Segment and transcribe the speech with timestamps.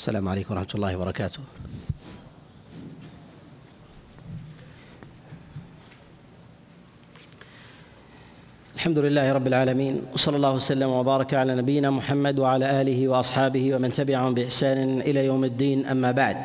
[0.00, 1.38] السلام عليكم ورحمة الله وبركاته.
[8.74, 13.92] الحمد لله رب العالمين وصلى الله وسلم وبارك على نبينا محمد وعلى آله وأصحابه ومن
[13.92, 16.36] تبعهم بإحسان إلى يوم الدين أما بعد.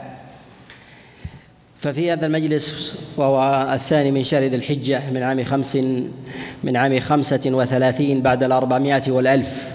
[1.80, 5.76] ففي هذا المجلس وهو الثاني من شهر ذي الحجة من عام خمس
[6.64, 9.75] من عام خمسة وثلاثين بعد الأربعمائة والألف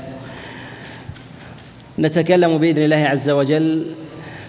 [1.99, 3.87] نتكلم بإذن الله عز وجل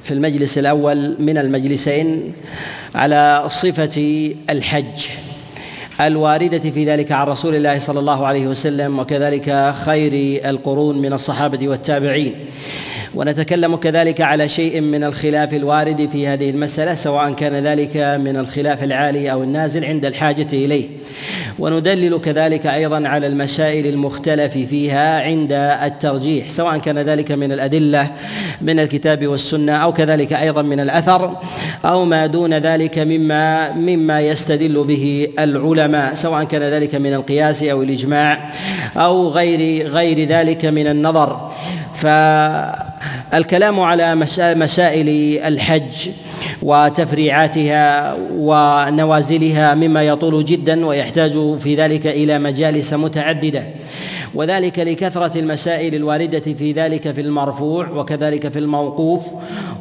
[0.03, 2.33] في المجلس الأول من المجلسين
[2.95, 5.07] على صفة الحج
[6.01, 11.67] الواردة في ذلك عن رسول الله صلى الله عليه وسلم وكذلك خير القرون من الصحابة
[11.67, 12.35] والتابعين.
[13.15, 18.83] ونتكلم كذلك على شيء من الخلاف الوارد في هذه المسألة سواء كان ذلك من الخلاف
[18.83, 20.87] العالي أو النازل عند الحاجة إليه.
[21.59, 25.51] وندلل كذلك أيضا على المسائل المختلف فيها عند
[25.83, 28.11] الترجيح سواء كان ذلك من الأدلة
[28.61, 31.37] من الكتاب والسنة أو كذلك أيضا من الأثر
[31.85, 37.83] أو ما دون ذلك مما مما يستدل به العلماء سواء كان ذلك من القياس أو
[37.83, 38.51] الإجماع
[38.97, 41.51] أو غير غير ذلك من النظر.
[41.93, 46.09] فالكلام على مسائل الحج
[46.61, 53.63] وتفريعاتها ونوازلها مما يطول جدا ويحتاج في ذلك إلى مجالس متعددة.
[54.35, 59.21] وذلك لكثرة المسائل الواردة في ذلك في المرفوع وكذلك في الموقوف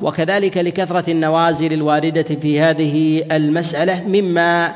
[0.03, 4.73] وكذلك لكثرة النوازل الواردة في هذه المسألة مما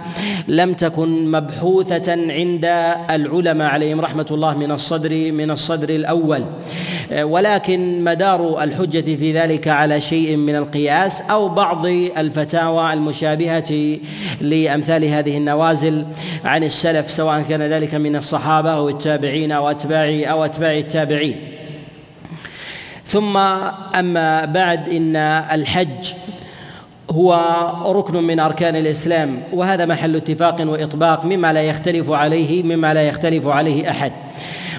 [0.48, 2.64] لم تكن مبحوثة عند
[3.10, 6.44] العلماء عليهم رحمة الله من الصدر من الصدر الأول.
[7.12, 13.98] ولكن مدار الحجة في ذلك على شيء من القياس أو بعض الفتاوى المشابهة
[14.40, 16.04] لأمثال هذه النوازل
[16.44, 21.36] عن السلف سواء كان ذلك من الصحابة أو التابعين أو أتباع أو أتباع التابعين.
[23.06, 23.36] ثم
[23.94, 25.16] أما بعد إن
[25.52, 26.12] الحج
[27.10, 27.40] هو
[27.86, 33.46] ركن من أركان الإسلام وهذا محل اتفاق وإطباق مما لا يختلف عليه مما لا يختلف
[33.46, 34.12] عليه أحد.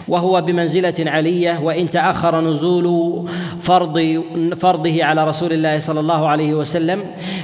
[0.07, 3.27] وهو بمنزلة علية وإن تأخر نزول
[3.59, 4.23] فرض
[4.57, 6.99] فرضه على رسول الله صلى الله عليه وسلم.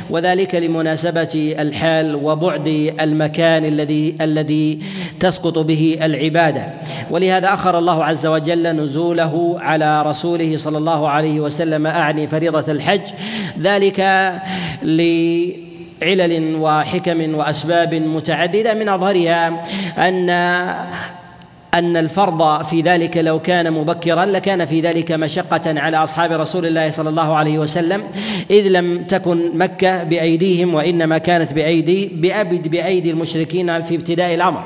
[0.09, 4.79] وذلك لمناسبة الحال وبعد المكان الذي الذي
[5.19, 6.67] تسقط به العبادة.
[7.11, 13.01] ولهذا أخر الله عز وجل نزوله على رسوله صلى الله عليه وسلم أعني فريضة الحج.
[13.59, 13.99] ذلك
[14.83, 19.65] لعلل وحكم وأسباب متعددة من أظهرها
[19.97, 20.29] أن
[21.73, 26.89] أن الفرض في ذلك لو كان مبكرا لكان في ذلك مشقة على أصحاب رسول الله
[26.89, 28.03] صلى الله عليه وسلم
[28.49, 34.63] إذ لم تكن مكة بأيديهم وإنما كانت بأيدي بأبد بأيدي المشركين في ابتداء الأمر.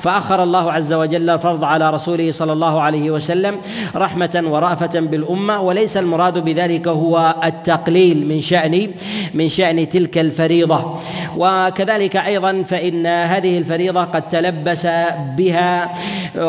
[0.00, 3.56] فأخر الله عز وجل الفرض على رسوله صلى الله عليه وسلم
[3.96, 8.90] رحمة ورأفة بالأمة وليس المراد بذلك هو التقليل من شأن
[9.34, 11.00] من شأن تلك الفريضة.
[11.36, 14.86] وكذلك أيضا فإن هذه الفريضة قد تلبس
[15.36, 15.94] بها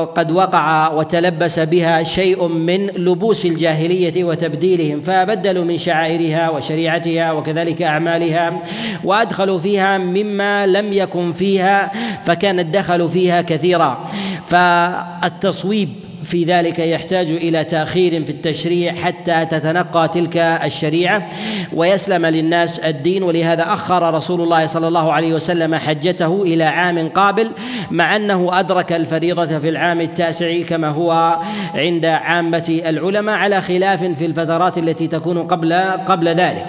[0.05, 8.61] قد وقع وتلبس بها شيء من لبوس الجاهلية وتبديلهم فبدلوا من شعائرها وشريعتها وكذلك أعمالها
[9.03, 11.91] وأدخلوا فيها مما لم يكن فيها
[12.25, 14.09] فكان الدخل فيها كثيرا.
[14.47, 15.89] فالتصويب
[16.23, 21.29] في ذلك يحتاج إلى تأخير في التشريع حتى تتنقى تلك الشريعة
[21.73, 23.23] ويسلم للناس الدين.
[23.23, 27.51] ولهذا أخر رسول الله صلى الله عليه وسلم حجته إلى عام قابل
[27.91, 31.37] مع أنه أدرك الفريضة في العام التاسع كما هو
[31.75, 35.73] عند عامة العلماء على خلاف في الفترات التي تكون قبل
[36.07, 36.65] قبل ذلك.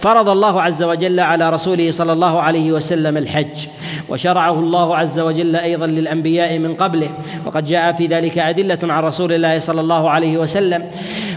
[0.00, 3.66] فرض الله عز وجل على رسوله صلى الله عليه وسلم الحج
[4.08, 7.10] وشرعه الله عز وجل أيضا للأنبياء من قبله
[7.46, 10.84] وقد جاء في ذلك أدلة عن رسول الله صلى الله عليه وسلم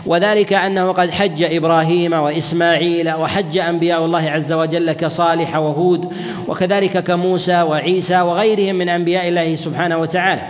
[0.05, 6.13] وذلك أنه قد حج إبراهيم وإسماعيل وحج أنبياء الله عز وجل كصالح وهود
[6.47, 10.41] وكذلك كموسى وعيسى وغيرهم من أنبياء الله سبحانه وتعالى.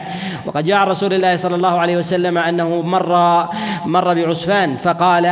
[0.46, 3.46] وقد جاء رسول الله صلى الله عليه وسلم أنه مر
[3.86, 5.26] مر بعسفان فقال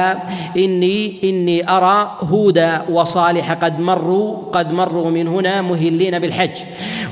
[0.58, 6.58] اني إني أرى هودا وصالح قد مروا قد مروا من هنا مهلين بالحج.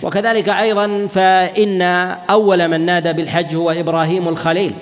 [0.03, 1.81] وكذلك أيضا فإن
[2.29, 4.73] أول من نادى بالحج هو إبراهيم الخليل.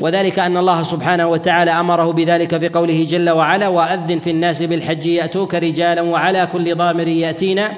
[0.00, 5.06] وذلك أن الله سبحانه وتعالى أمره بذلك في قوله جل وعلا وأذن في الناس بالحج
[5.06, 7.72] يأتوك رجالا وعلى كل ضامر يأتينا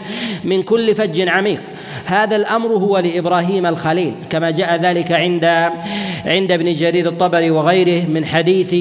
[0.45, 1.61] من كل فج عميق.
[2.05, 5.45] هذا الأمر هو لإبراهيم الخليل كما جاء ذلك عند
[6.27, 8.75] عند ابن جرير الطبري وغيره من حديث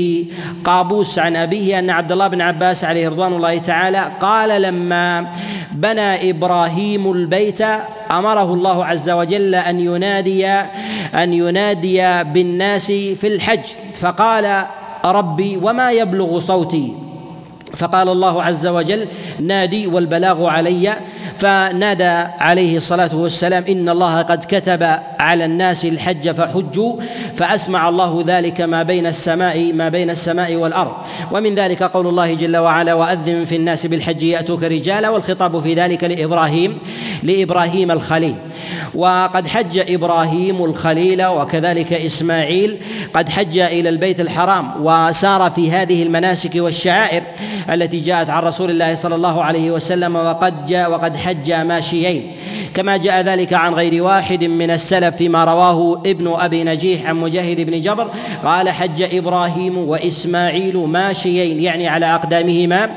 [0.64, 5.28] قابوس عن أبيه أن عبد الله بن عباس عليه رضوان الله تعالى قال لما
[5.72, 7.62] بنى إبراهيم البيت
[8.12, 10.48] أمره الله عز وجل أن ينادي
[11.14, 13.66] أن ينادي بالناس في الحج
[14.00, 14.66] فقال
[15.06, 17.09] ربي وما يبلغ صوتي؟
[17.78, 19.08] فقال الله عز وجل
[19.40, 20.96] نادي والبلاغ علي.
[21.38, 24.84] فنادى عليه الصلاة والسلام إن الله قد كتب
[25.20, 26.96] على الناس الحج فحجوا
[27.36, 30.92] فأسمع الله ذلك ما بين السماء ما بين السماء والأرض.
[31.32, 36.04] ومن ذلك قول الله جل وعلا وأذن في الناس بالحج يأتوك رجالا والخطاب في ذلك
[36.04, 36.78] لإبراهيم
[37.24, 38.36] لإبراهيم الخليل.
[38.96, 42.78] وقد حج إبراهيم الخليل وكذلك إسماعيل
[43.14, 47.24] قد حج إلى البيت الحرام وسار في هذه المناسك والشعائر.
[47.70, 52.32] التي جاءت عن رسول الله صلى الله عليه وسلم وقد جاء وقد حج ماشيين.
[52.74, 57.62] كما جاء ذلك عن غير واحد من السلف فيما رواه ابن أبي نجيح عن مجاهد
[57.62, 58.08] بن جبر.
[58.44, 62.90] قال حج إبراهيم وإسماعيل ماشيين يعني على أقدامهما.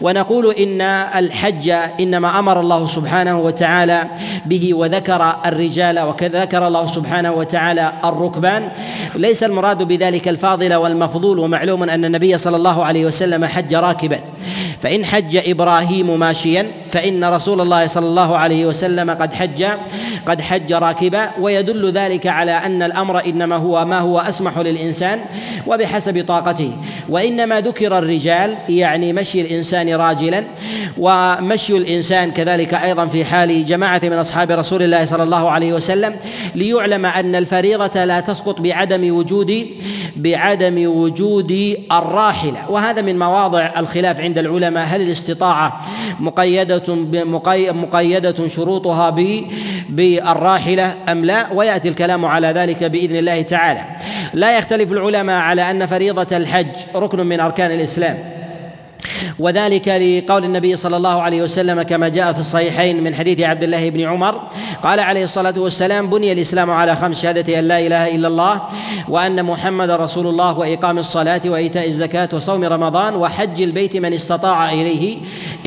[0.00, 1.68] ونقول إن الحج
[2.00, 4.04] إنما أمر الله سبحانه وتعالى
[4.46, 8.68] به وذكر الرجال وكذا ذكر الله سبحانه وتعالى الركبان.
[9.16, 13.74] ليس المراد بذلك الفاضل والمفضول ومعلوم أن النبي صلى الله عليه وسلم حج
[14.12, 14.20] راكبا
[14.82, 19.66] فإن حج إبراهيم ماشيا فإن رسول الله صلى الله عليه وسلم قد حج
[20.26, 25.20] قد حج راكبا ويدل ذلك على أن الأمر إنما هو ما هو أسمح للإنسان
[25.66, 26.72] وبحسب طاقته.
[27.08, 30.44] وإنما ذكر الرجال يعني مشي الإنسان راجلا
[30.98, 36.16] ومشي الإنسان كذلك أيضا في حال جماعة من أصحاب رسول الله صلى الله عليه وسلم
[36.54, 39.66] ليعلم أن الفريضة لا تسقط بعدم وجود
[40.16, 42.70] بعدم وجود الراحلة.
[42.70, 44.86] وهذا من مواضع الخلاف عند العلماء.
[44.86, 45.86] هل الاستطاعة
[47.72, 49.16] مقيدة شروطها
[49.88, 53.80] بالراحلة أم لا؟ ويأتي الكلام على ذلك بإذن الله تعالى.
[54.34, 58.18] لا يختلف العلماء على أن فريضة الحج ركن من أركان الإسلام.
[59.38, 63.90] وذلك لقول النبي صلى الله عليه وسلم كما جاء في الصحيحين من حديث عبد الله
[63.90, 64.40] بن عمر.
[64.82, 68.62] قال عليه الصلاة والسلام بني الإسلام على خمس شهادة أن لا إله إلا الله
[69.08, 75.18] وأن محمد رسول الله وإقام الصلاة وإيتاء الزكاة وصوم رمضان وحج البيت من استطاع إليه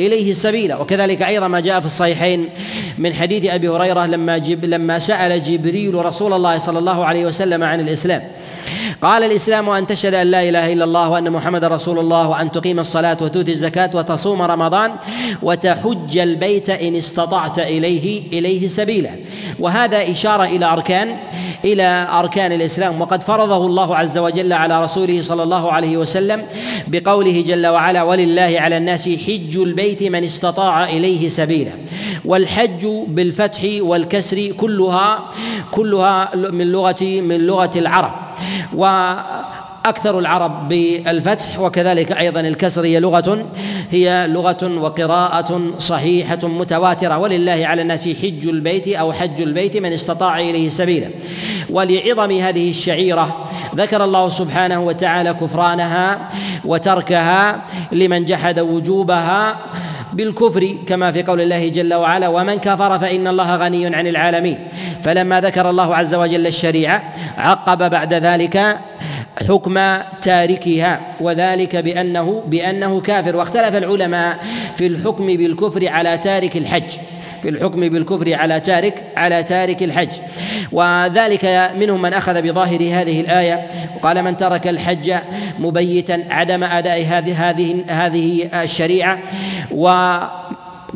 [0.07, 2.49] إليه السبيل وكذلك أيضا ما جاء في الصحيحين
[2.97, 7.63] من حديث أبي هريرة لما جب لما سأل جبريل رسول الله صلى الله عليه وسلم
[7.63, 8.21] عن الإسلام.
[9.01, 12.79] قال الإسلام أن تشهد أن لا إله إلا الله وأن محمد رسول الله وأن تقيم
[12.79, 14.91] الصلاة وتؤتي الزكاة وتصوم رمضان
[15.41, 19.09] وتحج البيت إن استطعت إليه إليه سبيلا.
[19.59, 21.17] وهذا إشارة إلى أركان
[21.65, 23.01] إلى أركان الإسلام.
[23.01, 26.45] وقد فرضه الله عز وجل على رسوله صلى الله عليه وسلم
[26.87, 31.71] بقوله جل وعلا ولله على الناس حج البيت من استطاع إليه سبيلا.
[32.25, 35.19] والحج بالفتح والكسر كلها
[35.71, 38.11] كلها من لغة من لغة العرب.
[38.75, 43.45] وأكثر العرب بالفتح وكذلك أيضا الكسر هي لغة
[43.91, 47.17] هي لغة وقراءة صحيحة متواترة.
[47.17, 51.07] ولله على الناس حج البيت أو حج البيت من استطاع إليه سبيلا.
[51.71, 56.29] ولعظم هذه الشعيرة ذكر الله سبحانه وتعالى كفرانها
[56.65, 59.55] وتركها لمن جحد وجوبها
[60.13, 64.67] بالكفر كما في قول الله جل وعلا ومن كفر فإن الله غني عن العالمين.
[65.03, 67.03] فلما ذكر الله عز وجل الشريعة
[67.37, 68.79] عقب بعد ذلك
[69.47, 69.79] حكم
[70.21, 73.35] تاركها وذلك بأنه بأنه كافر.
[73.35, 74.37] واختلف العلماء
[74.75, 76.91] في الحكم بالكفر على تارك الحج.
[77.41, 80.09] في الحكم بالكفر على تارك على تارك الحج.
[80.71, 83.67] وذلك منهم من أخذ بظاهر هذه الآية.
[83.95, 85.13] وقال من ترك الحج
[85.59, 89.19] مبيتا عدم أداء هذه هذه هذه الشريعة.
[89.71, 90.17] و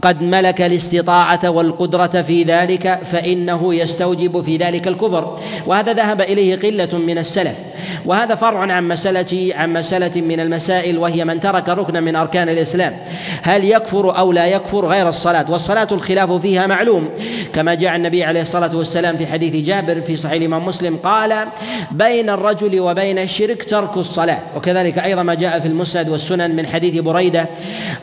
[0.06, 6.98] قد ملك الاستطاعة والقدرة في ذلك فإنه يستوجب في ذلك الكفر وهذا ذهب إليه قلة
[6.98, 7.58] من السلف.
[8.06, 12.98] وهذا فرع عن مسألة عن مسألة من المسائل وهي من ترك ركنا من أركان الإسلام.
[13.42, 17.10] هل يكفر أو لا يكفر غير الصلاة؟ والصلاة الخلاف فيها معلوم.
[17.54, 21.48] كما جاء النبي عليه الصلاة والسلام في حديث جابر في صحيح الإمام مسلم قال
[21.92, 24.40] بين الرجل وبين الشرك ترك الصلاة.
[24.56, 27.46] وكذلك أيضا ما جاء في المسند والسنن من حديث بريدة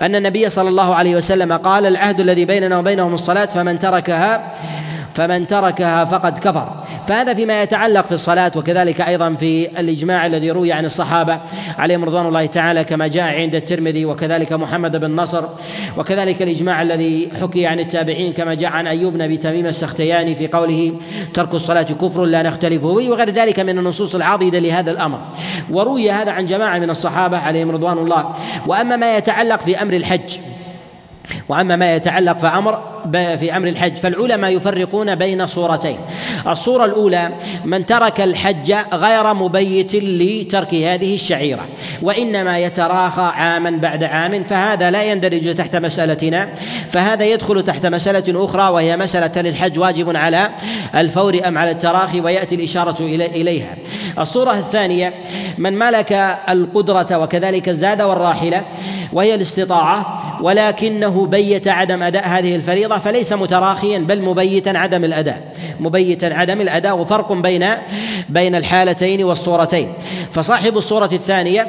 [0.03, 4.55] أن النبي صلى الله عليه وسلم قال العهد الذي بيننا وبينهم الصلاة فمن تركها
[5.15, 6.83] فمن تركها فقد كفر.
[7.09, 11.39] فهذا فيما يتعلق في الصلاة وكذلك أيضا في الإجماع الذي روي عن الصحابة
[11.79, 15.45] عليهم رضوان الله تعالى كما جاء عند الترمذي وكذلك محمد بن نصر
[15.97, 20.49] وكذلك الإجماع الذي حكي عن التابعين كما جاء عن أيوب بن أبي تميم السختياني في
[20.49, 20.93] قوله
[21.35, 25.19] ترك الصلاة كفر لا نختلف به وغير ذلك من النصوص العاضدة لهذا الأمر.
[25.71, 28.35] وروي هذا عن جماعة من الصحابة عليهم رضوان الله.
[28.67, 30.39] وأما ما يتعلق في أمر الحج
[31.49, 35.99] وأما ما يتعلق فأمر في أمر الحج فالعلماء يفرقون بين صورتين.
[36.47, 37.31] الصورة الأولى
[37.65, 41.69] من ترك الحج غير مبيت لترك هذه الشعيرة
[42.03, 46.49] وإنما يتراخى عاما بعد عام فهذا لا يندرج تحت مسألتنا
[46.91, 50.51] فهذا يدخل تحت مسألة أخرى وهي مسألة الحج واجب على
[50.95, 53.77] الفور أم على التراخي ويأتي الإشارة إليها.
[54.19, 55.15] الصورة الثانية
[55.59, 58.63] من ملك القدرة وكذلك الزاد والراحلة
[59.13, 65.52] وهي الاستطاعة ولكنه بيت عدم أداء هذه الفريضة فليس متراخيا بل مبيتا عدم الأداء.
[65.81, 67.67] مبيتا عدم الأداء وفرق بين
[68.29, 69.93] بين الحالتين والصورتين.
[70.31, 71.67] فصاحب الصورة الثانية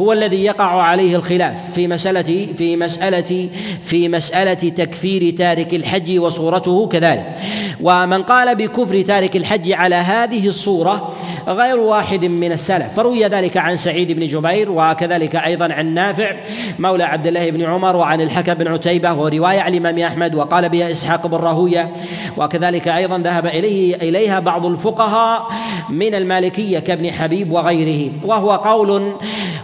[0.00, 3.48] هو الذي يقع عليه الخلاف في مساله في مساله
[3.82, 7.36] في مسألة تكفير تارك الحج وصورته كذلك.
[7.80, 11.12] ومن قال بكفر تارك الحج على هذه الصورة
[11.48, 12.94] غير واحد من السلف.
[12.96, 16.36] فروي ذلك عن سعيد بن جبير وكذلك أيضا عن نافع
[16.78, 20.90] مولى عبد الله بن عمر وعن الحكم بن عتيبة ورواية عن الإمام أحمد وقال بها
[20.90, 21.90] إسحاق بن راهوية
[22.36, 25.46] وكذلك أيضا ذهب اليه إليها بعض الفقهاء
[25.90, 28.12] من المالكية كابن حبيب وغيره.
[28.24, 29.12] وهو قول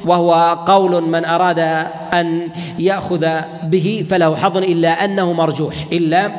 [0.04, 1.58] وهو قول من أراد
[2.12, 2.48] أن
[2.78, 3.26] يأخذ
[3.64, 5.74] به فله حظ إلا أنه مرجوح.
[5.92, 6.30] إلا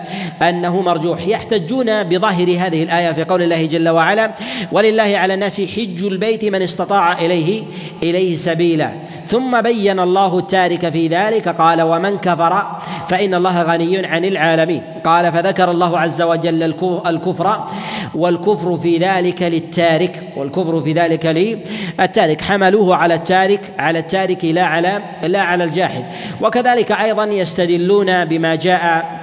[0.42, 1.28] أنه مرجوح.
[1.28, 4.32] يحتجون بظاهر هذه الآية في قول الله جل وعلا
[4.72, 7.64] ولله على الناس حج البيت من استطاع اليه
[8.04, 8.94] إليه سبيلا.
[9.34, 12.64] ثم بين الله التارك في ذلك قال ومن كفر
[13.10, 14.82] فإن الله غني عن العالمين.
[15.06, 16.64] قال فذكر الله عز وجل
[17.08, 17.68] الكفر
[18.16, 22.42] والكفر في ذلك للتارك والكفر في ذلك للتارك.
[22.42, 26.04] حملوه على التارك على التارك لا على لا على الجاحد.
[26.42, 29.23] وكذلك أيضا يستدلون بما جاء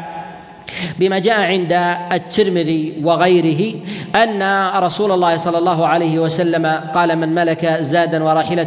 [0.98, 1.72] بما جاء عند
[2.12, 3.74] الترمذي وغيره
[4.14, 8.64] أن رسول الله صلى الله عليه وسلم قال من ملك زادا وراحلة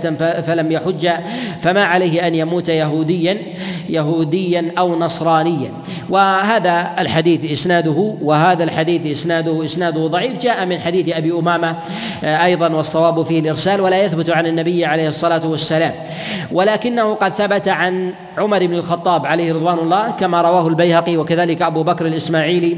[0.48, 1.10] فلم يحج
[1.62, 3.38] فما عليه أن يموت يهوديا
[3.90, 5.72] يهوديا أو نصرانيا.
[6.10, 10.38] وهذا الحديث اسناده وهذا الحديث اسناده إسناده ضعيف.
[10.38, 11.76] جاء من حديث أبي أمامة
[12.24, 15.94] أيضا والصواب فيه الإرسال ولا يثبت عن النبي عليه الصلاة والسلام.
[16.52, 21.84] ولكنه قد ثبت عن عمر بن الخطاب عليه رضوان الله كما رواه البيهقي وكذلك أبو
[21.84, 22.78] بكر الإسماعيلي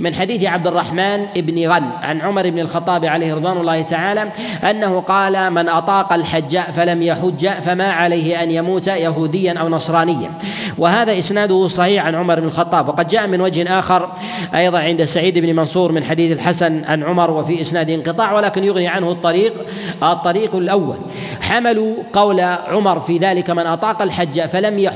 [0.00, 4.32] من حديث عبد الرحمن بن غن عن عمر بن الخطاب عليه رضوان الله تعالى
[4.70, 10.30] أنه قال من أطاق الحج فلم يحج فما عليه أن يموت يهوديا أو نصرانيا
[10.78, 14.08] وهذا إسناده صحيح عن عمر بن الخطاب وقد جاء من وجه آخر
[14.54, 18.88] أيضا عند سعيد بن منصور من حديث الحسن عن عمر وفي إسناد انقطاع ولكن يغني
[18.88, 19.54] عنه الطريق
[20.02, 20.96] الطريق الأول.
[21.40, 24.93] حملوا قول عمر في ذلك من أطاق الحج فلم يحج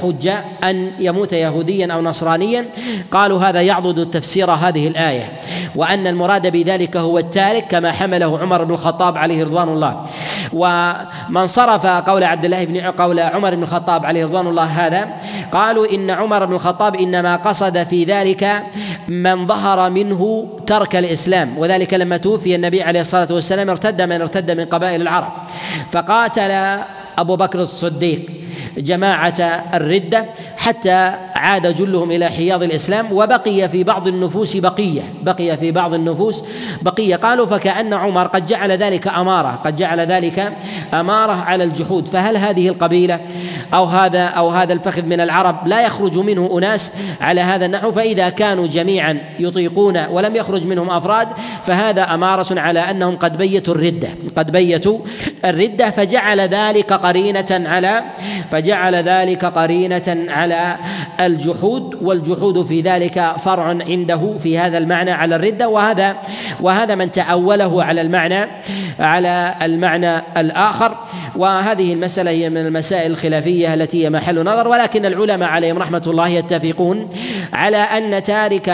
[0.65, 2.65] أن يموت يهوديا أو نصرانيا؟
[3.11, 5.33] قالوا هذا يعضد تفسير هذه الآية
[5.77, 10.07] وأن المراد بذلك هو التارك كما حمله عمر بن الخطاب عليه رضوان الله.
[10.53, 15.09] ومن صرف قول عبد الله بن قول عمر بن الخطاب عليه رضوان الله هذا
[15.53, 18.63] قالوا إن عمر بن الخطاب إنما قصد في ذلك
[19.09, 24.51] من ظهر منه ترك الإسلام وذلك لما توفي النبي عليه الصلاة والسلام ارتد من ارتد
[24.51, 25.33] من قبائل العرب.
[25.91, 26.81] فقاتل
[27.19, 28.38] أبو بكر الصديق.
[28.79, 35.73] جماعة الردة حتى عاد جلهم إلى حياض الإسلام وبقي في بعض النفوس بقية بقي في
[35.73, 36.45] بعض النفوس
[36.83, 37.17] بقية.
[37.17, 40.53] قالوا فكأن عمر قد جعل ذلك أمارة قد جعل ذلك
[40.95, 42.09] أمارة على الجحود.
[42.09, 43.21] فهل هذه القبيلة
[43.75, 48.29] أو هذا أو هذا الفخذ من العرب لا يخرج منه أناس على هذا النحو؟ فإذا
[48.29, 51.29] كانوا جميعا يطيقون ولم يخرج منهم أفراد
[51.63, 54.99] فهذا أمارة على أنهم قد بيتوا الردة قد بيتوا
[55.45, 55.91] الردة.
[55.91, 58.03] فجعل ذلك قرينة على
[58.51, 60.77] فجعل ذلك قرينة على
[61.29, 66.17] الجحود والجحود في ذلك فرع عنده في هذا المعنى على الردة وهذا
[66.61, 68.49] وهذا من تأوله على المعنى
[68.99, 70.95] على المعنى الآخر.
[71.39, 76.29] وهذه المسألة هي من المسائل الخلافية التي هي محل نظر ولكن العلماء عليهم رحمة الله
[76.29, 77.09] يتفقون
[77.53, 78.69] على أن تارك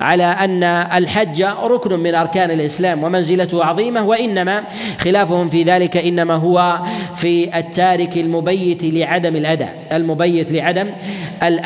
[0.00, 4.62] على أن الحج ركن من أركان الإسلام ومنزلته عظيمة وإنما
[4.98, 6.78] خلافهم في ذلك إنما هو
[7.16, 10.90] في التارك المبيت لعدم الأداء المبيت لعدم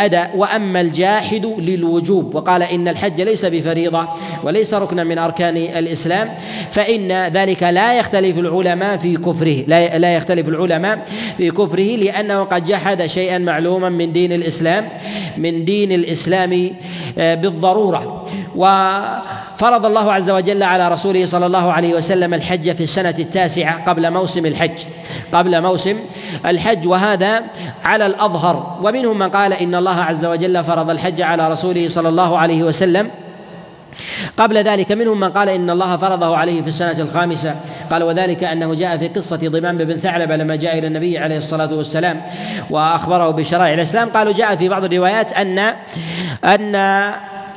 [0.05, 2.35] الأداء وأما الجاحد للوجوب.
[2.35, 4.09] وقال إن الحج ليس بفريضة
[4.43, 6.35] وليس ركنا من أركان الإسلام
[6.73, 11.07] فإن ذلك لا يختلف العلماء في كفره لا لا يختلف العلماء
[11.37, 14.89] في كفره لأنه قد جحد شيئا معلوما من دين الإسلام
[15.37, 16.71] من دين الإسلام
[17.19, 18.27] آه، بالضرورة.
[18.57, 24.11] وفرض الله عز وجل على رسوله صلى الله عليه وسلم الحج في السنة التاسعة قبل
[24.11, 24.85] موسم الحج
[25.33, 25.97] قبل موسم
[26.47, 27.43] الحج وهذا
[27.85, 28.79] على الأظهر.
[28.83, 33.11] ومنهم من قال إن الله عز وجل فرض الحج على رسوله صلى الله عليه وسلم.
[34.37, 37.55] قبل ذلك منهم من قال إن الله فرضه عليه في السنة الخامسة.
[37.91, 41.75] قال وذلك أنه جاء في قصة ضمام بن ثعلبه لما جاء إلى النبي عليه الصلاة
[41.75, 42.23] والسلام
[42.71, 44.09] وأخبره بشرائع الإسلام.
[44.09, 45.59] قالوا جاء في بعض الروايات ان
[46.45, 46.75] أن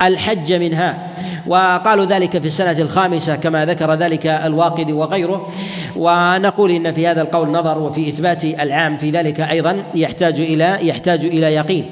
[0.02, 1.08] الحج منها.
[1.46, 5.52] وقالوا ذلك في السنة الخامسة كما ذكر ذلك الواقدي وغيره.
[5.96, 11.24] ونقول إن في هذا القول نظر وفي إثبات العام في ذلك أيضا يحتاج إلى يحتاج
[11.24, 11.86] إلى يقين.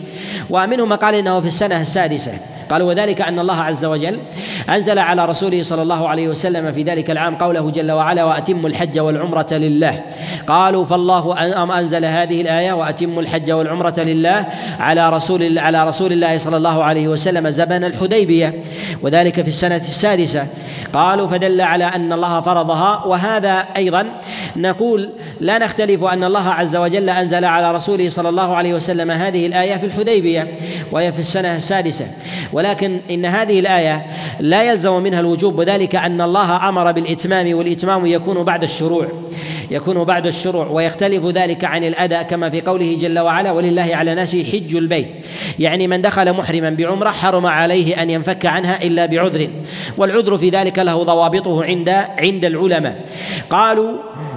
[0.51, 2.33] ومنهم من قال إنه في السنة السادسة.
[2.71, 4.19] قالوا وذلك أن الله عز وجل
[4.71, 8.99] أنزل على رسوله صلى الله عليه وسلم في ذلك العام قوله جل وعلا وأتموا الحج
[8.99, 10.03] والعمرة لله.
[10.47, 11.35] قالوا فالله
[11.79, 14.45] أنزل هذه الآية وأتموا الحج والعمرة لله
[14.81, 18.55] على رسول على رسول الله صلى الله عليه وسلم زمن الحديبية.
[19.03, 20.47] وذلك في السنة السادسة.
[20.93, 23.05] قالوا فدل على أن الله فرضها.
[23.07, 24.07] وهذا أيضا
[24.57, 29.47] نقول لا نختلف أن الله عز وجل أنزل على رسوله صلى الله عليه وسلم هذه
[29.47, 30.49] الآية في الحديبية
[30.93, 32.07] وهي في السنة السادسة.
[32.57, 34.07] ولكن إن هذه الآية
[34.41, 39.07] لا يلزم منها الوجوب وذلك أن الله أمر بالإتمام والإتمام يكون بعد الشروع.
[39.71, 44.37] يكون بعد الشروع ويختلف ذلك عن الاداء كما في قوله جل وعلا ولله على ناس
[44.37, 45.11] حج البيت.
[45.59, 49.49] يعني من دخل محرما بعمرة حرم عليه أن ينفك عنها إلا بعذر.
[49.99, 53.05] والعذر في ذلك له ضوابطه عند عند العلماء.
[53.51, 53.93] قالوا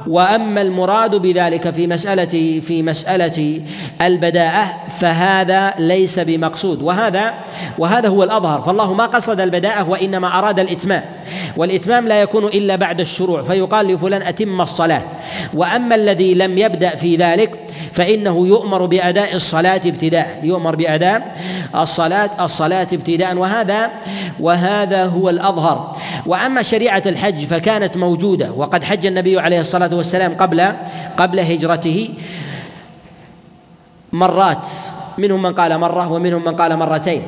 [0.07, 3.61] وأما المراد بذلك في مساله في مسألة
[4.01, 4.65] البداءة
[4.99, 6.81] فهذا ليس بمقصود.
[6.81, 7.33] وهذا
[7.77, 8.61] وهذا هو الأظهر.
[8.61, 11.03] فالله ما قصد البداءة وإنما أراد الإتمام.
[11.57, 13.41] والإتمام لا يكون إلا بعد الشروع.
[13.41, 15.03] فيقال لفلان أتم الصلاة.
[15.53, 17.59] وأما الذي لم يبدأ في ذلك
[17.93, 21.35] فإنه يؤمر بأداء الصلاة ابتداء يؤمر بأداء
[21.75, 23.89] الصلاة الصلاة ابتداء وهذا
[24.39, 25.97] وهذا هو الأظهر.
[26.25, 30.61] وأما شريعة الحج فكانت موجودة وقد حج النبي عليه الصلاة والسلام قبل
[31.17, 32.09] قبل هجرته
[34.13, 34.67] مرات
[35.17, 37.21] منهم من قال مرة ومنهم من قال مرتين.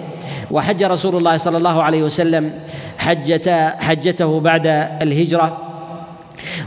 [0.51, 2.53] وحج رسول الله صلى الله عليه وسلم
[2.97, 4.67] حجة حجته بعد
[5.01, 5.70] الهجرة.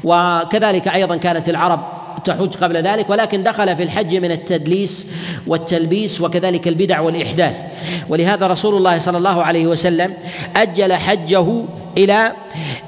[0.05, 1.81] وكذلك أيضا كانت العرب
[2.25, 5.07] تحج قبل ذلك ولكن دخل في الحج من التدليس
[5.47, 7.64] والتلبيس وكذلك البدع والإحداث.
[8.09, 10.14] ولهذا رسول الله صلى الله عليه وسلم
[10.57, 11.64] أجل حجه
[11.99, 12.33] إلى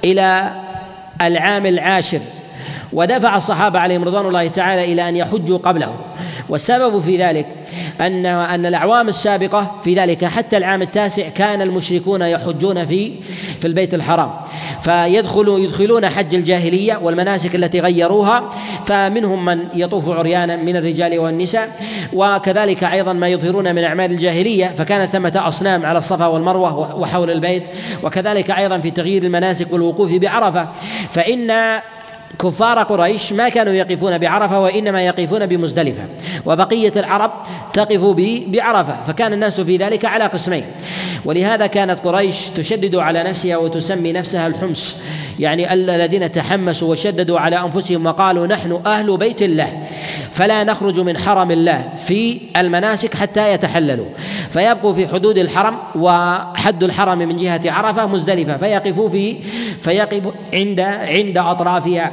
[0.05, 0.51] إلى
[1.23, 2.21] العام العاشر
[2.93, 5.95] ودفع الصحابة عليهم رضوان الله تعالى إلى أن يحجوا قبله.
[6.49, 7.47] والسبب في ذلك
[8.01, 13.13] أن أن الأعوام السابقة في ذلك حتى العام التاسع كان المشركون يحجون في
[13.61, 14.31] في البيت الحرام.
[14.83, 18.51] فيدخلوا يدخلون حج الجاهلية والمناسك التي غيروها
[18.87, 21.81] فمنهم من يطوف عريانا من الرجال والنساء
[22.13, 27.63] وكذلك أيضا ما يظهرون من أعمال الجاهلية فكانت ثمة أصنام على الصفا والمروة وحول البيت
[28.03, 30.69] وكذلك أيضا في تغيير المناسك والوقوف بعرفة.
[31.11, 31.51] فإن
[32.39, 36.03] كفار قريش ما كانوا يقفون بعرفة وإنما يقفون بمزدلفة.
[36.47, 37.33] وبقية العرب
[37.73, 38.01] تقف
[38.49, 40.65] بعرفة فكان الناس في ذلك على قسمين.
[41.25, 44.97] ولهذا كانت قريش تشدد على نفسها وتسمي نفسها الحمص.
[45.41, 49.87] يعني الذين تحمسوا وشددوا على أنفسهم وقالوا نحن أهل بيت الله
[50.33, 54.07] فلا نخرج من حرم الله في المناسك حتى يتحللوا.
[54.51, 59.37] فيبقوا في حدود الحرم وحد الحرم من جهة عرفة مزدلفة فيقفوا في
[59.81, 60.23] فيقف
[60.55, 62.13] عند عند أطرافها.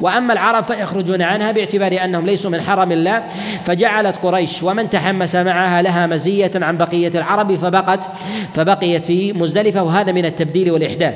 [0.00, 3.22] وأما العرب فيخرجون عنها باعتبار أنهم ليسوا من حرم الله
[3.66, 8.00] فجعلت قريش ومن تحمس معها لها مزية عن بقية العرب فبقت
[8.54, 11.14] فبقيت في مزدلفة وهذا من التبديل والإحداث.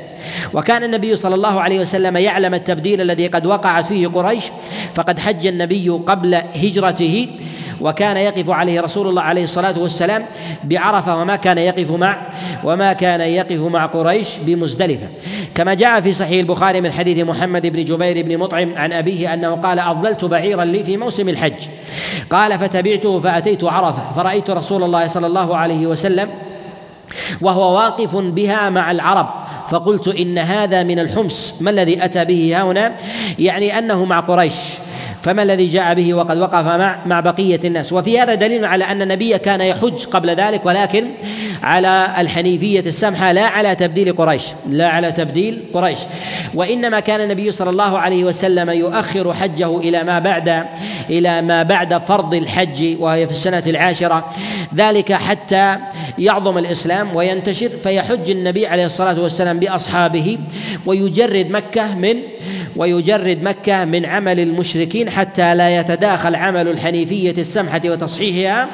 [0.53, 4.43] وكان النبي صلى الله عليه وسلم يعلم التبديل الذي قد وقعت فيه قريش
[4.95, 7.27] فقد حج النبي قبل هجرته.
[7.81, 10.25] وكان يقف عليه رسول الله عليه الصلاة والسلام
[10.63, 12.17] بعرفة وما كان يقف مع
[12.63, 15.07] وما كان يقف مع قريش بمزدلفة.
[15.55, 19.55] كما جاء في صحيح البخاري من حديث محمد بن جبير بن مطعم عن أبيه أنه
[19.55, 21.67] قال أضللت بعيرا لي في موسم الحج.
[22.29, 24.01] قال فتبعته فأتيت عرفة.
[24.15, 26.29] فرأيت رسول الله صلى الله عليه وسلم
[27.41, 29.29] وهو واقف بها مع العرب.
[29.69, 31.53] فقلت إن هذا من الحمص.
[31.61, 32.95] ما الذي أتى به هنا؟
[33.39, 34.53] يعني أنه مع قريش.
[35.23, 39.01] فما الذي جاء به وقد وقف مع مع بقية الناس؟ وفي هذا دليل على أن
[39.01, 41.07] النبي كان يحج قبل ذلك ولكن
[41.63, 45.99] على الحنيفية السمحة لا على تبديل قريش لا على تبديل قريش.
[46.53, 50.65] وإنما كان النبي صلى الله عليه وسلم يؤخر حجه إلى ما بعد
[51.09, 54.33] إلى ما بعد فرض الحج وهي في السنة العاشرة.
[54.75, 55.77] ذلك حتى
[56.17, 60.37] يعظم الإسلام وينتشر فيحج النبي عليه الصلاة والسلام بأصحابه
[60.85, 62.17] ويجرد مكة من
[62.75, 68.67] ويجرد مكة من عمل المشركين حتى لا يتداخل عمل الحنيفية السمحة وتصحيحها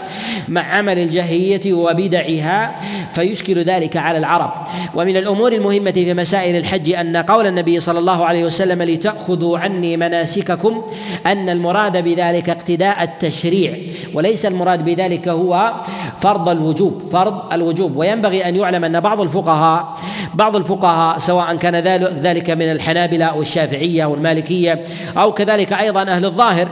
[0.48, 2.76] مع عمل الجاهلية وبدعها
[3.14, 4.52] فيشكل ذلك على العرب.
[4.96, 9.98] ومن الأمور المهمة في مسائل الحج أن قول النبي صلى الله عليه وسلم لتأخذوا عني
[9.98, 10.84] مناسككم
[11.26, 13.78] أن المراد بذلك اقتداء التشريع
[14.14, 15.72] وليس المراد بذلك هو
[16.22, 17.98] فرض الوجوب فرض الوجوب.
[17.98, 19.98] وينبغي أن يعلم أن بعض الفقهاء
[20.34, 21.76] بعض الفقهاء سواء كان
[22.22, 24.84] ذلك من الحنابلة أو الشافعية أو المالكية
[25.18, 26.70] أو كذلك أيضا أهل الظاهر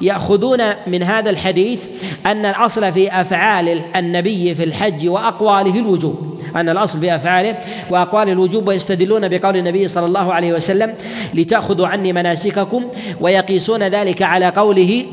[0.00, 1.84] يأخذون من هذا الحديث
[2.26, 6.34] أن الأصل في أفعال النبي في الحج وأقواله الوجوب.
[6.56, 7.56] أن الأصل في أفعاله
[7.90, 10.94] وأقوال الوجوب ويستدلون بقول النبي صلى الله عليه وسلم
[11.34, 12.84] لتأخذوا عني مناسككم
[13.20, 15.04] ويقيسون ذلك على قوله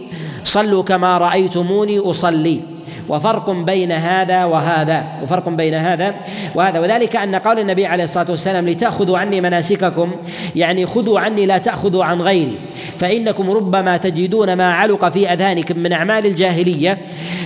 [0.43, 2.70] صلوا كما رأيتموني أصلي
[3.11, 6.15] وفرق بين هذا وهذا وفرق بين هذا
[6.55, 6.79] وهذا.
[6.79, 10.11] وذلك أن قول النبي عليه الصلاة والسلام لتأخذوا عني مناسككم
[10.55, 12.59] يعني خذوا عني لا تأخذوا عن غيري
[12.97, 16.97] فإنكم ربما تجدون ما علق في اذهانكم من أعمال الجاهلية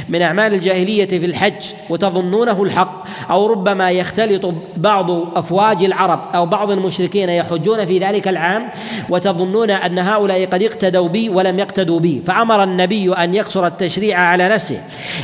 [0.09, 6.71] من أعمال الجاهلية في الحج وتظنونه الحق أو ربما يختلط بعض أفواج العرب أو بعض
[6.71, 8.67] المشركين يحجون في ذلك العام
[9.09, 12.21] وتظنون أن هؤلاء قد اقتدوا بي ولم يقتدوا بي.
[12.27, 14.81] فأمر النبي أن يقصر التشريع على نفسه.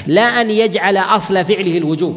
[0.08, 2.16] لا أن يجعل أصل فعله الوجوب.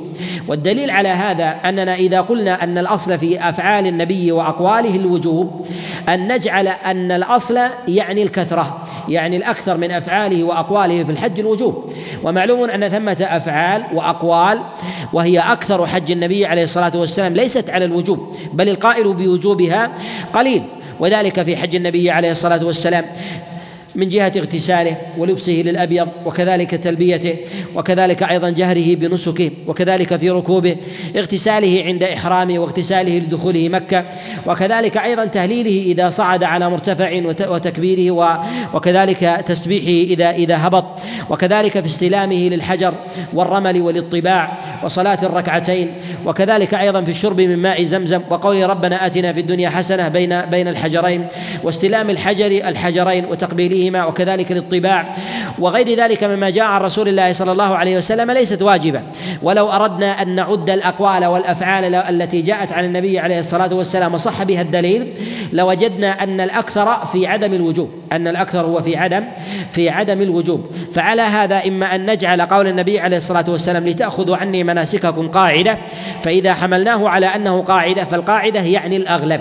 [0.49, 5.67] والدليل على هذا أننا إذا قلنا أن الأصل في أفعال النبي وأقواله الوجوب
[6.09, 11.93] أن نجعل أن الأصل يعني الكثرة يعني الأكثر من أفعاله وأقواله في الحج الوجوب.
[12.23, 14.61] ومعلوم أن ثمة أفعال وأقوال
[15.13, 19.91] وهي أكثر حج النبي عليه الصلاة والسلام ليست على الوجوب بل القائل بوجوبها
[20.35, 20.63] قليل.
[21.01, 23.05] وذلك في حج النبي عليه الصلاة والسلام.
[23.95, 27.37] من جهة اغتساله ولبسه للأبيض وكذلك تلبيته
[27.75, 30.77] وكذلك أيضا جهره بنسكه وكذلك في ركوبه
[31.17, 34.05] اغتساله عند إحرامه واغتساله لدخوله مكة
[34.47, 38.11] وكذلك أيضا تهليله إذا صعد على مرتفع وتكبيره
[38.75, 40.85] وكذلك تسبيحه إذا إذا هبط
[41.31, 42.95] وكذلك في استلامه للحجر
[43.35, 45.91] والرمل والإطباع وصلاة الركعتين
[46.27, 50.69] وكذلك أيضا في الشرب من ماء زمزم وقول ربنا آتنا في الدنيا حسنة بين بين
[50.69, 51.27] الحجرين
[51.63, 55.17] واستلام الحجر الحجرين وتقبيله فيهما وكذلك للطباع
[55.59, 59.03] وغير ذلك مما جاء عن رسول الله صلى الله عليه وسلم ليست واجبة.
[59.43, 64.63] ولو أردنا أن نعد الأقوال والأفعال التي جاءت عن النبي عليه الصلاة والسلام وصح بها
[64.63, 65.15] الدليل
[65.53, 69.25] لوجدنا أن الأكثر في عدم الوجوب أن الأكثر هو في عدم
[69.71, 70.71] في عدم الوجوب.
[70.95, 75.79] فعلى هذا إما أن نجعل قول النبي عليه الصلاة والسلام لتأخذوا عني مناسككم قاعدة
[76.23, 79.41] فإذا حملناه على أنه قاعدة فالقاعدة يعني الأغلب.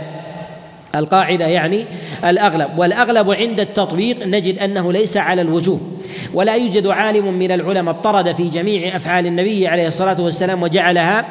[0.95, 1.85] القاعدة يعني
[2.25, 2.77] الأغلب.
[2.77, 6.02] والأغلب عند التطبيق نجد أنه ليس على الوجوب
[6.33, 11.25] ولا يوجد عالم من العلماء اضطرد في جميع أفعال النبي عليه الصلاة والسلام وجعلها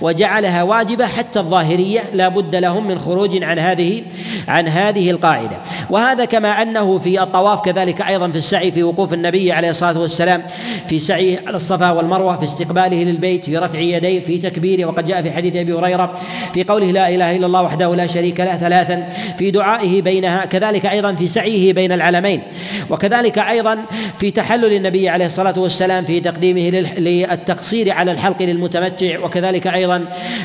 [0.00, 2.00] وجعلها واجبة حتى الظاهرية.
[2.14, 4.02] لا بد لهم من خروج عن هذه
[4.48, 5.58] عن هذه القاعدة.
[5.90, 10.42] وهذا كما أنه في الطواف كذلك أيضا في السعي في وقوف النبي عليه الصلاة والسلام
[10.86, 14.84] في سعيه على الصفا والمروة في استقباله للبيت في رفع يديه في تكبيره.
[14.84, 16.20] وقد جاء في حديث أبي هريرة
[16.54, 20.86] في قوله لا إله إلا الله وحده لا شريك له ثلاثا في دعائه بينها كذلك
[20.86, 22.42] أيضا في سعيه بين العلمين
[22.90, 23.78] وكذلك أيضا
[24.20, 26.60] في تحلل النبي عليه الصلاة والسلام في تقديمه
[26.98, 30.04] للتقصير على الحلق للمتمتع وكذلك أيضا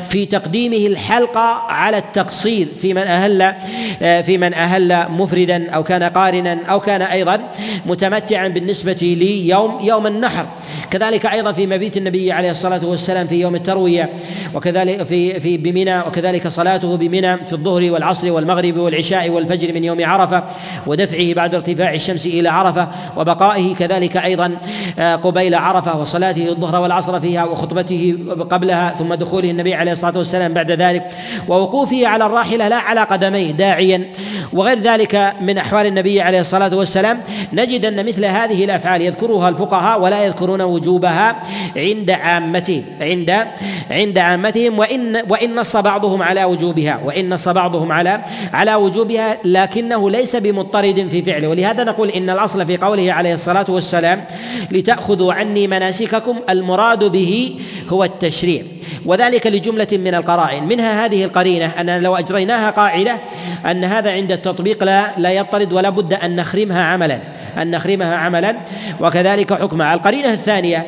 [0.09, 3.53] في تقديمه الحلق على التقصير في من أهل
[3.99, 7.39] في من أهل مفردا أو كان قارنا أو كان أيضا
[7.85, 10.45] متمتعا بالنسبة ليوم يوم النحر.
[10.91, 14.09] كذلك أيضا في مبيت النبي عليه الصلاة والسلام في يوم التروية
[14.53, 20.05] وكذلك في في بمنى وكذلك صلاته بمنى في الظهر والعصر والمغرب والعشاء والفجر من يوم
[20.05, 20.43] عرفة
[20.87, 24.57] ودفعه بعد ارتفاع الشمس إلى عرفة وبقائه كذلك أيضا
[24.99, 28.17] آه، قبيل عرفة وصلاته الظهر والعصر فيها وخطبته
[28.51, 31.11] قبلها ثم دخوله النبي عليه الصلاة والسلام بعد ذلك
[31.47, 34.05] ووقوفه على الراحلة لا على قدميه داعيا.
[34.53, 37.21] وغير ذلك من أحوال النبي عليه الصلاة والسلام
[37.53, 41.35] نجد أن مثل هذه الأفعال يذكرها الفقهاء ولا يذكرون وجوبها
[41.77, 43.45] عند عامتهم عند
[43.91, 48.21] عند عامتهم وإن وإن نص بعضهم على وجوبها وإن نص بعضهم على
[48.53, 51.47] على وجوبها لكنه ليس بمضطرد في فعله.
[51.47, 54.25] ولهذا نقول إن الأصل في قوله عليه الصلاة والسلام
[54.71, 57.55] لتأخذوا عني مناسككم المراد به
[57.89, 58.61] هو التشريع.
[59.05, 60.63] وذلك لجملة من القرائن.
[60.63, 63.17] منها هذه القرينة أن لو أجريناها قاعدة
[63.65, 67.19] أن هذا عند التطبيق لا لا يطرد ولا بد أن نخرمها عملا.
[67.57, 68.55] أن نخرمها عملا
[68.99, 70.85] وكذلك حكمها القرينة الثانية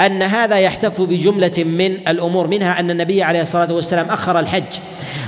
[0.00, 4.78] أن هذا يحتف بجملة من الأمور منها أن النبي عليه الصلاة والسلام أخر الحج.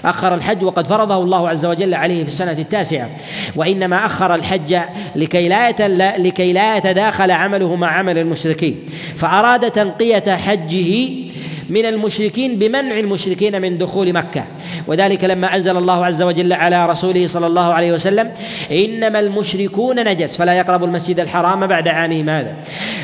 [0.04, 3.10] أخر الحج وقد فرضه الله عز وجل عليه في السنة التاسعة.
[3.56, 4.76] وإنما أخر الحج
[5.16, 5.70] لكي لا
[6.18, 8.76] لكي لا يتداخل عمله مع عمل المشركين.
[9.16, 11.29] فأراد تنقية حجه
[11.70, 14.44] من المشركين بمنع المشركين من دخول مكة.
[14.86, 18.32] وذلك لما أنزل الله عز وجل على رسوله صلى الله عليه وسلم
[18.70, 22.54] إنما المشركون نجس فلا يقربوا المسجد الحرام بعد عامهم هذا.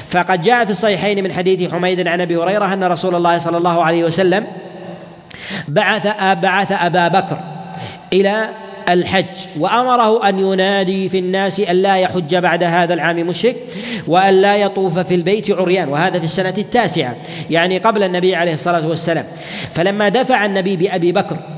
[0.06, 3.84] فقد جاء في الصحيحين من حديث حميد عن أبي هريرة أن رسول الله صلى الله
[3.84, 4.46] عليه وسلم
[5.68, 6.06] بعث
[6.42, 7.38] بعث أبا بكر
[8.12, 8.48] إلى
[8.88, 9.24] الحج
[9.58, 13.56] وأمره أن ينادي في الناس أن لا يحج بعد هذا العام مشرك
[14.06, 17.16] وأن لا يطوف في البيت عريان وهذا في السنة التاسعة
[17.50, 19.26] يعني قبل النبي عليه الصلاة والسلام.
[19.74, 21.55] فلما دفع النبي بأبي بكر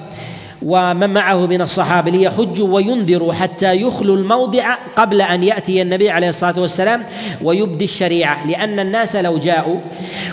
[0.63, 6.61] ومن معه من الصحابة ليحجوا وينذروا حتى يخلوا الموضع قبل أن يأتي النبي عليه الصلاة
[6.61, 7.05] والسلام
[7.43, 9.81] ويبدي الشريعة لأن الناس لو جاءوا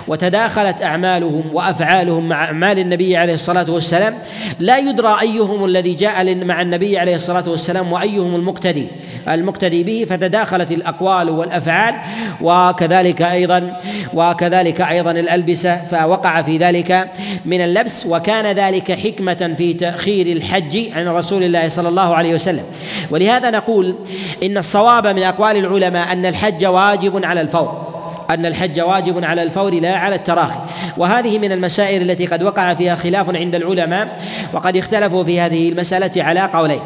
[0.07, 4.17] وتداخلت أعمالهم وأفعالهم مع أعمال النبي عليه الصلاة والسلام
[4.59, 8.87] لا يدرى أيهم الذي جاء مع النبي عليه الصلاة والسلام وأيهم المقتدي.
[9.27, 11.95] المقتدي به فتداخلت الأقوال والأفعال
[12.41, 13.79] وكذلك أيضا
[14.13, 17.09] وكذلك أيضا الألبسة فوقع في ذلك
[17.45, 22.63] من اللبس وكان ذلك حكمة في تأخير الحج عن رسول الله صلى الله عليه وسلم.
[23.11, 23.95] ولهذا نقول
[24.43, 27.94] إن الصواب من أقوال العلماء أن الحج واجب على الفور.
[28.29, 30.59] أن الحج واجب على الفور لا على التراخي.
[30.97, 36.23] وهذه من المسائل التي قد وقع فيها خلاف عند العلماء وقد اختلفوا في هذه المسألة
[36.23, 36.79] على قولين.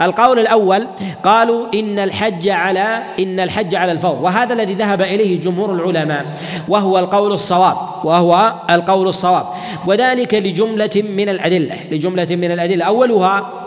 [0.00, 0.86] القول الأول
[1.24, 4.18] قالوا إن الحج على إن الحج على الفور.
[4.22, 6.26] وهذا الذي ذهب إليه جمهور العلماء
[6.68, 9.46] وهو القول الصواب وهو القول الصواب.
[9.86, 12.84] وذلك لجملة من الأدلة لجملة من الأدلة.
[12.84, 13.65] أولها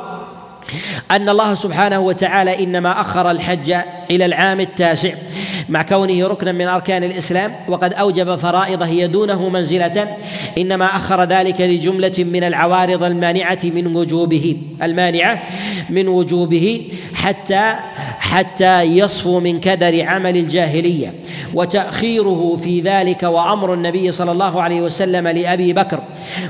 [1.12, 3.76] أن الله سبحانه وتعالى إنما أخر الحج
[4.12, 5.14] إلى العام التاسع
[5.70, 10.18] مع كونه ركنا من أركان الإسلام وقد أوجب فرائض هي دونه منزلة
[10.58, 15.44] إنما أخر ذلك لجملة من العوارض المانعة من وجوبه المانعة
[15.90, 17.76] من وجوبه حتى
[18.20, 21.14] حتى يصفو من كدر عمل الجاهلية.
[21.54, 26.00] وتأخيره في ذلك وأمر النبي صلى الله عليه وسلم لأبي بكر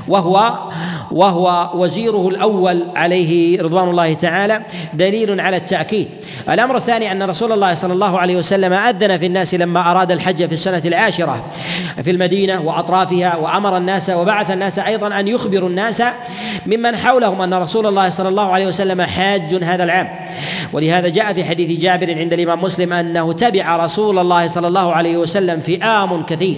[0.08, 0.58] وهو
[1.10, 4.60] وهو وزيره الأول عليه رضوان الله تعالى
[4.94, 6.08] دليل على التأكيد.
[6.50, 10.46] الأمر الثاني أن رسول الله صلى الله عليه وسلم أذن في الناس لما أراد الحج
[10.46, 11.44] في السنة العاشرة
[12.04, 16.02] في المدينة وأطرافها وأمر الناس وبعث الناس أيضا أن يخبروا الناس
[16.66, 20.08] ممن حولهم أن رسول الله صلى الله عليه وسلم حاج هذا العام.
[20.72, 25.16] ولهذا جاء في حديث جابر عند الإمام مسلم أنه تبع رسول الله صلى الله عليه
[25.16, 26.56] وسلم فئام كثير.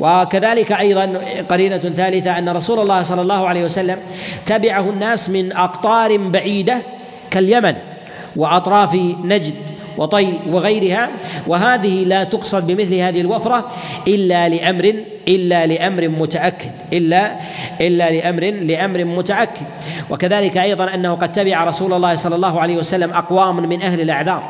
[0.00, 3.98] وكذلك أيضا قرينة ثالثة أن رسول الله صلى الله عليه وسلم
[4.46, 6.78] تبعه الناس من أقطار بعيدة
[7.30, 7.74] كاليمن
[8.36, 9.54] وأطراف نجد
[9.96, 11.10] وطي وغيرها
[11.46, 13.70] وهذه لا تقصد بمثل هذه الوفرة
[14.08, 14.94] إلا لأمر
[15.28, 17.32] إلا لأمر متأكد إلا
[17.80, 19.66] إلا لأمر لأمر متأكد.
[20.10, 24.42] وكذلك أيضا أنه قد تبع رسول الله صلى الله عليه وسلم أقوام من أهل الأعذار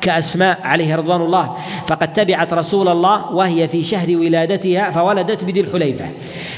[0.00, 1.56] كأسماء عليه رضوان الله.
[1.88, 6.04] فقد تبعت رسول الله وهي في شهر ولادتها فولدت بذي الحليفة.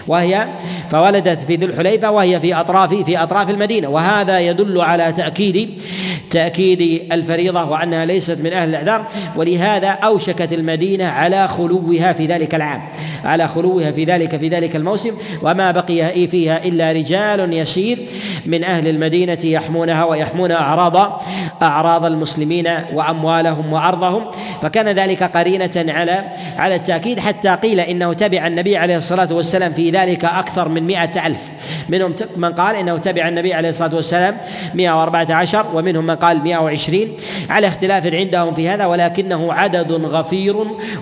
[0.07, 0.47] وهي
[0.91, 3.89] فولدت في ذي الحليفة وهي في أطراف في أطراف المدينة.
[3.89, 5.83] وهذا يدل على تأكيد
[6.31, 9.07] تأكيد الفريضة وأنها ليست من أهل الأعذار.
[9.37, 12.83] ولهذا أوشكت المدينة على خلوها في ذلك العام
[13.25, 13.58] على خلوها
[13.95, 15.11] في ذلك في ذلك الموسم
[15.43, 17.99] وما بقي فيها إلا رجال يسير
[18.47, 21.23] من أهل المدينة يحمونها ويحمون أعراض
[21.63, 24.25] أعراض المسلمين وأموالهم وأرضهم
[24.63, 26.25] فكان ذلك قرينة على
[26.57, 31.27] على التأكيد حتى قيل إنه تبع النبي عليه الصلاة والسلام في ذلك أكثر من مئة
[31.27, 31.41] ألف.
[31.89, 34.37] منهم من قال إنه تبع النبي عليه الصلاة والسلام
[34.75, 37.09] 114 ومنهم من قال 120
[37.51, 40.57] على اختلاف عندهم في هذا ولكنه عدد غفير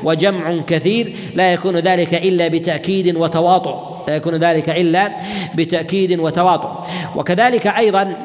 [0.05, 3.77] وجمع كثير لا يكون ذلك إلا بتأكيد وتواطؤ
[4.09, 5.11] لا يكون ذلك إلا
[5.55, 6.71] بتأكيد وتواطؤ.
[7.17, 8.17] وكذلك أيضا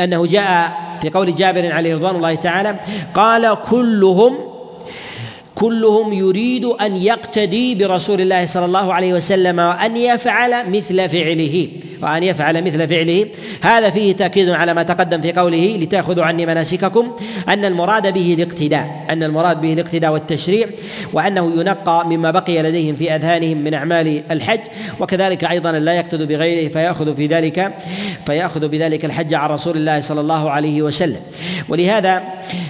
[0.00, 0.72] أنه جاء
[1.02, 2.76] في قول جابر عليه رضوان الله تعالى
[3.14, 4.55] قال كلهم
[5.56, 11.68] كلهم يريد أن يقتدي برسول الله صلى الله عليه وسلم وأن يفعل مثل فعله
[12.02, 13.26] وأن يفعل مثل فعله.
[13.62, 17.16] هذا فيه تأكيد على ما تقدم في قوله لتأخذوا عني مناسككم
[17.48, 20.66] أن المراد به الاقتداء أن المراد به الاقتداء والتشريع
[21.12, 24.60] وأنه ينقى مما بقي لديهم في أذهانهم من أعمال الحج
[25.00, 27.72] وكذلك أيضا لا يقتد بغيره فيأخذ في ذلك
[28.26, 31.20] فيأخذ بذلك الحج عن رسول الله صلى الله عليه وسلم.
[31.68, 32.22] ولهذا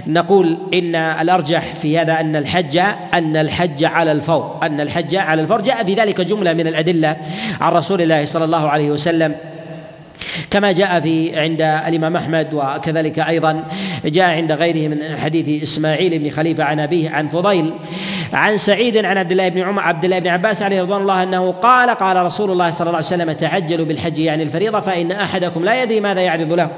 [0.07, 2.76] نقول إن الأرجح في هذا أن الحج
[3.15, 5.61] أن الحج على الفور أن الحج على الفور.
[5.61, 7.17] جاء في ذلك جملة من الأدلة
[7.61, 9.35] عن رسول الله صلى الله عليه وسلم.
[10.51, 13.65] كما جاء في عند الإمام أحمد وكذلك أيضا
[14.05, 17.73] جاء عند غيره من حديث إسماعيل بن خليفة عن أبيه عن فضيل
[18.33, 21.53] عن سعيد عن عبد الله بن عمر عبد الله بن عباس عليه رضوان الله أنه
[21.53, 25.83] قال قال رسول الله صلى الله عليه وسلم تعجلوا بالحج يعني الفريضة فإن أحدكم لا
[25.83, 26.69] يدري ماذا يعرض له.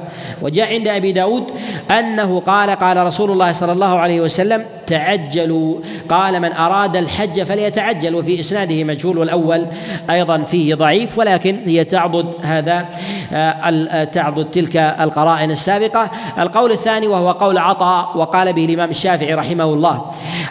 [0.42, 1.44] وجاء عند أبي داود
[1.90, 5.78] أنه قال قال رسول الله صلى الله عليه وسلم تعجلوا.
[6.08, 9.66] قال من أراد الحج فليتعجل وفي إسناده مجهول والاول
[10.10, 12.88] أيضا فيه ضعيف ولكن هي تعضد هذا
[13.32, 16.10] آه، تعضد تلك القرائن السابقة.
[16.38, 20.02] القول الثاني وهو قول عطاء وقال به الإمام الشافعي رحمه الله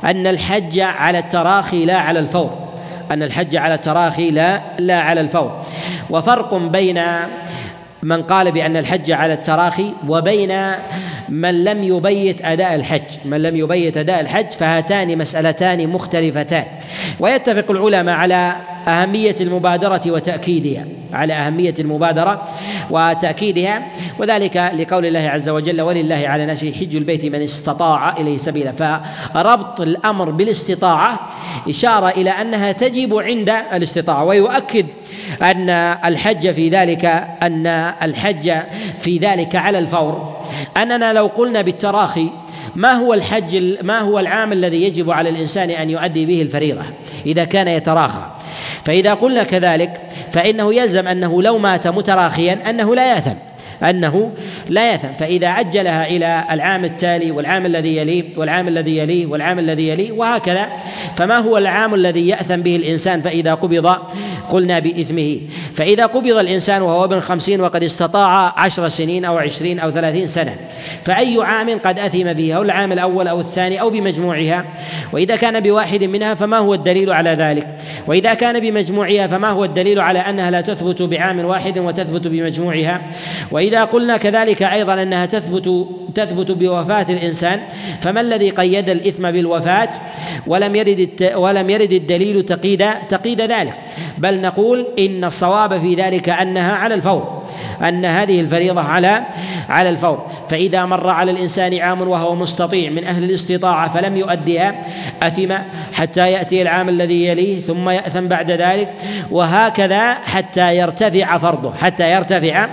[0.06, 2.50] أن الحج على التراخي لا على الفور.
[3.12, 5.52] أن الحج على التراخي لا لا على الفور.
[6.10, 7.02] وفرق بين
[8.04, 10.72] من قال بأن الحج على التراخي وبين
[11.30, 13.02] من لم يبيت أداء الحج.
[13.26, 16.66] من لم يبيت أداء الحج فهاتان مسألتان مختلفتان.
[17.20, 18.56] ويتفق العلماء على
[18.88, 22.48] أهمية المبادرة وتأكيدها على أهمية المبادرة
[22.90, 23.88] وتأكيدها
[24.20, 28.72] وذلك لقول الله عز وجل ولله على الناس حج البيت من استطاع إليه سبيلا.
[29.34, 31.20] فربط الأمر بالاستطاعة
[31.70, 34.86] إشارة إلى أنها تجب عند الاستطاعة ويؤكد
[35.42, 35.70] أن
[36.06, 37.06] الحج في ذلك
[37.44, 37.68] أن
[38.04, 38.54] الحج
[39.00, 40.38] في ذلك على الفور.
[40.78, 42.30] أننا لو قلنا بالتراخي
[42.76, 46.84] ما هو الحج ما هو العام الذي يجب على الإنسان أن يؤدي به الفريضة؟
[47.26, 48.32] إذا كان يتراخى.
[48.86, 53.47] فإذا قلنا كذلك فإنه يلزم أنه لو مات متراخيا أنه لا يأثم.
[53.84, 54.32] أنه
[54.70, 59.88] لا يأثم فإذا عجلها إلى العام التالي والعام الذي يليه والعام الذي يليه والعام الذي
[59.88, 60.68] يليه وهكذا.
[61.18, 63.96] فما هو العام الذي يأثم به الإنسان فإذا قبض؟
[64.50, 65.38] قلنا بإثمه.
[65.76, 70.56] فإذا قبض الإنسان وهو ابن خمسين وقد استطاع عشر سنين أو عشرين أو ثلاثين سنة
[71.04, 74.66] فأي عام قد أثم به؟ أو العام الأول أو الثاني أو بمجموعها.
[75.14, 77.68] وإذا كان بواحد منها فما هو الدليل على ذلك؟
[78.08, 83.02] وإذا كان بمجموعها فما هو الدليل على أنها لا تثبت بعام واحد وتثبت بمجموعها؟
[83.52, 87.60] وإذا قلنا كذلك أيضا أنها تثبت تثبت بوفاة الإنسان
[88.02, 89.90] فما الذي قيد الإثم بالوفاة؟
[90.48, 93.74] ولم يرد ولم يرد الدليل تقييد تقييد ذلك.
[94.18, 97.47] بل نقول إن الصواب في ذلك أنها على الفور.
[97.88, 99.22] أن هذه الفريضة على
[99.70, 100.26] على الفور.
[100.50, 104.76] فإذا مر على الإنسان عام وهو مستطيع من أهل الاستطاعة فلم يؤديها
[105.24, 105.54] أثم
[105.94, 108.94] حتى يأتي العام الذي يليه ثم يأثم بعد ذلك
[109.32, 112.70] وهكذا حتى يرتفع فرضه حتى يرتفع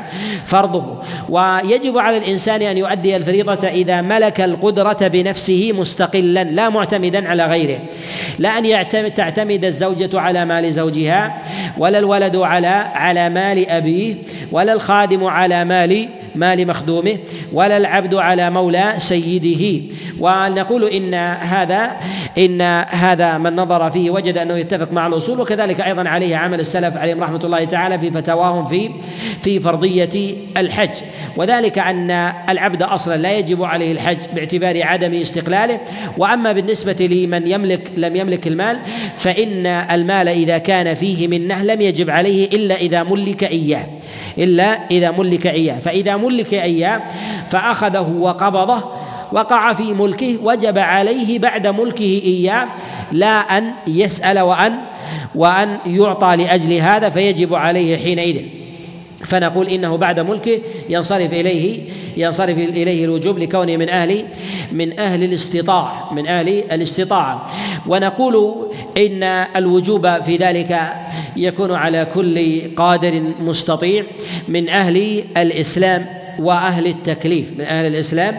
[0.46, 1.02] فرضه.
[1.28, 7.78] ويجب على الإنسان أن يؤدي الفريضة إذا ملك القدرة بنفسه مستقلا لا معتمدا على غيره.
[8.38, 11.42] لا أن يعتمد تعتمد الزوجة على مال زوجها
[11.78, 14.14] ولا الولد على على مال أبيه
[14.52, 17.18] ولا الخادم على مال مال مخدومه
[17.52, 19.82] ولا العبد على مولى سيده.
[20.20, 21.90] ونقول إن هذا
[22.38, 26.96] إن هذا من نظر فيه وجد أنه يتفق مع الأصول وكذلك أيضا عليه عمل السلف
[26.96, 28.90] عليهم رحمة الله تعالى في فتاواهم في
[29.42, 30.90] في فرضية الحج.
[31.36, 32.10] وذلك أن
[32.48, 35.80] العبد أصلا لا يجب عليه الحج باعتبار عدم استقلاله.
[36.18, 38.78] وأما بالنسبة لمن يملك لم يملك المال
[39.16, 43.86] فإن المال إذا كان فيه منة لم يجب عليه إلا إذا ملك إياه.
[44.38, 45.78] إلا إذا ملك إياه.
[45.78, 47.00] فإذا ملك إياه
[47.50, 48.82] فأخذه وقبضه
[49.32, 52.66] وقع في ملكه وجب عليه بعد ملكه إياه
[53.12, 54.74] لا أن يسأل وأن
[55.34, 58.63] وأن يعطى لأجل هذا فيجب عليه حينئذ.
[59.24, 61.80] فنقول إنه بعد ملكه ينصرف إليه
[62.16, 64.24] ينصرف إليه الوجوب لكونه من أهل
[64.72, 67.50] من أهل الاستطاعه من أهل الاستطاعه
[67.86, 69.22] ونقول إن
[69.56, 70.80] الوجوب في ذلك
[71.36, 74.04] يكون على كل قادر مستطيع
[74.48, 76.23] من أهل الإسلام.
[76.38, 78.38] وأهل التكليف من أهل الإسلام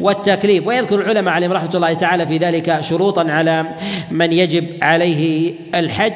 [0.00, 0.66] والتكليف.
[0.66, 3.64] ويذكر العلماء عليهم رحمة الله تعالى في ذلك شروطا على
[4.10, 6.12] من يجب عليه الحج.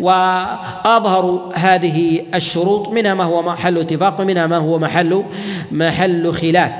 [0.00, 5.24] وأظهر هذه الشروط منها ما هو محل اتفاق ومنها ما هو محل
[5.72, 6.72] محل خلاف.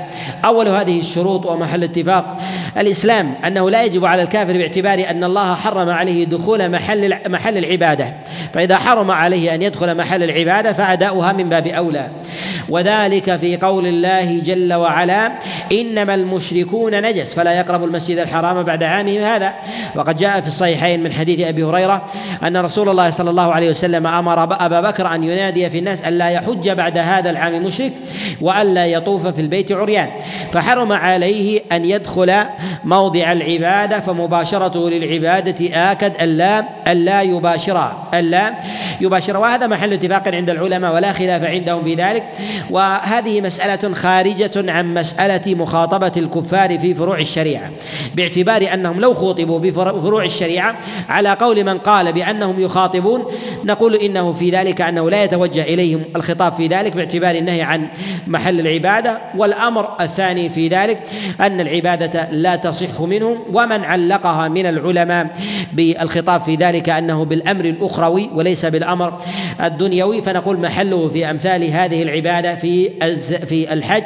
[0.45, 2.41] أول هذه الشروط ومحل اتفاق
[2.77, 8.13] الإسلام أنه لا يجب على الكافر باعتبار أن الله حرم عليه دخول محل محل العبادة.
[8.53, 12.07] فإذا حرم عليه أن يدخل محل العبادة فأداؤها من باب أولى.
[12.69, 15.31] وذلك في قول الله جل وعلا
[15.71, 19.53] إنما المشركون نجس فلا يقربوا المسجد الحرام بعد عامهم هذا.
[19.95, 22.05] وقد جاء في الصحيحين من حديث أبي هريرة
[22.43, 26.29] أن رسول الله صلى الله عليه وسلم أمر أبا بكر أن ينادي في الناس الا
[26.29, 27.91] يحج بعد هذا العام مشرك
[28.41, 30.06] والا يطوف في البيت عريان.
[30.53, 32.33] فحرم عليه أن يدخل
[32.85, 38.53] موضع العبادة فمباشرته للعبادة آكد الا الا يباشرها الا
[39.01, 42.23] يباشرها وهذا محل اتفاق عند العلماء ولا خلاف عندهم في ذلك.
[42.69, 47.71] وهذه مسألة خارجة عن مسألة مخاطبة الكفار في فروع الشريعة
[48.15, 50.75] باعتبار أنهم لو خوطبوا بفروع الشريعة
[51.09, 53.25] على قول من قال بأنهم يخاطبون
[53.63, 57.87] نقول إنه في ذلك أنه لا يتوجه إليهم الخطاب في ذلك باعتبار النهي عن
[58.27, 59.17] محل العبادة.
[59.37, 60.99] والأمر الثاني في ذلك
[61.41, 65.27] أن العبادة لا تصح منهم ومن علقها من العلماء
[65.73, 69.19] بالخطاب في ذلك أنه بالأمر الأخروي وليس بالأمر
[69.63, 72.89] الدنيوي فنقول محله في أمثال هذه العبادة في
[73.45, 74.03] في الحج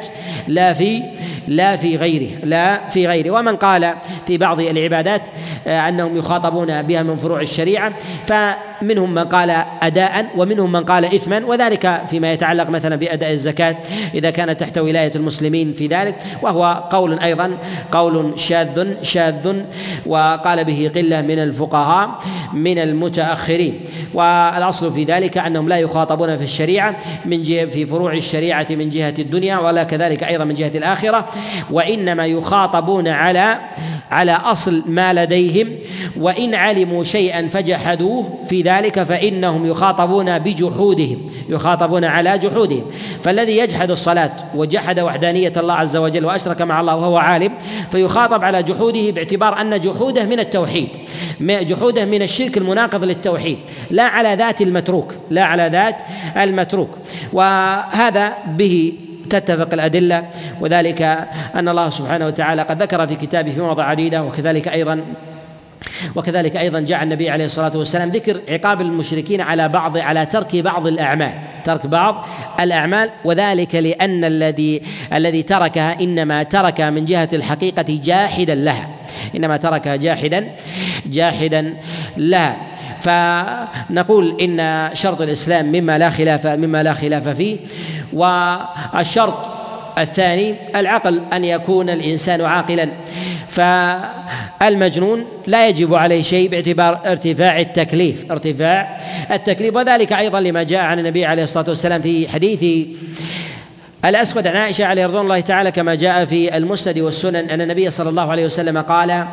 [0.48, 1.02] لا في
[1.48, 3.30] لا في غيره لا في غيره.
[3.30, 3.94] ومن قال
[4.26, 5.22] في بعض العبادات
[5.66, 7.92] آه، أنهم يخاطبون بها من فروع الشريعة
[8.82, 9.50] فمنهم من قال
[9.82, 13.76] أداء ومنهم من قال إثما وذلك فيما يتعلق مثلا بأداء الزكاة
[14.14, 17.50] إذا كانت تحت ولاية المسلمين في ذلك وهو قول أيضا
[17.92, 19.62] قول شاذ شاذ
[20.06, 22.20] وقال به قلة من الفقهاء
[22.52, 23.80] من المتأخرين.
[24.14, 29.14] والأصل في ذلك أنهم لا يخاطبون في الشريعة من جهة في فروع الشريعة من جهة
[29.18, 31.28] الدنيا ولا كذلك أيضا من جهة الآخرة
[31.70, 33.58] وإنما يخاطبون على
[34.10, 35.68] على أصل ما لديهم
[36.16, 41.18] وإن علموا شيئا فجحدوه في ذلك فإنهم يخاطبون بجحودهم
[41.48, 42.84] يخاطبون على جحودهم.
[43.24, 47.52] فالذي يجحد الصلاة وجحد وحدانية الله عز وجل وأشرك مع الله وهو عالم
[47.92, 50.88] فيخاطب على جحوده باعتبار أن جحوده من التوحيد
[51.40, 53.58] جحوده من الشرك المناقض للتوحيد
[53.90, 55.96] لا على ذات المتروك لا على ذات
[56.36, 56.90] المتروك.
[57.32, 58.92] وهذا به
[59.30, 60.24] تتفق الأدلة
[60.60, 61.02] وذلك
[61.54, 65.00] أن الله سبحانه وتعالى قد ذكر في كتابه في مواضع عديدة وكذلك أيضا
[66.16, 70.86] وكذلك أيضا جاء النبي عليه الصلاة والسلام ذكر عقاب المشركين على بعض على ترك بعض
[70.86, 71.32] الأعمال
[71.64, 72.26] ترك بعض
[72.60, 78.88] الأعمال وذلك لأن الذي الذي تركها إنما تركها من جهة الحقيقة جاحدا لها
[79.36, 80.48] إنما تركها جاحدا
[81.06, 81.74] جاحدا
[82.16, 82.56] لها.
[83.02, 87.56] فنقول إن شرط الإسلام مما لا خلاف مما لا خلاف فيه
[88.12, 89.51] والشرط
[89.98, 92.88] الثاني العقل أن يكون الإنسان عاقلا.
[93.48, 99.00] فالمجنون لا يجب عليه شيء باعتبار ارتفاع التكليف ارتفاع
[99.32, 99.76] التكليف.
[99.76, 102.88] وذلك أيضا لما جاء عن النبي عليه الصلاة والسلام في حديث
[104.04, 108.10] الأسود عن عائشة عليه رضوان الله تعالى كما جاء في المسند والسنن أن النبي صلى
[108.10, 109.26] الله عليه وسلم قال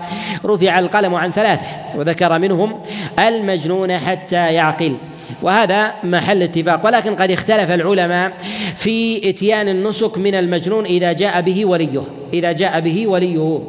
[0.46, 2.84] رفع القلم عن ثلاثة وذكر منهم
[3.20, 4.96] المجنون حتى يعقل
[5.42, 6.86] وهذا محل اتفاق.
[6.86, 8.32] ولكن قد اختلف العلماء
[8.76, 12.02] في إتيان النسك من المجنون إذا جاء به وليه
[12.34, 13.60] إذا جاء به وليه.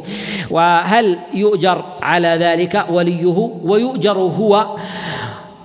[0.51, 4.67] وهل يؤجر على ذلك وليه ويؤجر هو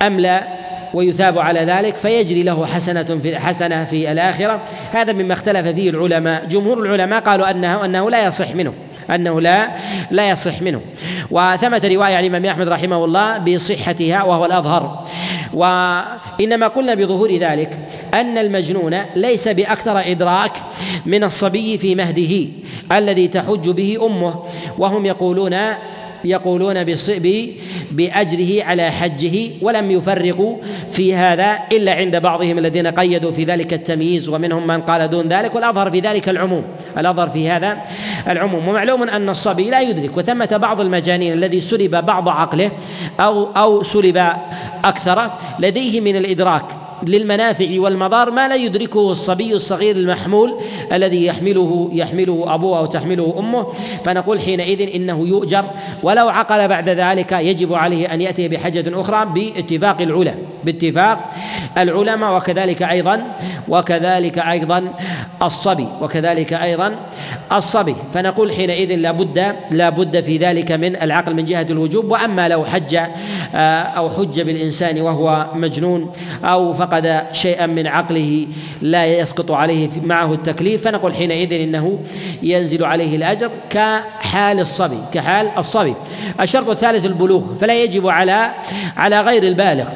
[0.02, 0.42] أم لا
[0.94, 4.60] ويثاب على ذلك؟ فيجري له حسنة في حسنة في الآخرة.
[4.92, 6.44] هذا مما اختلف فيه العلماء.
[6.44, 8.72] جمهور العلماء قالوا أنه أنه لا يصح منه.
[9.14, 9.68] أنه لا
[10.10, 10.80] لا يصح منه.
[11.30, 15.04] وثمت رواية عن الإمام أحمد رحمه الله بصحتها وهو الأظهر.
[15.54, 17.78] وإنما قلنا بظهور ذلك
[18.14, 20.52] أن المجنون ليس بأكثر إدراك
[21.06, 22.48] من الصبي في مهده
[22.92, 24.34] الذي تحج به أمه
[24.78, 25.56] وهم يقولون
[26.26, 26.84] يقولون
[27.90, 30.56] بأجره على حجه ولم يفرقوا
[30.90, 35.54] في هذا إلا عند بعضهم الذين قيدوا في ذلك التمييز ومنهم من قال دون ذلك
[35.54, 36.62] والأظهر في ذلك العموم.
[36.98, 37.78] الأظهر في هذا
[38.28, 38.68] العموم.
[38.68, 42.70] ومعلوم أن الصبي لا يدرك وثمة بعض المجانين الذي سلب بعض عقله
[43.20, 44.26] أو أو سلب
[44.84, 46.85] أكثر لديه من الإدراك.
[47.02, 50.54] للمنافع والمضار ما لا يدركه الصبي الصغير المحمول
[50.92, 53.66] الذي يحمله يحمله أبوه أو تحمله أمه.
[54.04, 55.64] فنقول حينئذ إنه يؤجر
[56.02, 61.30] ولو عقل بعد ذلك يجب عليه أن يأتي بحجة أخرى باتفاق العلماء باتفاق
[61.78, 63.22] العلماء وكذلك أيضا
[63.68, 64.82] وكذلك أيضا
[65.42, 66.96] الصبي وكذلك أيضا
[67.52, 67.96] الصبي.
[68.14, 72.10] فنقول حينئذ لابد لابد في ذلك من العقل من جهة الوجوب.
[72.10, 72.94] وأما لو حج
[73.54, 76.12] آه، أو حج بالإنسان وهو مجنون
[76.44, 78.46] أو فقد شيئا من عقله
[78.82, 80.84] لا يسقط عليه معه التكليف.
[80.84, 81.98] فنقول حينئذ إنه
[82.42, 85.94] ينزل عليه الأجر كحال الصبي كحال الصبي.
[86.40, 88.50] الشرط الثالث البلوغ فلا يجب على
[88.96, 89.86] على غير البالغ.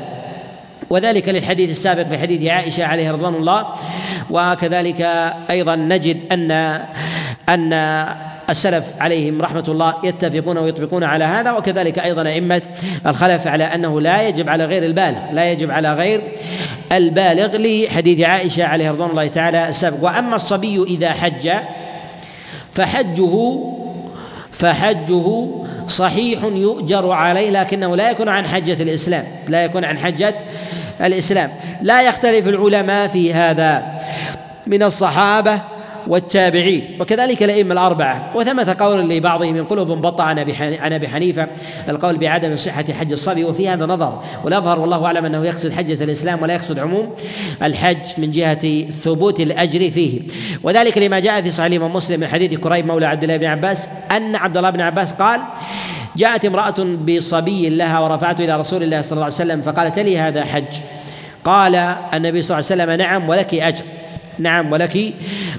[0.90, 3.66] وذلك للحديث السابق في حديث عائشة عليه رضوان الله.
[4.30, 5.00] وكذلك
[5.50, 6.50] أيضا نجد ان
[7.48, 7.72] أن
[8.50, 12.62] السلف عليهم رحمة الله يتفقون ويطبقون على هذا وكذلك أيضا أئمة
[13.06, 16.22] الخلف على أنه لا يجب على غير البالغ لا يجب على غير
[16.92, 21.50] البالغ لحديث عائشة عليه رضوان الله تعالى السابق وأما الصبي إذا حج
[22.72, 23.58] فحجه
[24.52, 25.46] فحجه
[25.88, 30.34] صحيح يؤجر عليه لكنه لا يكون عن حجة الإسلام لا يكون عن حجة
[31.00, 31.50] الإسلام.
[31.82, 33.82] لا يختلف العلماء في هذا.
[34.66, 35.58] من الصحابة
[36.10, 38.30] والتابعين وكذلك الأئمة الأربعة.
[38.34, 41.46] وثمة قول لبعضهم ينقله ابن بطة عن عن أبي حنيفة
[41.88, 43.44] القول بعدم صحة حج الصبي.
[43.44, 47.10] وفي هذا نظر والأظهر والله أعلم أنه يقصد حجة الإسلام ولا يقصد عموم
[47.62, 50.20] الحج من جهة ثبوت الأجر فيه.
[50.62, 53.88] وذلك لما جاء في صحيح الإمام مسلم من حديث كريب مولى عبد الله بن عباس
[54.10, 55.40] أن عبد الله بن عباس قال
[56.16, 60.44] جاءت امرأة بصبي لها ورفعته إلى رسول الله صلى الله عليه وسلم فقالت لي هذا
[60.44, 60.64] حج؟
[61.44, 61.74] قال
[62.14, 63.84] النبي صلى الله عليه وسلم نعم ولك أجر.
[64.40, 65.12] نعم ولك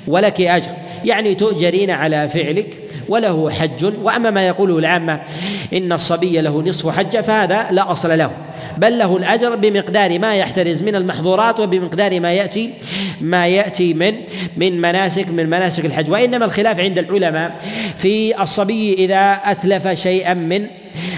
[0.08, 0.72] ولك أجر.
[1.06, 2.68] يعني تؤجرين على فعلك
[3.10, 3.94] وله حج.
[4.04, 5.22] وأما ما يقوله العامة
[5.74, 8.32] إن الصبي له نصف حجه فهذا لا أصل له.
[8.78, 12.70] بل له الأجر بمقدار ما يحترز من المحظورات وبمقدار ما يأتي
[13.22, 14.16] ما يأتي من
[14.58, 16.10] من مناسك من مناسك الحج.
[16.10, 17.56] وإنما الخلاف عند العلماء
[17.98, 20.68] في الصبي إذا أتلف شيئا من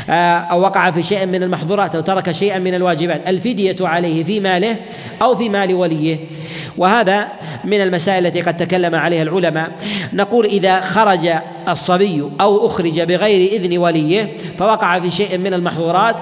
[0.10, 4.40] آه، أو وقع في شيء من المحظورات أو ترك شيئا من الواجبات الفدية عليه في
[4.40, 4.76] ماله
[5.22, 6.18] أو في مال وليه.
[6.78, 7.28] وهذا
[7.64, 9.72] من المسائل التي قد تكلم عليها العلماء.
[10.14, 11.30] نقول إذا خرج
[11.70, 14.28] الصبي أو أخرج بغير إذن وليه
[14.60, 16.16] فوقع في شيء من المحظورات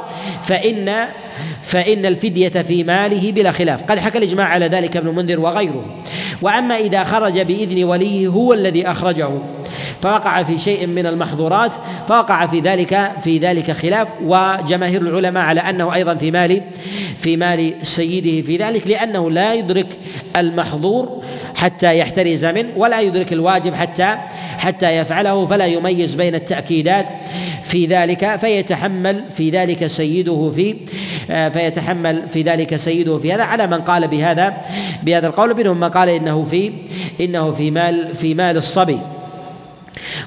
[0.43, 1.07] فان
[1.61, 3.83] فإن الفدية في ماله بلا خلاف.
[3.83, 5.85] قد حكى الإجماع على ذلك ابن المنذر وغيره.
[6.41, 9.29] وأما إذا خرج بإذن وليه هو الذي أخرجه.
[10.01, 11.71] فوقع في شيء من المحظورات
[12.07, 16.61] فوقع في ذلك في ذلك خلاف وجماهير العلماء على أنه أيضا في مال
[17.17, 19.87] في مال سيده في ذلك لأنه لا يدرك
[20.37, 21.23] المحظور
[21.55, 24.17] حتى يحترز منه ولا يدرك الواجب حتى
[24.57, 27.05] حتى يفعله فلا يميز بين التأكيدات
[27.63, 30.75] في ذلك فيتحمل في ذلك سيده في
[31.27, 34.53] فيتحمل في ذلك سيده في هذا على من قال بهذا
[35.03, 36.71] بهذا القول منهم من قال إنه في
[37.21, 38.99] إنه في مال في مال الصبي.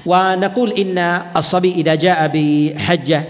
[0.05, 3.23] ونقول إن الصبي إذا جاء بحجة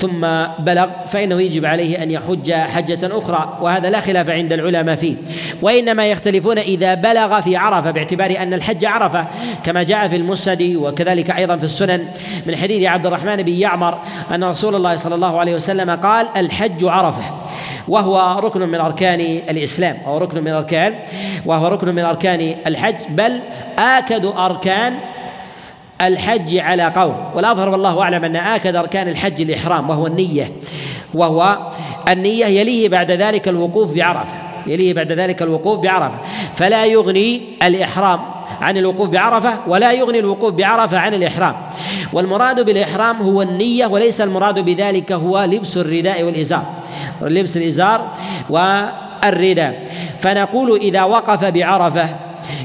[0.00, 0.26] ثم
[0.58, 5.16] بلغ فإنه يجب عليه أن يحج حجة أخرى وهذا لا خلاف عند العلماء فيه.
[5.62, 9.26] وإنما يختلفون إذا بلغ في عرفة باعتبار أن الحج عرفة
[9.64, 12.08] كما جاء في المسند وكذلك أيضا في السنن
[12.46, 13.98] من حديث عبد الرحمن بن يعمر
[14.34, 17.22] أن رسول الله صلى الله عليه وسلم قال الحج عرفة
[17.88, 19.20] وهو ركن من أركان
[19.50, 20.94] الإسلام وهو ركن من أركان
[21.46, 23.40] وهو ركن من أركان الحج بل
[23.78, 24.94] آكد أركان
[26.00, 30.52] الحج على قول والأظهر والله أعلم أن آكد أركان الحج الإحرام وهو النية
[31.14, 31.58] وهو
[32.08, 34.34] النية يليه بعد ذلك الوقوف بعرفة.
[34.66, 36.14] يليه بعد ذلك الوقوف بعرفة.
[36.54, 38.20] فلا يغني الإحرام
[38.60, 41.54] عن الوقوف بعرفة ولا يغني الوقوف بعرفة عن الإحرام.
[42.12, 46.64] والمراد بالإحرام هو النية وليس المراد بذلك هو لبس الرداء والإزار.
[47.22, 48.08] لبس الإزار
[48.50, 49.88] والرداء.
[50.20, 52.08] فنقول إذا وقف بعرفة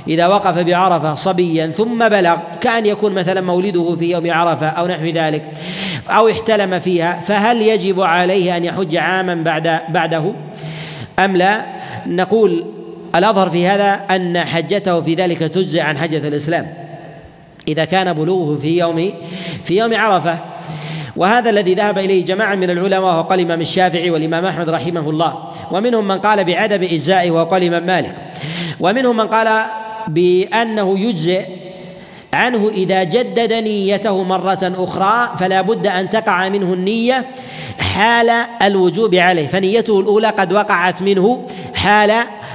[0.08, 5.06] إذا وقف بعرفة صبيا ثم بلغ كأن يكون مثلا مولده في يوم عرفة أو نحو
[5.06, 5.44] ذلك
[6.10, 10.34] أو احتلم فيها فهل يجب عليه أن يحج عاما بعد بعده؟
[11.20, 11.62] أم لا؟
[12.08, 12.66] نقول
[13.16, 16.74] الأظهر في هذا أن حجته في ذلك تجزئ عن حجة الإسلام.
[17.68, 19.14] إذا كان بلوغه في يوم
[19.64, 20.38] في يوم عرفة.
[21.16, 25.34] وهذا الذي ذهب إليه جماعة من العلماء وهو الإمام الشافعي والإمام أحمد رحمه الله.
[25.72, 28.16] ومنهم من قال بعدم إجزائه وهو الإمام مالك.
[28.80, 29.66] ومنهم من قال
[30.08, 31.46] بأنه يجزئ
[32.34, 37.26] عنه إذا جدد نيته مرة أخرى فلا بد أن تقع منه النية
[37.80, 38.30] حال
[38.62, 42.12] الوجوب عليه فنيته الأولى قد وقعت منه حال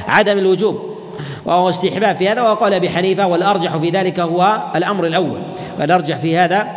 [0.08, 0.98] عدم الوجوب
[1.44, 5.40] وهو استحباب في هذا وقال أبي حنيفة والأرجح في ذلك هو الأمر الأول
[5.80, 6.68] والأرجح في هذا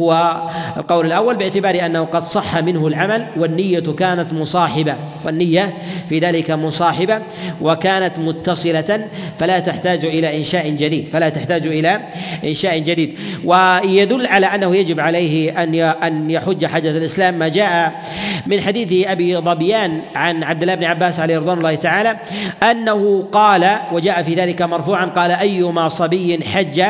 [0.00, 0.36] هو
[0.76, 5.74] القول الأول باعتبار أنه قد صح منه العمل والنية كانت مصاحبة والنية
[6.08, 7.20] في ذلك مصاحبة
[7.60, 12.00] وكانت متصلة فلا تحتاج إلى إنشاء جديد فلا تحتاج إلى
[12.44, 13.14] إنشاء جديد.
[13.44, 17.34] ويدل على أنه يجب عليه أن أن يحج حجة الإسلام.
[17.34, 18.02] ما جاء
[18.46, 22.16] من حديث أبي ظبيان عن عبد الله بن عباس عليه رضوان الله تعالى
[22.62, 26.82] أنه قال وجاء في ذلك مرفوعا قال أيما صبي حج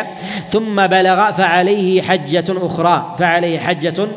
[0.51, 2.98] ثم بلغ فعليه حجة أخرى.
[3.19, 4.09] فعليه حجة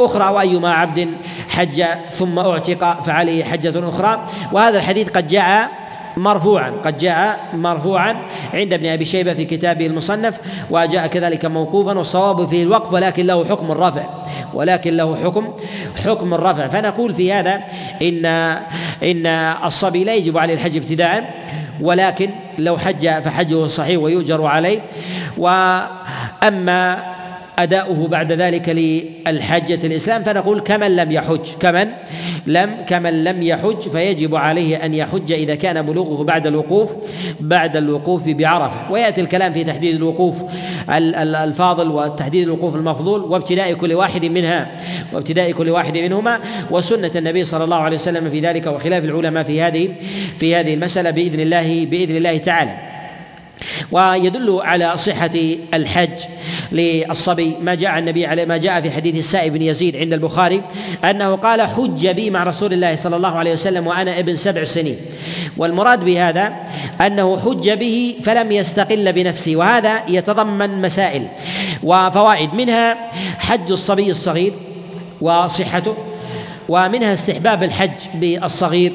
[0.00, 1.08] أخرى وأيما عبد
[1.48, 4.26] حج ثم أعتق فعليه حجة أخرى.
[4.52, 5.68] وهذا الحديث قد جاء
[6.16, 8.16] مرفوعا قد جاء مرفوعا
[8.54, 10.34] عند ابن أبي شيبة في كتابه المصنف
[10.70, 14.02] وجاء كذلك موقوفا والصواب فيه الوقف ولكن له حكم الرفع
[14.54, 15.52] ولكن له حكم
[16.04, 16.68] حكم الرفع.
[16.68, 17.60] فنقول في هذا
[18.02, 18.26] إن
[19.02, 19.26] إن
[19.64, 21.34] الصبي لا يجب عليه الحج ابتداء
[21.80, 24.80] ولكن لو حج فحجه صحيح ويؤجر عليه.
[25.38, 26.98] وأما
[27.58, 31.88] أداؤه بعد ذلك للحجة الإسلام فنقول كمن لم يحج كمن
[32.46, 36.90] لم كمن لم يحج فيجب عليه أن يحج إذا كان بلوغه بعد الوقوف
[37.40, 38.92] بعد الوقوف بعرفة.
[38.92, 40.34] ويأتي الكلام في تحديد الوقوف
[40.90, 44.70] الفاضل وتحديد الوقوف المفضول وابتداء كل واحد منها
[45.12, 46.40] وابتداء كل واحد منهما
[46.70, 49.88] وسنة النبي صلى الله عليه وسلم في ذلك وخلاف العلماء في هذه
[50.38, 52.97] في هذه المسألة بإذن الله بإذن الله تعالى.
[53.92, 55.30] ويدل على صحة
[55.74, 56.18] الحج
[56.72, 57.56] للصبي.
[57.60, 60.62] ما جاء النبي عليه ما جاء في حديث السائب بن يزيد عند البخاري
[61.04, 64.96] أنه قال حج بي مع رسول الله صلى الله عليه وسلم وأنا ابن سبع سنين.
[65.56, 66.52] والمراد بهذا
[67.00, 71.26] أنه حج به فلم يستقل بنفسه وهذا يتضمن مسائل
[71.82, 72.96] وفوائد منها
[73.38, 74.52] حج الصبي الصغير
[75.20, 75.96] وصحته
[76.68, 78.92] ومنها استحباب الحج بالصغير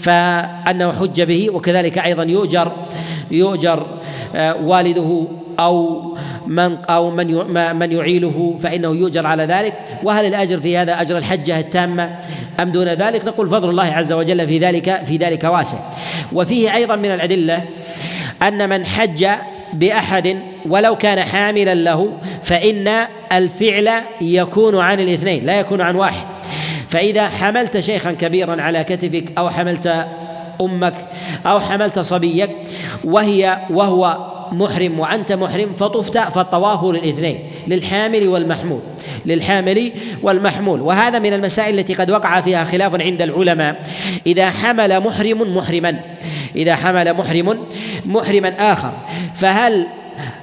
[0.00, 2.72] فأنه حج به وكذلك أيضا يؤجر
[3.30, 3.86] يؤجر
[4.62, 5.24] والده
[5.60, 6.02] أو
[6.46, 9.74] من أو من من يعيله فإنه يؤجر على ذلك.
[10.02, 12.16] وهل الأجر في هذا أجر الحجة التامة
[12.60, 15.78] أم دون ذلك؟ نقول فضل الله عز وجل في ذلك في ذلك واسع.
[16.32, 17.62] وفيه أيضا من الأدلة
[18.42, 19.26] أن من حج
[19.72, 22.12] بأحد ولو كان حاملا له
[22.42, 22.88] فإن
[23.32, 26.26] الفعل يكون عن الاثنين لا يكون عن واحد.
[26.88, 30.06] فإذا حملت شيخا كبيرا على كتفك أو حملت
[30.60, 30.94] أمك
[31.46, 32.50] أو حملت صبيك
[33.04, 34.16] وهي وهو
[34.52, 38.80] محرم وأنت محرم فطفت فالطواف للاثنين للحامل والمحمول
[39.26, 39.92] للحامل
[40.22, 40.80] والمحمول.
[40.80, 43.82] وهذا من المسائل التي قد وقع فيها خلاف عند العلماء.
[44.26, 46.00] إذا حمل محرم محرما
[46.56, 47.58] إذا حمل محرم
[48.06, 48.92] محرما آخر
[49.34, 49.86] فهل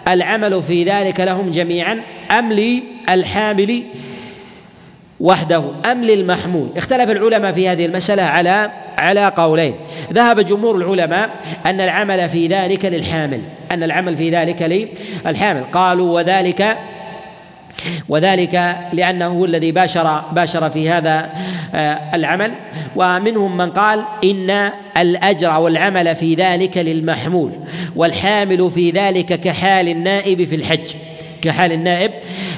[0.07, 2.01] العمل في ذلك لهم جميعا
[2.31, 3.83] أم للحامل
[5.23, 9.75] وحده أم للمحمول؟ اختلف العلماء في هذه المسألة على على قولين.
[10.13, 11.29] ذهب جمهور العلماء
[11.65, 14.89] أن العمل في ذلك للحامل أن العمل في ذلك
[15.25, 15.63] للحامل.
[15.73, 16.77] قالوا وذلك
[18.09, 21.29] وذلك لأنه هو الذي باشر باشر في هذا
[21.75, 22.51] آه، العمل.
[22.95, 27.51] ومنهم من قال إن الأجر والعمل في ذلك للمحمول
[27.95, 30.93] والحامل في ذلك كحال النائب في الحج
[31.41, 32.11] كحال النائب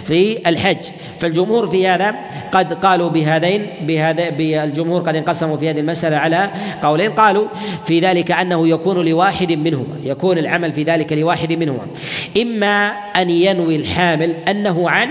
[0.07, 0.85] في الحج.
[1.21, 2.15] فالجمهور في هذا
[2.51, 6.49] قد قالوا بهذين بهذا بالجمهور قد انقسموا في هذه المسألة على
[6.83, 7.11] قولين.
[7.11, 7.47] قالوا
[7.85, 11.87] في ذلك أنه يكون لواحد منهما يكون العمل في ذلك لواحد منهما.
[12.41, 15.09] إما أن ينوي الحامل أنه عن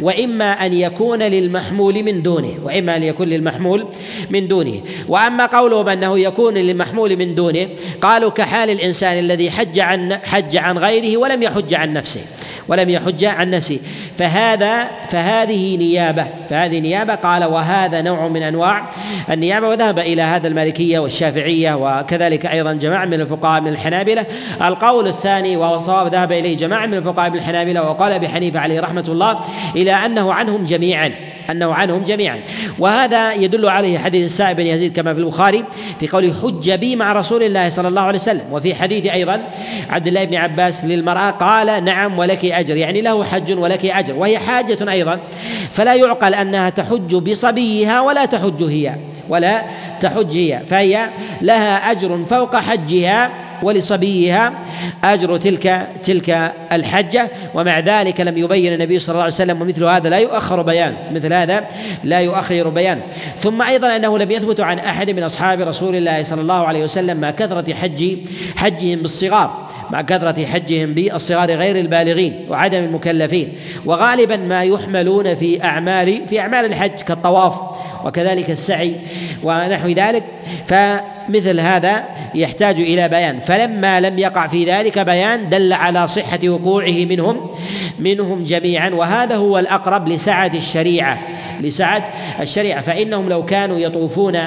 [0.00, 3.86] وإما أن يكون للمحمول من دونه وإما أن يكون للمحمول
[4.30, 4.80] من دونه.
[5.08, 7.68] وأما قولهم أنه يكون للمحمول من دونه
[8.00, 12.20] قالوا كحال الإنسان الذي حج عن حج عن غيره ولم يحج عن نفسه.
[12.68, 13.78] ولم يحج عن نفسه.
[14.18, 16.26] فهذا فهذه نيابة.
[16.50, 18.86] فهذه نيابة قال وهذا نوع من أنواع
[19.30, 24.26] النيابة وذهب إلى هذا المالكية والشافعية وكذلك أيضا جماعة من الفقهاء من الحنابلة.
[24.62, 28.80] القول الثاني وهو الصواب ذهب إليه جماعة من الفقهاء من الحنابلة وقال أبي حنيفة عليه
[28.80, 29.40] رحمة الله
[29.76, 31.35] إلى أنه عنهم جميعا.
[31.50, 32.40] أنه عنهم جميعا.
[32.78, 35.64] وهذا يدل عليه حديث السائب بن يزيد كما في البخاري
[36.00, 38.44] في قوله حج بي مع رسول الله صلى الله عليه وسلم.
[38.52, 39.42] وفي حديث أيضا
[39.90, 44.38] عبد الله بن عباس للمرأة قال نعم ولك أجر يعني له حج ولك أجر وهي
[44.38, 45.20] حاجة أيضا.
[45.72, 48.96] فلا يعقل أنها تحج بصبيها ولا تحج هي
[49.28, 49.62] ولا
[50.00, 51.10] تحج هي فهي
[51.42, 53.45] لها أجر فوق حجها.
[53.62, 54.52] ولصبيها
[55.04, 57.30] أجر تلك تلك الحجة.
[57.54, 61.32] ومع ذلك لم يبين النبي صلى الله عليه وسلم ومثل هذا لا يؤخر بيان مثل
[61.32, 61.64] هذا
[62.04, 63.00] لا يؤخر بيان.
[63.42, 67.16] ثم أيضا أنه لم يثبت عن أحد من أصحاب رسول الله صلى الله عليه وسلم
[67.16, 68.16] مع كثرة حج
[68.56, 73.52] حجهم بالصغار مع كثرة حجهم بالصغار غير البالغين وعدم المكلفين.
[73.84, 77.75] وغالبا ما يحملون في أعمال في أعمال الحج كالطواف.
[78.06, 78.96] وكذلك السعي
[79.42, 80.22] ونحو ذلك
[80.66, 82.04] فمثل هذا
[82.34, 83.38] يحتاج إلى بيان.
[83.46, 87.50] فلما لم يقع في ذلك بيان دل على صحة وقوعه منهم
[87.98, 88.90] منهم جميعا.
[88.90, 91.18] وهذا هو الأقرب لسعة الشريعة.
[91.60, 92.02] لسعه
[92.40, 94.38] الشريعة فإنهم لو كانوا يطوفون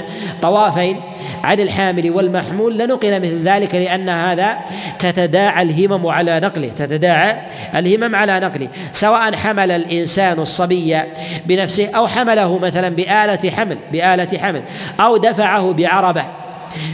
[0.42, 1.00] طوافين
[1.44, 4.58] عن الحامل والمحمول لنقل مثل ذلك لأن هذا
[5.00, 7.36] تتداعى الهمم على نقله تتداعى
[7.76, 10.98] الهمم على نقله سواء حمل الإنسان الصبي
[11.46, 14.62] بنفسه أو حمله مثلا بآلة حمل بآلة حمل
[15.00, 16.26] أو دفعه بعربة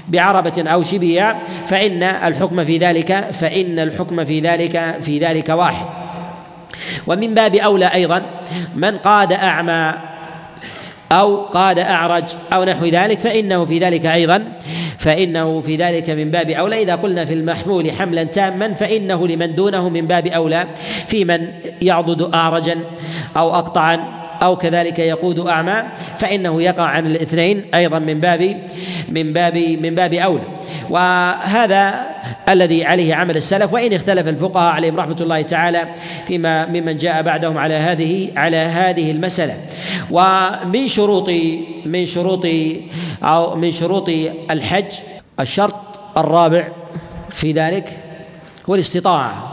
[0.08, 1.38] بعربة أو شبهها
[1.68, 6.05] فإن الحكم في ذلك فإن الحكم في ذلك في ذلك واحد.
[7.08, 8.22] ومن باب أولى أيضا
[8.76, 9.94] من قاد أعمى
[11.12, 12.24] أو قاد أعرج
[12.54, 14.44] أو نحو ذلك فإنه في ذلك أيضا
[14.98, 16.82] فإنه في ذلك من باب أولى.
[16.82, 20.66] إذا قلنا في المحمول حملا تاما فإنه لمن دونه من باب أولى
[21.08, 21.48] في من
[21.82, 22.80] يعضد أعرجا
[23.38, 24.00] أو أقطعا
[24.42, 25.84] أو كذلك يقود أعمى
[26.20, 28.58] فإنه يقع عن الاثنين أيضا من باب
[29.10, 30.44] من باب من باب أولى.
[30.90, 32.06] وهذا
[32.50, 35.88] الذي عليه عمل السلف وإن اختلف الفقهاء عليهم رحمة الله تعالى
[36.28, 39.58] فيما ممن جاء بعدهم على هذه على هذه المسألة.
[40.12, 41.30] ومن شروط
[41.86, 42.46] من شروط
[43.24, 44.10] أو من شروط
[44.52, 44.92] الحج
[45.40, 45.76] الشرط
[46.18, 46.68] الرابع
[47.30, 47.90] في ذلك
[48.70, 49.52] هو الاستطاعة.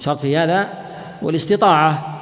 [0.00, 0.68] شرط في هذا
[1.22, 2.12] والاستطاعة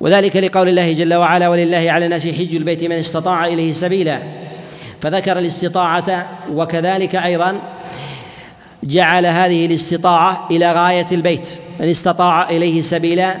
[0.00, 4.37] وذلك لقول الله جل وعلا ولله على الناس حج البيت من استطاع إليه سبيلا.
[5.00, 7.60] فذكر الاستطاعة وكذلك أيضا
[8.84, 11.48] جعل هذه الاستطاعة إلى غاية البيت
[11.80, 13.34] من استطاع إليه سبيلا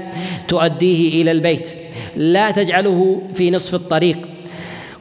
[0.48, 1.68] تؤديه إلى البيت
[2.16, 4.18] لا تجعله في نصف الطريق.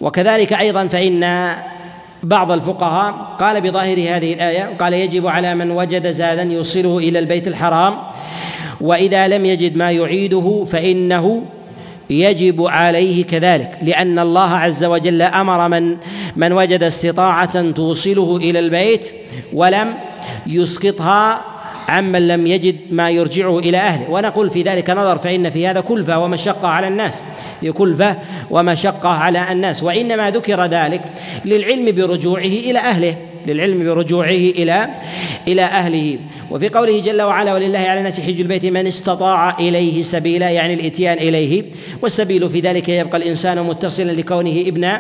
[0.02, 1.54] وكذلك أيضا فإن
[2.24, 7.48] بعض الفقهاء قال بظاهر هذه الآية قال يجب على من وجد زادا يوصله إلى البيت
[7.48, 7.98] الحرام
[8.82, 11.44] وإذا لم يجد ما يعيده فإنه
[12.10, 15.98] يجب عليه كذلك لأن الله عز وجل أمر من
[16.36, 19.12] من وجد استطاعة توصله إلى البيت
[19.54, 19.94] ولم
[20.48, 21.42] يسقطها
[21.88, 24.10] عمن لم يجد ما يرجعه إلى أهله.
[24.10, 27.14] ونقول في ذلك نظر فإن في هذا كلفة ومشقة على الناس.
[27.74, 28.16] كلفة
[28.52, 29.84] ومشقة على الناس.
[29.84, 31.02] وإنما ذكر ذلك
[31.46, 33.16] للعلم برجوعه إلى أهله.
[33.50, 34.90] للعلم برجوعه إلى
[35.48, 36.18] إلى أهله.
[36.52, 41.18] وفي قوله جل وعلا ولله على الناس حج البيت من استطاع إليه سبيلا يعني الإتيان
[41.18, 41.64] إليه.
[42.02, 44.98] والسبيل في ذلك يبقى الإنسان متصلا لكونه ابن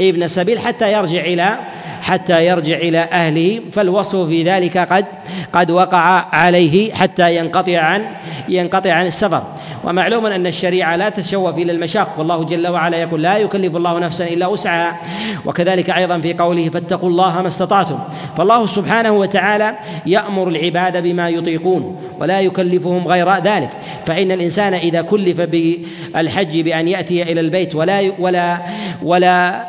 [0.00, 1.58] ابن سبيل حتى يرجع إلى
[2.02, 5.04] حتى يرجع إلى أهله فالوصف في ذلك قد
[5.52, 8.04] قد وقع عليه حتى ينقطع عن
[8.48, 9.42] ينقطع عن السفر.
[9.84, 14.24] ومعلوم أن الشريعة لا تتشوف إلى المشاق والله جل وعلا يقول لا يكلف الله نفسا
[14.24, 15.00] إلا وسعها.
[15.44, 17.98] وكذلك أيضا في قوله فاتقوا الله ما استطعتم.
[18.36, 19.74] فالله سبحانه وتعالى
[20.06, 23.70] يأمر العباد بما يطيقون ولا يكلفهم غير ذلك.
[24.06, 28.58] فإن الإنسان إذا كلف بالحج بأن يأتي إلى البيت ولا ولا
[29.02, 29.64] ولا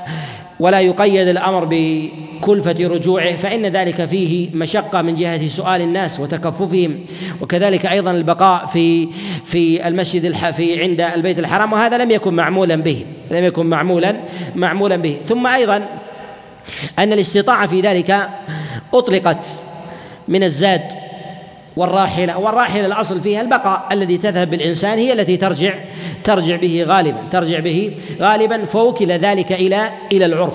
[0.60, 6.99] ولا يقيد الأمر بكلفة رجوعه فإن ذلك فيه مشقة من جهة سؤال الناس وتكففهم.
[7.41, 9.07] وكذلك أيضا البقاء في
[9.45, 14.16] في المسجد في عند البيت الحرام وهذا لم يكن معمولا به لم يكن معمولا
[14.55, 15.18] معمولا به.
[15.28, 15.86] ثم أيضا
[16.99, 18.30] أن الاستطاعة في ذلك
[18.93, 19.45] أطلقت
[20.28, 20.99] من الزاد
[21.80, 25.73] والراحلة والراحلة الأصل فيها البقاء الذي تذهب بالإنسان هي التي ترجع
[26.23, 30.53] ترجع به غالبا ترجع به غالبا فوكل ذلك إلى إلى العرف.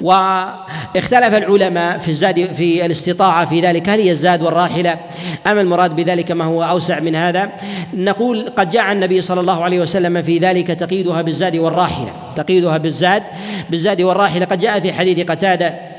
[0.00, 4.96] واختلف العلماء في الزاد في الاستطاعة في ذلك هل هي الزاد والراحلة
[5.46, 7.50] أم المراد بذلك ما هو أوسع من هذا؟
[7.94, 12.10] نقول قد جاء النبي صلى الله عليه وسلم في ذلك تقييدها بالزاد والراحلة.
[12.36, 13.22] تقييدها بالزاد
[13.70, 14.44] بالزاد والراحلة.
[14.46, 15.95] قد جاء في حديث قتادة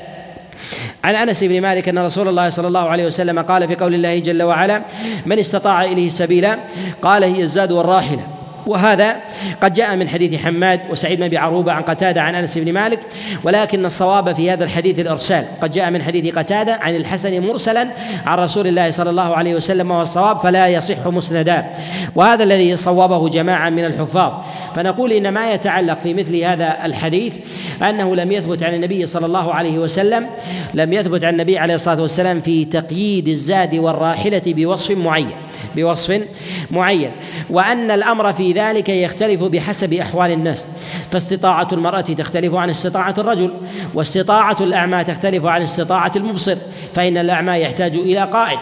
[1.08, 4.18] عن انس بن مالك ان رسول الله صلى الله عليه وسلم قال في قول الله
[4.18, 4.82] جل وعلا
[5.26, 6.58] من استطاع إليه سبيلا؟
[7.02, 8.37] قال هي الزاد والراحلة.
[8.68, 9.16] وهذا
[9.62, 13.00] قد جاء من حديث حماد وسعيد بن أبي عروبة عن قتادة عن أنس بن مالك
[13.44, 15.44] ولكن الصواب في هذا الحديث الإرسال.
[15.62, 17.88] قد جاء من حديث قتادة عن الحسن مرسلا
[18.26, 21.66] عن رسول الله صلى الله عليه وسلم والصواب فلا يصح مسندا.
[22.14, 24.32] وهذا الذي صوبه جماعة من الحفاظ.
[24.76, 27.34] فنقول إن ما يتعلق في مثل هذا الحديث
[27.82, 30.26] أنه لم يثبت عن النبي صلى الله عليه وسلم
[30.74, 35.47] لم يثبت عن النبي عليه الصلاة والسلام في تقييد الزاد والراحلة بوصف معين.
[35.76, 36.22] بوصف
[36.70, 37.10] معين
[37.50, 40.66] وأن الأمر في ذلك يختلف بحسب أحوال الناس.
[41.12, 43.50] فاستطاعة المرأة تختلف عن استطاعة الرجل
[43.94, 46.56] واستطاعة الأعمى تختلف عن استطاعة المبصر
[46.94, 48.58] فإن الأعمى يحتاج إلى قائد.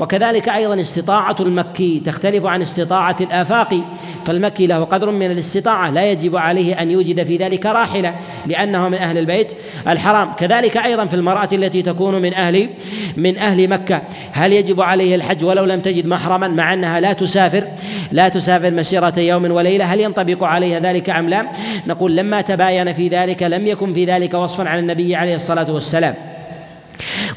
[0.00, 3.80] وكذلك أيضا استطاعة المكي تختلف عن استطاعة الافاقي
[4.26, 8.14] فالمكي له قدر من الاستطاعة لا يجب عليه أن يوجد في ذلك راحلة
[8.46, 9.52] لأنه من أهل البيت
[9.88, 10.32] الحرام.
[10.32, 12.68] كذلك أيضا في المرأة التي تكون من أهل
[13.16, 14.02] من أهل مكة.
[14.32, 17.64] هل يجب عليه الحج ولو لم تجد محرما مع أنها لا تسافر
[18.12, 21.46] لا تسافر مسيرة يوم وليلة؟ هل ينطبق عليها ذلك أم لا؟
[21.86, 26.14] نقول لما تباين في ذلك لم يكن في ذلك وصفا على النبي عليه الصلاة والسلام.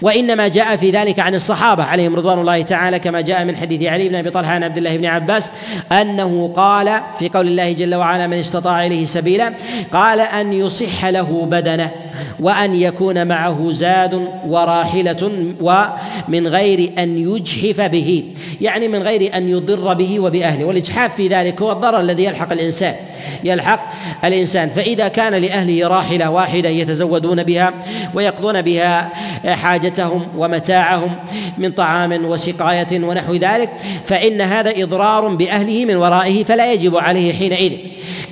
[0.01, 4.09] وإنما جاء في ذلك عن الصحابة عليهم رضوان الله تعالى كما جاء من حديث علي
[4.09, 5.51] بن أبي طلحة عن عبد الله بن عباس
[5.91, 9.53] أنه قال في قول الله جل وعلا من استطاع إليه سبيلا
[9.93, 11.91] قال أن يصح له بدنه.
[12.39, 18.23] وأن يكون معه زاد وراحلة ومن غير أن يجحف به.
[18.61, 20.65] يعني من غير أن يضر به وبأهله.
[20.65, 22.95] والإجحاف في ذلك هو الضرر الذي يلحق الإنسان.
[23.43, 23.79] يلحق
[24.23, 24.69] الإنسان.
[24.69, 27.73] فإذا كان لأهله راحلة واحدة يتزودون بها
[28.13, 29.09] ويقضون بها
[29.45, 31.15] حاجتهم ومتاعهم
[31.57, 33.69] من طعام وسقاية ونحو ذلك
[34.05, 37.71] فإن هذا إضرار بأهله من ورائه فلا يجب عليه حينئذ.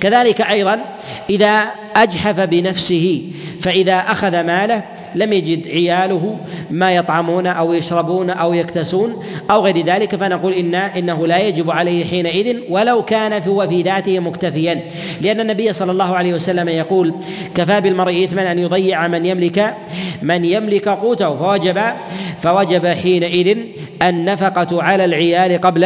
[0.00, 0.80] كذلك أيضا
[1.30, 1.64] إذا
[1.96, 3.22] أجحف بنفسه
[3.60, 4.82] فإذا أخذ ماله
[5.14, 6.38] لم يجد عياله
[6.70, 12.04] ما يطعمون أو يشربون أو يكتسون أو غير ذلك فنقول ان إنه لا يجب عليه
[12.04, 14.80] حينئذ ولو كان في ذاته مكتفيا.
[15.20, 17.14] لأن النبي صلى الله عليه وسلم يقول
[17.54, 19.74] كفى بالمرء إثما أن يضيع من يملك
[20.22, 21.36] من يملك قوته.
[21.36, 21.80] فوجب
[22.42, 23.58] فوجب حينئذ
[24.02, 25.84] النفقة على العيال قبل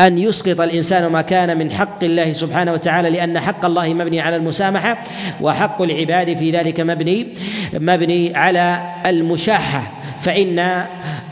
[0.00, 4.36] أن يسقط الإنسان ما كان من حق الله سبحانه وتعالى لأن حق الله مبني على
[4.36, 5.04] المسامحة
[5.40, 7.26] وحق العباد في ذلك مبني
[7.72, 9.82] مبني على المشاحة
[10.20, 10.84] فإن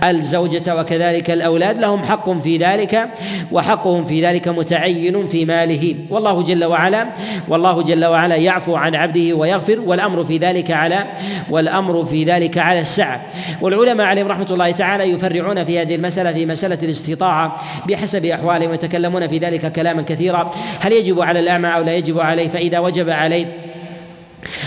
[0.05, 3.09] الزوجة وكذلك الأولاد لهم حق في ذلك
[3.53, 5.95] وحقهم في ذلك متعين في ماله.
[6.11, 7.07] والله جل وعلا
[7.49, 11.05] والله جل وعلا يعفو عن عبده ويغفر والأمر في ذلك على
[11.51, 13.20] والأمر في ذلك على السعة
[13.61, 17.57] والعلماء عليهم رحمة الله تعالى يفرعون في هذه المسألة في مسألة الاستطاعة
[17.89, 20.51] بحسب أحوالهم ويتكلمون في ذلك كلاما كثيرا.
[20.80, 23.64] هل يجب على الأعمى أو لا يجب عليه؟ فإذا وجب عليه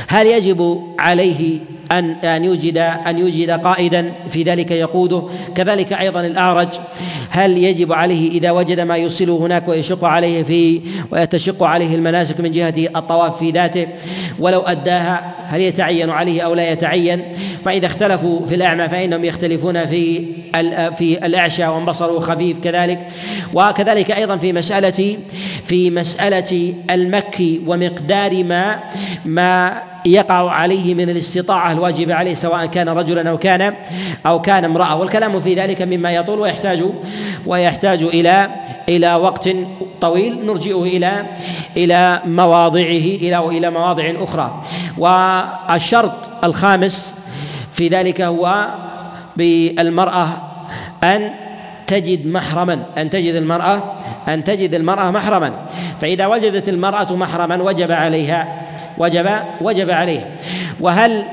[0.08, 1.60] هل يجب عليه
[1.92, 5.24] أن أن يوجد أن يوجد قائدا في ذلك يقوده.
[5.56, 6.68] كذلك أيضا الأعرج
[7.30, 10.82] هل يجب عليه إذا وجد ما يوصله هناك ويشق عليه في
[11.12, 13.88] ويتشق عليه المناسك من جهة الطواف في ذاته؟
[14.40, 17.22] ولو أداها هل يتعين عليه أو لا يتعين؟
[17.66, 20.26] فإذا اختلفوا في الأعمى فإنهم يختلفون في
[20.98, 23.08] في الأعشى وانبصروا خفيف كذلك.
[23.54, 25.18] وكذلك أيضا في مسألة
[25.64, 28.80] في مسألة المكي ومقدار ما
[29.26, 33.74] ما يقع عليه من الاستطاعة الواجبة عليه سواء كان رجلا أو كان
[34.26, 34.96] أو كان امرأة.
[34.96, 36.84] والكلام في ذلك مما يطول ويحتاج
[37.46, 38.50] ويحتاج إلى
[38.90, 39.50] إلى وقت
[40.02, 40.46] طويل.
[40.46, 41.26] نرجئه إلى
[41.78, 44.64] إلى مواضعه إلى إلى مواضع أخرى.
[44.98, 47.16] والشرط الخامس
[47.72, 48.68] في ذلك هو
[49.38, 50.28] بالمرأة
[51.04, 51.32] أن
[51.88, 52.84] تجد محرما.
[52.98, 53.84] أن تجد المرأة
[54.28, 55.54] أن تجد المرأة محرما.
[56.02, 58.67] فإذا وجدت المرأة محرما وجب عليها
[58.98, 59.30] وجب
[59.62, 60.26] وجب عليها
[60.80, 61.24] وهل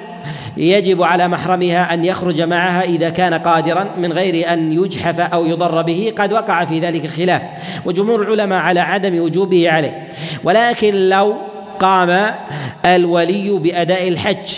[0.57, 5.83] يجب على محرمها أن يخرج معها إذا كان قادرا من غير أن يجحف أو يضر
[5.83, 7.43] به؟ قد وقع في ذلك خلاف
[7.85, 10.09] وجمهور العلماء على عدم وجوبه عليه.
[10.45, 11.37] ولكن لو
[11.79, 12.35] قام
[12.85, 14.55] الولي بأداء الحج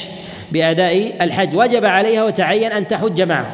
[0.52, 3.46] بأداء الحج وجب عليها وتعين أن تحج معه.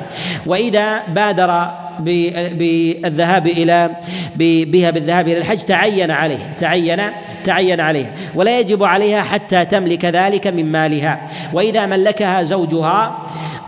[0.46, 3.90] وإذا بادر بالذهاب إلى
[4.36, 6.54] بها بالذهاب إلى الحج تعين عليه.
[6.60, 7.00] تعين
[7.42, 11.20] تعين عليها ولا يجب عليها حتى تملك ذلك من مالها.
[11.52, 13.18] وإذا ملكها زوجها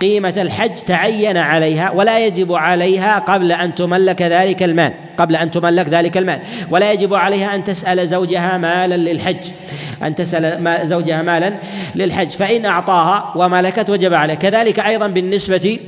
[0.01, 4.93] قيمة الحج تعين عليها ولا يجب عليها قبل أن تملك ذلك المال.
[5.19, 6.39] قبل أن تملك ذلك المال.
[6.71, 9.37] ولا يجب عليها أن تسأل زوجها مالا للحج.
[10.03, 11.53] أن تسأل زوجها مالا
[11.95, 12.29] للحج.
[12.29, 15.79] فإن أعطاها وملكت وجب عليه كذلك أيضا بالنسبة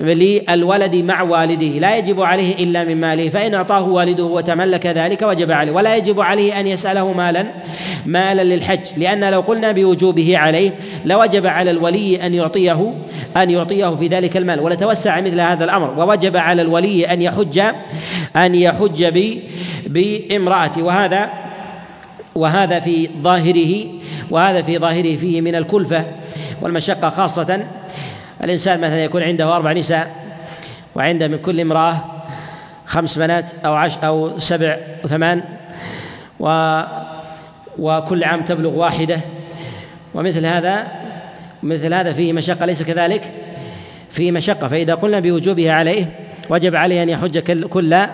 [0.00, 1.66] للولد مع والده.
[1.66, 3.28] لا يجب عليه إلا من ماله.
[3.28, 5.72] فإن أعطاه والده وتملك ذلك وجب عليه.
[5.72, 7.46] ولا يجب عليه أن يسأله مالا
[8.06, 8.78] مالا للحج.
[8.96, 10.70] لأن لو قلنا بوجوبه عليه
[11.04, 12.94] لوجب على الولي أن يعطيه
[13.36, 14.60] أن يعطيه في ذلك المال.
[14.60, 15.94] ولتوسع مثل هذا الأمر.
[15.98, 17.62] ووجب على الولي أن يحج
[18.36, 18.73] أن يحج
[19.86, 21.30] بامرأته وهذا
[22.34, 23.86] وهذا في ظاهره
[24.30, 26.04] وهذا في ظاهره فيه من الكلفة
[26.60, 27.66] والمشقة خاصة
[28.44, 30.24] الإنسان مثلا يكون عنده أربع نساء
[30.94, 32.04] وعنده من كل امرأة
[32.86, 35.42] خمس بنات أو عش أو سبع وثمان
[36.40, 36.80] و
[37.78, 39.20] وكل عام تبلغ واحدة.
[40.14, 40.86] ومثل هذا
[41.62, 43.22] مثل هذا فيه مشقة ليس كذلك؟
[44.10, 44.68] فيه مشقة.
[44.68, 46.06] فإذا قلنا بوجوبها عليه
[46.50, 48.06] وجب عليه أن يحج كل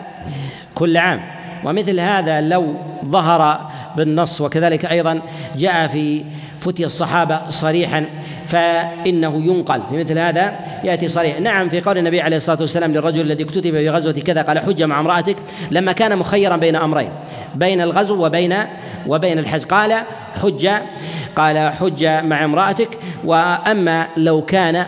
[0.80, 1.20] كل عام.
[1.64, 2.74] ومثل هذا لو
[3.04, 5.20] ظهر بالنص وكذلك أيضا
[5.56, 6.24] جاء في
[6.60, 8.04] فتي الصحابة صريحا
[8.46, 10.52] فإنه ينقل في مثل هذا
[10.84, 11.40] يأتي صريح.
[11.40, 14.82] نعم في قول النبي عليه الصلاة والسلام للرجل الذي اكتتب في غزوة كذا قال حج
[14.82, 15.36] مع امرأتك.
[15.70, 17.10] لما كان مخيرا بين أمرين
[17.54, 18.54] بين الغزو وبين
[19.06, 19.64] وبين الحج.
[19.64, 20.02] قال
[20.42, 20.68] حج.
[21.36, 22.88] قال حج مع امرأتك.
[23.24, 24.86] وأما لو كان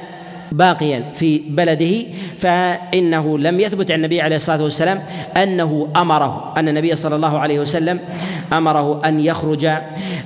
[0.52, 2.04] باقيا في بلده
[2.38, 5.02] فإنه لم يثبت عن النبي عليه الصلاة والسلام
[5.36, 8.00] أنه أمره أن النبي صلى الله عليه وسلم
[8.52, 9.68] أمره أن يخرج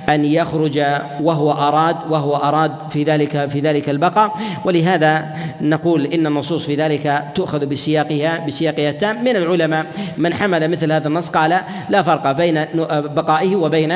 [0.09, 0.83] أن يخرج
[1.21, 4.31] وهو أراد وهو أراد في ذلك في ذلك البقاء.
[4.65, 5.25] ولهذا
[5.61, 9.23] نقول إن النصوص في ذلك تؤخذ بسياقها بسياقها التام.
[9.23, 9.85] من العلماء
[10.17, 13.93] من حمل مثل هذا النص قال لا فرق بين بقائه وبين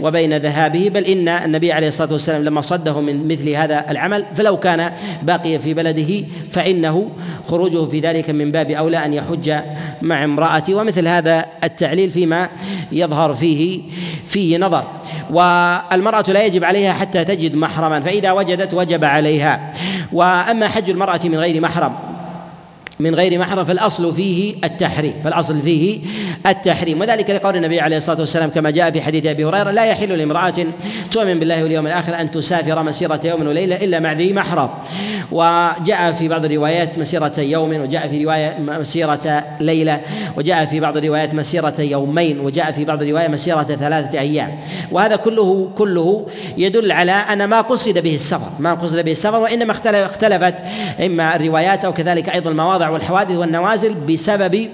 [0.00, 0.88] وبين ذهابه.
[0.88, 4.92] بل إن النبي عليه الصلاة والسلام لما صده من مثل هذا العمل فلو كان
[5.22, 7.10] باقيا في بلده فإنه
[7.48, 9.54] خروجه في ذلك من باب أولى أن يحج
[10.02, 10.74] مع امرأته.
[10.74, 12.48] ومثل هذا التعليل فيما
[12.92, 13.80] يظهر فيه
[14.26, 14.99] فيه نظر.
[15.30, 19.72] والمرأة لا يجب عليها حتى تجد محرما فإذا وجدت وجب عليها.
[20.12, 22.09] وأما حج المرأة من غير محرم.
[23.00, 26.00] من غير محرم فالأصل فيه التحريم فالأصل فيه
[26.46, 27.00] التحريم.
[27.00, 30.66] وذلك لقول النبي عليه الصلاة والسلام كما جاء في حديث أبي هريرة لا يحل لامرأة
[31.10, 34.70] تؤمن بالله واليوم الآخر أن تسافر مسيرة يوم وليلة إلا مع ذي محرم.
[35.32, 40.00] وجاء في بعض الروايات مسيرة يوم وجاء في رواية مسيرة ليلة
[40.36, 44.58] وجاء في بعض الروايات مسيرة يومين وجاء في بعض الروايات مسيرة ثلاثة أيام.
[44.92, 46.26] وهذا كله كله
[46.58, 49.72] يدل على أن ما قصد به السفر ما قصد به السفر وإنما
[50.06, 50.54] اختلفت
[51.04, 54.68] إما الروايات أو كذلك أيضا المواضع والحوادث والنوازل بسبب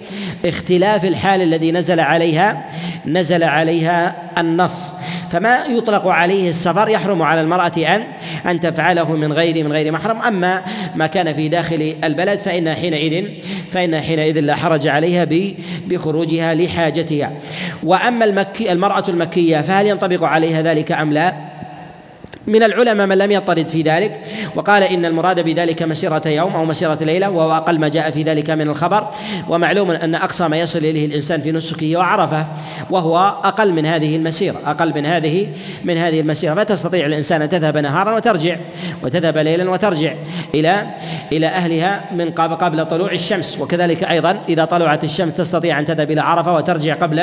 [0.45, 2.64] اختلاف الحال الذي نزل عليها
[3.07, 4.93] نزل عليها النص.
[5.33, 8.03] فما يطلق عليه السفر؟ يحرم على المرأة أن
[8.47, 10.23] أن تفعله من غير من غير محرم.
[10.23, 10.62] أما
[10.95, 13.25] ما كان في داخل البلد فإن حينئذ
[13.71, 15.27] فإن حينئذ لا حرج عليها
[15.87, 17.33] بخروجها لحاجتها.
[17.83, 21.56] وأما المكي المرأة المكية فهل ينطبق عليها ذلك أم لا؟
[22.47, 24.20] من العلماء من لم يطرد في ذلك
[24.55, 28.51] وقال إن المراد بذلك مسيره يوم أو مسيره ليلة وهو أقل ما جاء في ذلك
[28.51, 29.09] من الخبر.
[29.49, 32.47] ومعلوم أن أقصى ما يصل إليه الإنسان في نسكه وعرفة
[32.90, 35.47] وهو أقل من هذه المسيرة أقل من هذه
[35.84, 36.55] من هذه المسيرة.
[36.55, 38.57] فتستطيع الإنسان أن تذهب نهارا وترجع
[39.03, 40.14] وتذهب ليلا وترجع
[40.55, 40.86] إلى
[41.32, 43.59] إلى أهلها من قبل طلوع الشمس.
[43.61, 47.22] وكذلك أيضا إذا طلعت الشمس تستطيع أن تذهب إلى عرفة وترجع قبل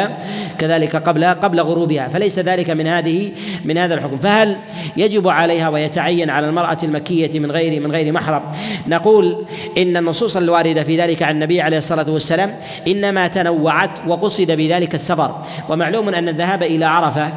[0.60, 2.08] كذلك قبل قبل غروبها.
[2.08, 3.32] فليس ذلك من هذه
[3.66, 4.18] من هذا الحكم.
[4.18, 4.56] فهل
[4.98, 8.42] يجب عليها ويتعين على المرأة المكية من غير من غير محرم.
[8.88, 9.46] نقول
[9.78, 12.56] إن النصوص الواردة في ذلك عن النبي عليه الصلاة والسلام
[12.88, 15.36] إنما تنوعت وقصد بذلك السفر.
[15.70, 17.30] ومعلوم أن الذهاب إلى عرفة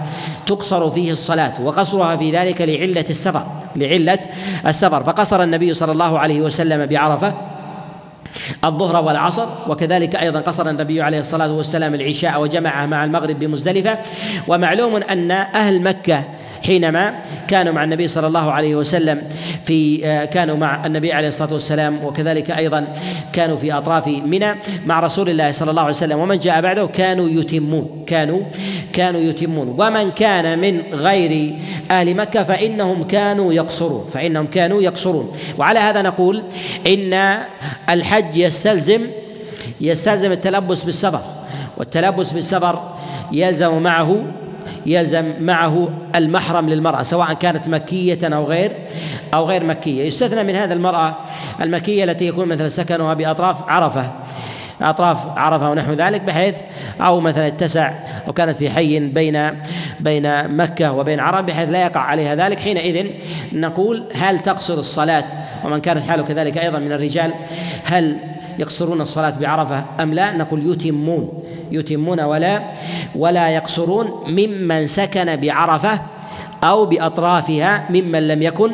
[0.47, 3.47] تقصر فيه الصلاة وقصرها في ذلك لعلة السفر
[3.77, 4.19] لعلة
[4.67, 5.05] السفر.
[5.05, 7.35] فقصر النبي صلى الله عليه وسلم بعرفة
[8.65, 13.99] الظهر والعصر وكذلك أيضا قصر النبي عليه الصلاة والسلام العشاء وجمعه مع المغرب بمزدلفة.
[14.49, 16.25] ومعلوم أن أهل مكة
[16.65, 17.15] حينما
[17.49, 19.23] كانوا مع النبي صلى الله عليه وسلم
[19.65, 22.87] في آه، كانوا مع النبي عليه الصلاة والسلام وكذلك أيضا
[23.33, 24.55] كانوا في أطراف منى
[24.87, 26.19] مع رسول الله صلى الله عليه وسلم.
[26.19, 28.41] ومن جاء بعده كانوا يتمون كانوا
[28.93, 29.69] كانوا يتمون.
[29.79, 31.55] ومن كان من غير
[31.91, 35.33] أهل مكة فإنهم كانوا يقصرون فإنهم كانوا يقصرون.
[35.59, 36.43] وعلى هذا نقول
[36.87, 37.39] إن
[37.91, 39.01] الحج يستلزم
[39.81, 41.21] يستلزم التلبس بالسفر.
[41.77, 42.95] والتلبس بالسفر
[43.33, 44.25] يلزم معه
[44.87, 48.73] يلزم معه المحرم للمرأة سواء كانت مكية أو غير
[49.35, 50.05] أو غير مكية.
[50.05, 51.17] يستثنى من هذا المرأة
[51.63, 54.11] المكية التي يكون مثلا سكنها بأطراف عرفة
[54.83, 56.57] أطراف عرفة ونحو ذلك بحيث
[57.01, 57.93] أو مثلا اتسع
[58.29, 59.51] وكانت في حي بين
[60.01, 62.59] بين مكة وبين عرب بحيث لا يقع عليها ذلك.
[62.59, 63.07] حينئذ
[63.53, 65.25] نقول هل تقصر الصلاة؟
[65.65, 67.33] ومن كانت حاله كذلك أيضا من الرجال
[67.85, 68.17] هل
[68.59, 71.43] يقصرون الصلاة بعرفة أم لا؟ نقول يتمون.
[71.73, 72.63] يتمون ولا
[73.15, 76.01] ولا يقصرون ممن سكن بعرفة
[76.65, 78.71] أو بأطرافها ممن لم يكن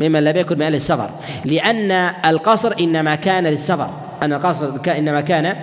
[0.00, 1.10] ممن لم يكن من أهل السفر.
[1.44, 1.90] لأن
[2.24, 3.90] القصر إنما كان للسفر.
[4.22, 5.56] أن القصر إنما كان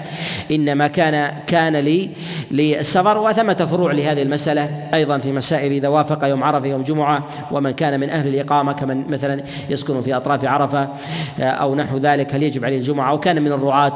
[0.51, 2.10] إنما كان كان لي
[2.51, 7.72] للسفر وثمة فروع لهذه المسألة أيضا في مسائل إذا وافق يوم عرفة يوم جمعة ومن
[7.72, 10.88] كان من أهل الإقامة كمن مثلا يسكن في أطراف عرفة
[11.39, 13.95] أو نحو ذلك هل يجب عليه الجمعة أو كان من الرعاة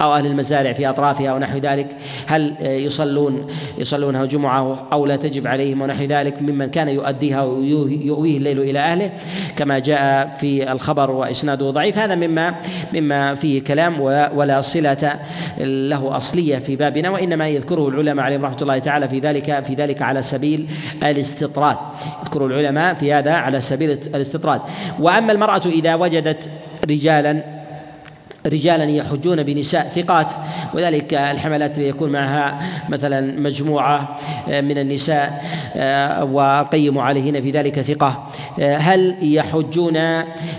[0.00, 1.96] أو أهل المزارع في أطرافها أو نحو ذلك
[2.26, 3.46] هل يصلون
[3.78, 9.10] يصلونها جمعة أو لا تجب عليهم ونحو ذلك ممن كان يؤديها ويؤويه الليل إلى أهله
[9.56, 11.98] كما جاء في الخبر وإسناده ضعيف.
[11.98, 12.54] هذا مما
[12.94, 13.99] مما فيه كلام
[14.34, 15.20] ولا صلة
[15.58, 20.02] له أصلية في بابنا وإنما يذكره العلماء عليهم رحمة الله تعالى في ذلك في ذلك
[20.02, 20.66] على سبيل
[21.02, 21.76] الاستطراد.
[22.22, 24.60] يذكر العلماء في هذا على سبيل الاستطراد.
[24.98, 26.50] وأما المرأة إذا وجدت
[26.90, 27.59] رجالا
[28.46, 30.26] رجالا يحجون بنساء ثقات
[30.74, 34.18] وذلك الحملات يكون معها مثلا مجموعة
[34.50, 35.44] آه، من النساء
[35.76, 38.26] آه، وقيم عليهن في ذلك ثقة.
[38.60, 39.96] آه، هل يحجون؟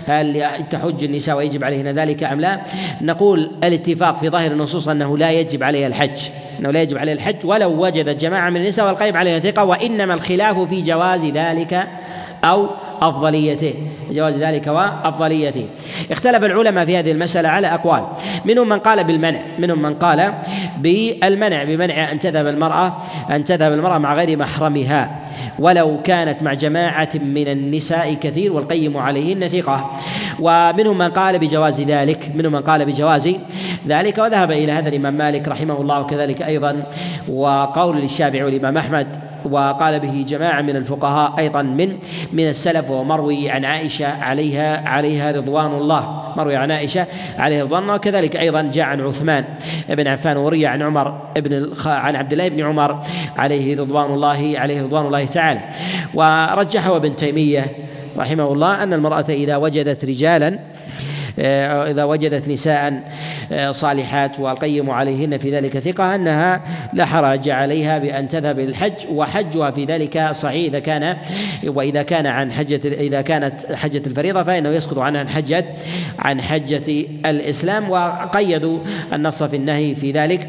[0.06, 2.60] هل تحج النساء ويجب عليهن ذلك أم لا؟
[3.00, 6.20] نقول الاتفاق في ظاهر النصوص أنه لا يجب عليها الحج
[6.60, 10.58] أنه لا يجب عليها الحج ولو وجدت جماعة من النساء والقيم عليها ثقة وإنما الخلاف
[10.58, 11.88] في جواز ذلك
[12.44, 12.68] أو
[13.02, 13.74] أفضليته.
[14.10, 15.66] جواز ذلك وأفضليته.
[16.10, 18.02] اختلف العلماء في هذه المسألة على أقوال.
[18.44, 19.40] منهم من قال بالمنع.
[19.58, 20.32] منهم من قال
[20.78, 21.64] بالمنع.
[21.64, 22.92] بمنع أن تذهب المرأة
[23.30, 25.10] أن تذهب المرأة مع غير محرمها.
[25.58, 29.90] ولو كانت مع جماعة من النساء كثير والقيم عليهن ثقة.
[30.40, 32.30] ومنهم من قال بجواز ذلك.
[32.34, 33.34] منهم من قال بجواز
[33.88, 34.18] ذلك.
[34.18, 36.82] وذهب إلى هذا الإمام مالك رحمه الله وكذلك أيضا.
[37.28, 41.98] وقول للشافعي والإمام أحمد وقال به جماعة من الفقهاء أيضا من
[42.32, 46.32] من السلف ومروي عن عائشة عليها عليها رضوان الله.
[46.36, 47.06] مروي عن عائشة
[47.38, 47.94] عليها رضوان الله.
[47.94, 49.44] وكذلك أيضا جاء عن عثمان
[49.88, 53.02] بن عفان وروي عن عمر بن عن عبد الله بن عمر
[53.36, 55.60] عليه رضوان الله عليه رضوان الله تعالى.
[56.14, 57.66] ورجحه ابن تيمية
[58.18, 60.58] رحمه الله أن المرأة إذا وجدت رجالا
[61.38, 63.12] إذا وجدت نساء
[63.52, 66.62] آه، صالحات والقيم عليهن في ذلك ثقة أنها
[66.92, 71.16] لا حرج عليها بأن تذهب إلى الحج وحجها في ذلك صحيح إذا كان
[71.64, 75.64] وإذا كان عن حجة إذا كانت حجة الفريضة فإنه يسقط عنها عن حجة
[76.18, 78.78] عن حجة الإسلام وقيدوا
[79.12, 80.48] النص في النهي في ذلك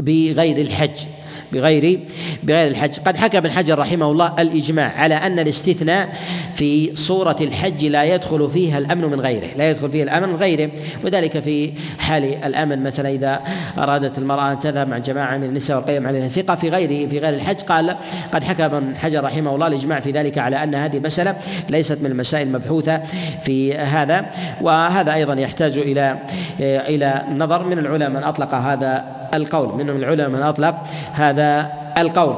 [0.00, 1.06] بغير الحج.
[1.52, 2.00] بغير
[2.42, 2.98] بغير الحج.
[3.06, 6.08] قد حكى ابن حجر رحمه الله الإجماع على أن الاستثناء
[6.54, 10.70] في صورة الحج لا يدخل فيها الأمن من غيره لا يدخل فيه الأمن من غيره
[11.04, 12.82] وذلك في حال الأمن.
[12.82, 13.40] مثلا إذا
[13.78, 17.34] أرادت المرأة أن تذهب مع جماعة من النساء والقيم عليها ثقة في غيره في غير
[17.34, 17.96] الحج قال
[18.32, 21.36] قد حكى ابن حجر رحمه الله الإجماع في ذلك على أن هذه مسألة
[21.70, 23.02] ليست من المسائل المبحوثة
[23.44, 24.26] في هذا
[24.60, 26.18] وهذا أيضا يحتاج إلى
[26.60, 30.74] إلى نظر من العلماء من أطلق هذا القول منهم العلماء من أطلق
[31.12, 32.36] هذا القول.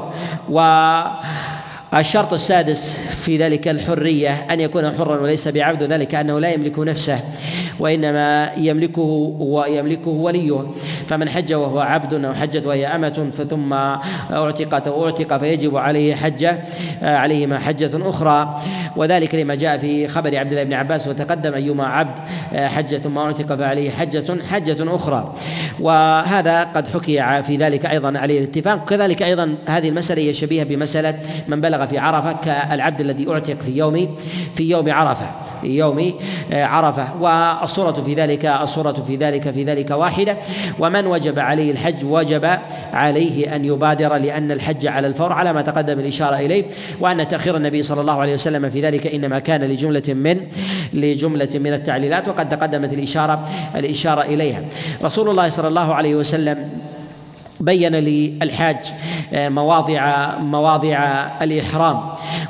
[0.49, 7.19] والشرط السادس في ذلك الحرية أن يكون حرا وليس بعبد ذلك أنه لا يملك نفسه
[7.79, 10.65] وإنما يملكه ويملكه وليه.
[11.07, 13.73] فمن حج وهو عبد أو حجت وهي أمة ثم
[14.33, 16.59] أعتقت أو أعتق فيجب عليه حجة
[17.01, 18.61] عليهما حجة أخرى.
[18.95, 22.19] وذلك لما جاء في خبر عبد الله بن عباس وتقدم أيما عبد
[22.53, 25.35] حجة ثم أعتق فعليه حجة حجة أخرى.
[25.79, 28.89] وهذا قد حكي في ذلك أيضا عليه الاتفاق.
[28.89, 33.77] كذلك أيضا هذه المسألة هي شبيهة بمسألة من بلغ في عرفة كالعبد الذي أعتق في
[33.77, 34.15] يوم
[34.55, 36.13] في يوم عرفة في يوم
[36.51, 37.21] عرفة.
[37.21, 40.37] والصورة في ذلك الصورة في ذلك في ذلك واحدة.
[40.79, 42.45] ومن وجب عليه الحج وجب
[42.93, 46.65] عليه أن يبادر لأن الحج على الفور على ما تقدم الإشارة إليه.
[46.99, 50.41] وأن تأخير النبي صلى الله عليه وسلم في ذلك إنما كان لجملة من
[50.93, 54.61] لجملة من التعليلات وقد تقدمت الإشارة الإشارة إليها.
[55.03, 56.69] رسول الله صلى الله عليه وسلم
[57.59, 58.77] بين للحاج
[59.33, 60.97] آه، مواضع مواضع
[61.41, 62.01] الإحرام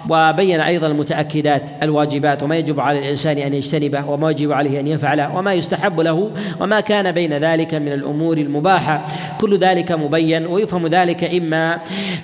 [0.10, 5.36] وبين أيضا المتأكدات الواجبات وما يجب على الإنسان أن يجتنبه وما يجب عليه أن يفعله
[5.38, 9.06] وما يستحب له وما كان بين ذلك من الأمور المباحة.
[9.41, 11.78] كل ذلك مبين ويفهم ذلك إما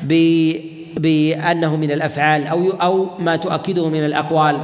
[0.03, 0.13] ب
[0.97, 4.57] بأنه من الأفعال أو أو ما تؤكده من الأقوال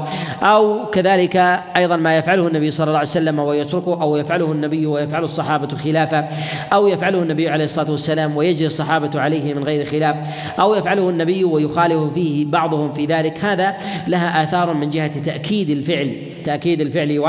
[0.43, 1.35] أو كذلك
[1.75, 6.27] أيضا ما يفعله النبي صلى الله عليه وسلم ويتركه أو يفعله النبي ويفعل الصحابة خلافه
[6.73, 10.15] أو يفعله النبي عليه الصلاة والسلام ويجري الصحابة عليه من غير خلاف
[10.59, 13.45] أو يفعله النبي ويخالف فيه بعضهم في ذلك.
[13.45, 17.19] هذا لها آثار من جهة تأكيد الفعل تأكيد الفعل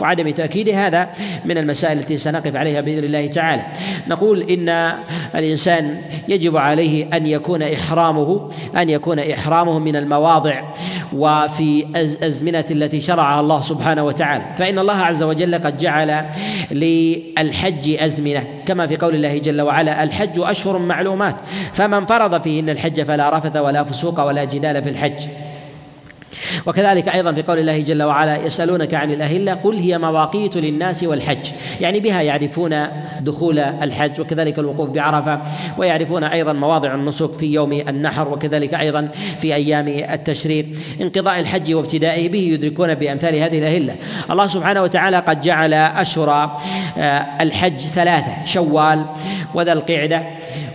[0.00, 1.08] وعدم تأكيده هذا
[1.44, 3.62] من المسائل التي سنقف عليها بإذن الله تعالى.
[4.08, 4.92] نقول إن
[5.34, 8.35] الإنسان يجب عليه أن يكون إحرامه
[8.76, 10.62] أن يكون إحرامه من المواضع
[11.12, 14.42] وفي الأزمنة التي شرعها الله سبحانه وتعالى.
[14.58, 16.24] فإن الله عز وجل قد جعل
[16.70, 21.36] للحج أزمنة كما في قول الله جل وعلا الحج أشهر معلومات
[21.74, 25.45] فمن فرض فيهن الحج فلا رفث ولا فسوق ولا جدال في الحج.
[26.66, 31.50] وكذلك أيضا في قول الله جل وعلا يسألونك عن الأهلة قل هي مواقيت للناس والحج.
[31.80, 32.86] يعني بها يعرفون
[33.20, 35.40] دخول الحج وكذلك الوقوف بعرفة
[35.78, 39.08] ويعرفون أيضا مواضع النسك في يوم النحر وكذلك أيضا
[39.40, 40.66] في أيام التشريق.
[41.00, 43.94] انقضاء الحج وابتدائه به يدركون بأمثال هذه الأهلة.
[44.30, 46.56] الله سبحانه وتعالى قد جعل أشهر
[46.98, 49.04] آه، الحج ثلاثة شوال
[49.54, 50.22] وذا القعدة.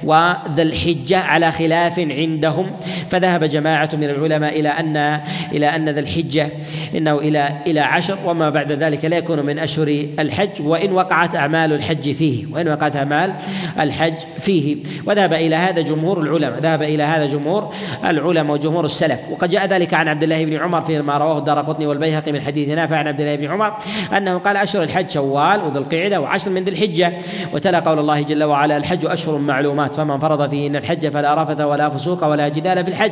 [0.03, 2.71] وذا الحجة على خلاف عندهم.
[3.09, 5.21] فذهب جماعة من العلماء إلى أن
[5.51, 6.49] إلى أن ذا الحجة
[6.97, 11.73] إنه إلى إلى عشر وما بعد ذلك لا يكون من أشهر الحج وإن وقعت أعمال
[11.73, 13.33] الحج فيه وإن وقعت أعمال
[13.79, 14.77] الحج فيه.
[15.05, 17.73] وذهب إلى هذا جمهور العلماء ذهب إلى هذا جمهور
[18.05, 19.19] العلماء وجمهور السلف.
[19.31, 22.69] وقد جاء ذلك عن عبد الله بن عمر فيما رواه الدار قطني والبيهقي من حديث
[22.69, 23.73] نافع عن عبد الله بن عمر
[24.17, 27.13] أنه قال أشهر الحج شوال وذو القعدة وعشر من ذي الحجة.
[27.53, 29.90] وتلا قول الله جل وعلا الحج أشهر معلومات.
[29.95, 33.11] فمن فرض فيهن الحج فلا رفث ولا فسوق ولا جدال في الحج.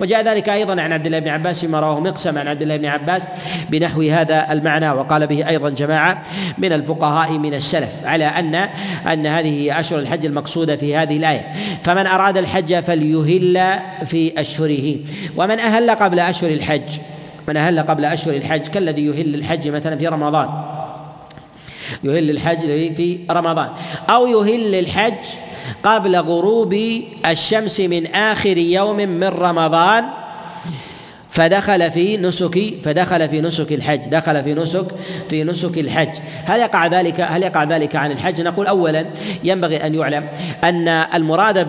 [0.00, 2.86] وجاء ذلك أيضا عن عبد الله بن عباس فيما رواه مقسم عن عبد الله بن
[2.86, 3.22] عباس
[3.70, 6.22] بنحو هذا المعنى وقال به أيضا جماعة
[6.58, 8.54] من الفقهاء من السلف على أن
[9.12, 11.46] أن هذه أشهر الحج المقصودة في هذه الآية.
[11.82, 14.96] فمن أراد الحج فليهل في أشهره.
[15.36, 16.98] ومن أهل قبل أشهر الحج
[17.48, 20.48] من أهل قبل أشهر الحج كالذي يهل الحج مثلا في رمضان.
[22.04, 22.60] يهل الحج
[22.94, 23.68] في رمضان.
[24.10, 25.45] أو يهل الحج
[25.82, 30.04] قبل غروب الشمس من آخر يوم من رمضان
[31.30, 34.86] فدخل في نسك فدخل في نسك الحج دخل في نسك
[35.30, 36.18] في نسك الحج.
[36.44, 39.06] هل يقع ذلك هل يقع ذلك عن الحج؟ نقول اولا
[39.44, 40.28] ينبغي أن يعلم
[40.64, 41.66] أن المراد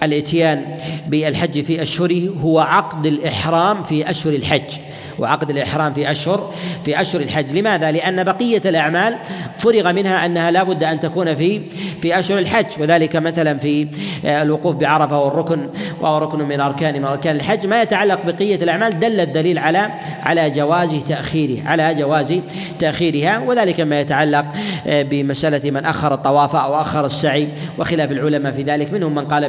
[0.00, 0.64] بالاتيان
[1.08, 4.78] بالحج في أشهره هو عقد الإحرام في أشهر الحج.
[5.18, 7.58] وعقد الإحرام في أشهر في أشهر الحج.
[7.58, 9.16] لماذا؟ لأن بقية الأعمال
[9.58, 11.60] فرغ منها أنها لا بد أن تكون في
[12.02, 12.66] في أشهر الحج.
[12.78, 13.86] وذلك مثلا في
[14.24, 15.58] آه، الوقوف بعرفة والركن
[16.00, 17.66] وهو ركن من أركان من أركان الحج.
[17.66, 19.90] ما يتعلق بقية الأعمال دل الدليل على
[20.22, 22.40] على جواز تأخيره على جواز
[22.78, 23.38] تأخيرها.
[23.38, 24.44] وذلك ما يتعلق
[24.86, 28.92] آه، بمسألة من أخر الطواف أو أخر السعي وخلاف العلماء في ذلك.
[28.92, 29.48] منهم من قال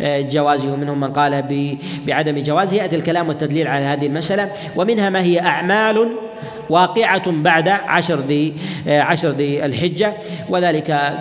[0.00, 1.44] بجوازه ومنهم من قال
[2.06, 4.50] بعدم جوازه يأتي الكلام والتدليل على هذه المسألة.
[4.76, 6.08] ومن منها ما هي أعمال
[6.70, 8.54] واقعة بعد عشر ذي
[8.86, 10.12] عشر ذي الحجة.
[10.48, 11.12] وذلك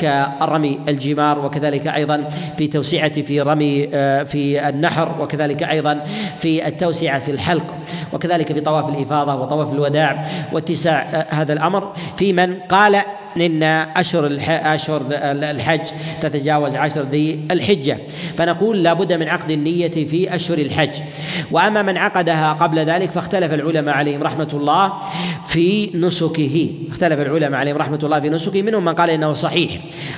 [0.00, 3.88] كرمي الجمار وكذلك أيضا في توسعة في رمي
[4.26, 6.06] في النحر وكذلك أيضا
[6.38, 7.64] في التوسعة في الحلق
[8.12, 11.92] وكذلك في طواف الإفاضة وطواف الوداع واتساع هذا الأمر.
[12.16, 12.96] في من قال
[13.40, 13.62] إن
[13.96, 15.80] اشهر اشهر الحج
[16.22, 17.98] تتجاوز عشر ذي الحجة.
[18.38, 20.90] فنقول لا بد من عقد النية في اشهر الحج.
[21.50, 24.92] وأما من عقدها قبل ذلك فاختلف العلماء عليهم رحمة الله
[25.46, 26.70] في نسكه.
[26.90, 29.72] اختلف العلماء عليهم رحمة الله في نسكه منهم من قال إنه صحيح.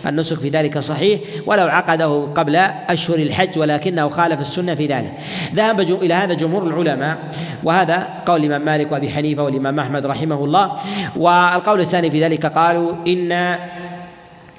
[0.07, 2.57] النسك في ذلك صحيح ولو عقده قبل
[2.89, 5.13] أشهر الحج ولكنه خالف السنة في ذلك.
[5.55, 7.19] ذهب إلى هذا جمهور العلماء
[7.65, 10.73] وهذا قول الإمام مالك وأبي حنيفة والإمام أحمد رحمه الله.
[11.17, 13.57] والقول الثاني في ذلك قالوا إن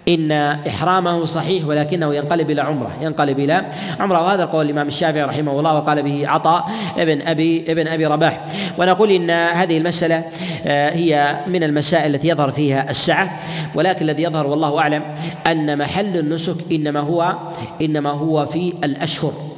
[0.07, 0.31] إن
[0.67, 3.65] إحرامه صحيح ولكنه ينقلب إلى عمرة ينقلب إلى
[3.99, 8.45] عمرة وهذا قول الإمام الشافعي رحمه الله وقال به عطاء ابن أبي ابن أبي رباح.
[8.77, 10.23] ونقول إن هذه المسألة
[10.65, 13.39] آه، هي من المسائل التي يظهر فيها السعة
[13.75, 15.03] ولكن الذي يظهر والله أعلم
[15.47, 17.35] أن محل النسك إنما هو
[17.81, 19.52] إنما هو في الأشهر.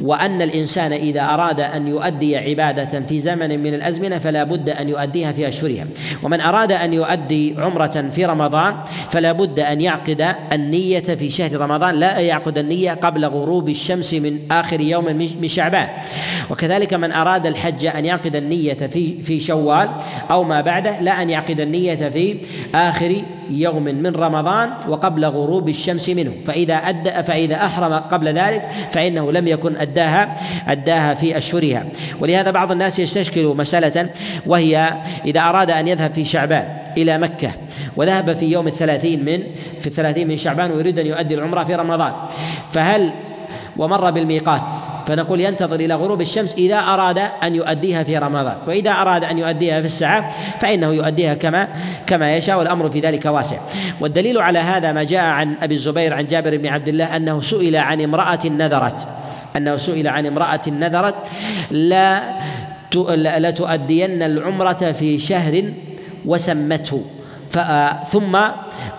[0.00, 5.32] وأن الإنسان إذا أراد أن يؤدي عبادة في زمن من الأزمنة فلا بد أن يؤديها
[5.32, 5.86] في أشهرها.
[6.22, 8.74] ومن أراد أن يؤدي عمرة في رمضان
[9.10, 14.38] فلا بد أن يعقد النية في شهر رمضان لا يعقد النية قبل غروب الشمس من
[14.50, 15.04] آخر يوم
[15.40, 15.88] من شعبان.
[16.50, 19.88] وكذلك من أراد الحج أن يعقد النية في في شوال
[20.30, 22.36] أو ما بعده لا أن يعقد النية في
[22.74, 26.32] آخر يوم من رمضان وقبل غروب الشمس منه.
[26.46, 30.36] فإذا أدى فإذا أحرم قبل ذلك فإنه لم يكن أداها
[30.68, 31.86] أداها في أشهرها.
[32.20, 34.10] ولهذا بعض الناس يستشكل مسألة
[34.46, 34.94] وهي
[35.24, 37.50] إذا أراد أن يذهب في شعبان إلى مكة
[37.96, 39.42] وذهب في يوم الثلاثين من
[39.80, 42.12] في الثلاثين من شعبان ويريد أن يؤدي العمرة في رمضان
[42.72, 43.10] فهل
[43.76, 44.62] ومر بالميقات؟
[45.08, 48.56] فنقول ينتظر إلى غروب الشمس إذا أراد أن يؤديها في رمضان.
[48.66, 51.68] وإذا أراد أن يؤديها في الساعة فإنه يؤديها كما
[52.06, 53.56] كما يشاء والأمر في ذلك واسع.
[54.00, 57.76] والدليل على هذا ما جاء عن أبي الزبير عن جابر بن عبد الله أنه سئل
[57.76, 59.06] عن امرأة نذرت.
[59.56, 61.14] أنه سئل عن امرأة نذرت.
[61.70, 62.22] لا
[63.16, 65.72] لا تؤدين العمرة في شهر
[66.26, 67.02] وسمته.
[68.06, 68.38] ثم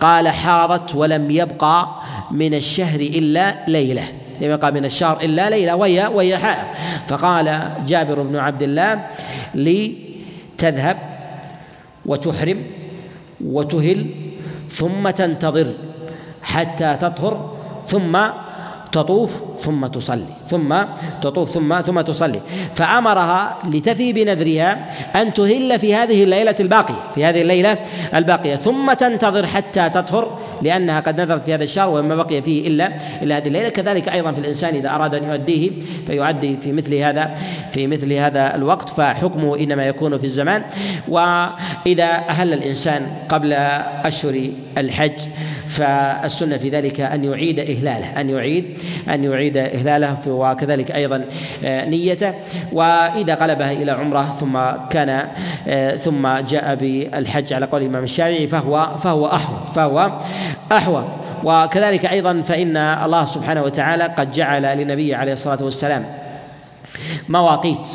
[0.02, 1.88] قال حاضت ولم يبقى
[2.32, 4.04] من الشهر إلا ليلة.
[4.42, 6.68] يبقى من الشهر إلا ليلة وهي وهي حائض
[7.08, 9.00] فقال جابر بن عبد الله
[9.56, 10.98] لتذهب
[12.06, 12.64] وتحرم
[13.46, 14.06] وتهل
[14.72, 15.74] ثم تنتظر
[16.42, 17.58] حتى تطهر
[17.88, 18.18] ثم
[18.92, 20.76] تطوف ثم تصلي ثم
[21.22, 22.42] تطوف ثم ثم تصلي.
[22.76, 24.86] فأمرها لتفي بنذرها
[25.16, 27.78] أن تهل في هذه الليلة الباقية في هذه الليلة
[28.16, 28.56] الباقية.
[28.56, 32.92] ثم تنتظر حتى تطهر لأنها قد نذرت في هذا الشهر وما بقي فيه إلا
[33.22, 33.70] إلا هذه الليلة.
[33.70, 35.72] كذلك أيضا في الإنسان إذا أراد أن يؤديه
[36.08, 37.38] فيؤدي في مثل هذا
[37.72, 38.90] في مثل هذا الوقت.
[38.90, 40.64] فحكمه إنما يكون في الزمان.
[41.08, 43.54] وإذا أهل الإنسان قبل
[44.04, 45.20] أشهر الحج
[45.80, 48.78] فالسنة في ذلك أن يعيد إهلاله أن يعيد
[49.10, 51.26] أن يعيد إهلاله وكذلك أيضا
[51.64, 52.34] آه، نيته.
[52.72, 55.28] وإذا قلبها إلى عمرة ثم كان
[55.68, 60.12] آه، ثم جاء بالحج على قول الإمام الشافعي فهو فهو أحوى فهو
[60.72, 61.06] أحوى
[61.44, 66.06] وكذلك أيضا فإن الله سبحانه وتعالى قد جعل للنبي عليه الصلاة والسلام
[67.30, 67.88] مواقيت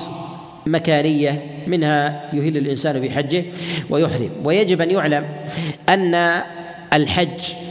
[0.67, 3.45] مكانية منها يهل الإنسان بحجه
[3.91, 4.31] ويحرم.
[4.45, 5.25] ويجب أن يعلم
[5.89, 6.41] أن
[6.93, 7.64] الحج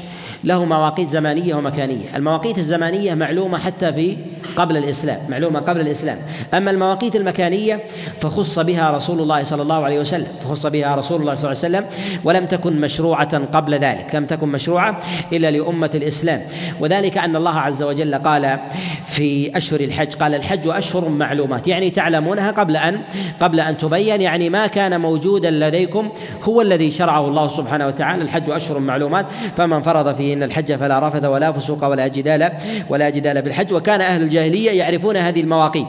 [0.43, 2.17] له مواقيت زمانية ومكانية.
[2.17, 4.17] المواقيت الزمانية معلومة حتى في
[4.55, 6.17] قبل الإسلام معلومة قبل الإسلام.
[6.53, 7.79] أما المواقيت المكانية
[8.21, 11.77] فخص بها رسول الله صلى الله عليه وسلم فخص بها رسول الله صلى الله عليه
[11.77, 11.85] وسلم
[12.23, 14.99] ولم تكن مشروعة قبل ذلك لم تكن مشروعة
[15.33, 16.41] إلا لأمة الإسلام.
[16.79, 18.59] وذلك أن الله عز وجل قال
[19.05, 23.01] في أشهر الحج قال الحج أشهر معلومات يعني تعلمونها قبل أن
[23.39, 26.09] قبل أن تبين يعني ما كان موجودا لديكم
[26.43, 28.23] هو الذي شرعه الله سبحانه وتعالى.
[28.23, 29.25] الحج أشهر معلومات
[29.57, 32.51] فمن فرض فيهن الحج فلا رفث ولا فسوق ولا جدال
[32.89, 35.85] ولا جدال في الحج وكان أهل الجاهلية يعرفون هذه المواقيت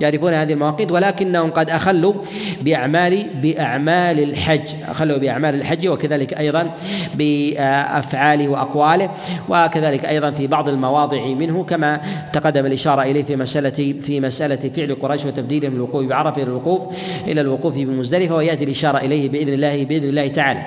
[0.00, 2.14] يعرفون هذه المواقيت ولكنهم قد أخلوا
[2.62, 6.70] بأعمال بأعمال الحج أخلوا بأعمال الحج وكذلك أيضا
[7.14, 9.10] بأفعاله وأقواله
[9.48, 12.00] وكذلك أيضا في بعض المواضع منه كما
[12.32, 16.82] تقدم الإشارة إليه في مسألة في مسألة فعل قريش وتبديلهم الوقوف بعرفة إلى الوقوف
[17.26, 20.62] إلى الوقوف بمزدلفة ويأتي الإشارة إليه بإذن الله بإذن الله تعالى.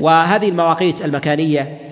[0.00, 1.91] وهذه المواقيت المكانية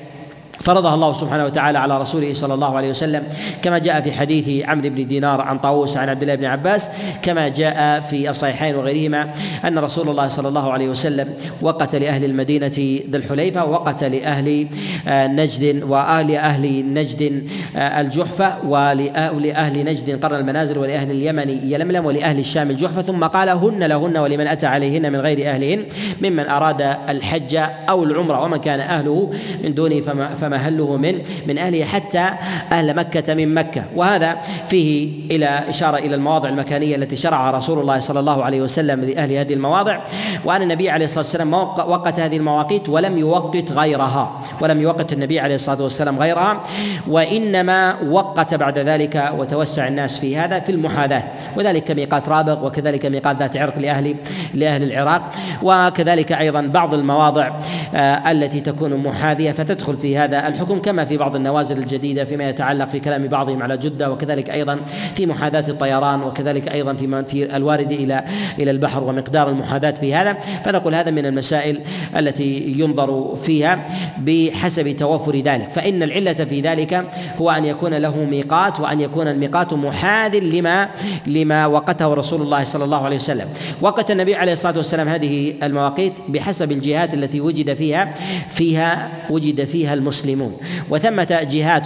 [0.60, 3.22] فرضها الله سبحانه وتعالى على رسوله صلى الله عليه وسلم
[3.62, 6.88] كما جاء في حديث عمرو بن دينار عن طاووس عن عبد الله بن عباس
[7.22, 9.30] كما جاء في الصحيحين وغيرهما
[9.64, 14.66] أن رسول الله صلى الله عليه وسلم وقت لاهل المدينة ذي الحليفة وقت لاهل
[15.08, 22.38] آه، نجد واهل أهل نجد آه، الجحفة ولأهل نجد قرن المنازل ولأهل اليمن يلملم ولأهل
[22.38, 25.84] الشام الجحفة ثم قال هن لهن ولمن أتى عليهن من غير أهلهن
[26.22, 27.56] ممن أراد الحج
[27.88, 29.32] أو العمرة ومن كان أهله
[29.64, 30.00] من دونه
[30.40, 32.31] فما محله من من أهله حتى
[32.72, 33.85] أهل مكة من مكة.
[33.97, 34.36] وهذا
[34.68, 39.32] فيه إلى إشارة إلى المواضع المكانية التي شرعها رسول الله صلى الله عليه وسلم لأهل
[39.32, 40.01] هذه المواضع.
[40.44, 44.40] وأن النبي عليه الصلاة والسلام وقت هذه المواقيت ولم يوقت غيرها.
[44.60, 46.60] ولم يوقت النبي عليه الصلاة والسلام غيرها.
[47.09, 51.22] وإنما وقت بعد ذلك وتوسع الناس في هذا في المحاذاة.
[51.56, 54.16] وذلك ميقات رابغ وكذلك ميقات ذات عرق لأهل
[54.55, 55.22] لأهل العراق.
[55.62, 57.51] وكذلك أيضا بعض المواضع
[57.94, 62.88] آه، التي تكون محاذية فتدخل في هذا الحكم كما في بعض النوازل الجديدة فيما يتعلق
[62.88, 64.80] في كلام بعضهم على جدة وكذلك أيضا
[65.16, 68.24] في محاذاة الطيران وكذلك أيضا في في الوارد إلى
[68.58, 70.32] إلى البحر ومقدار المحاذاة في هذا.
[70.64, 71.80] فنقول هذا من المسائل
[72.16, 73.86] التي ينظر فيها
[74.18, 75.70] بحسب توفر ذلك.
[75.70, 77.04] فإن العلة في ذلك
[77.40, 80.88] هو أن يكون له ميقات وأن يكون الميقات محاذ لما
[81.26, 83.48] لما وقته رسول الله صلى الله عليه وسلم.
[83.80, 88.14] وقت النبي عليه الصلاة والسلام هذه المواقيت بحسب الجهات التي وجد فيها
[88.48, 90.57] فيها وجد فيها المسلمون المسلمون.
[90.90, 91.85] وثمة جهات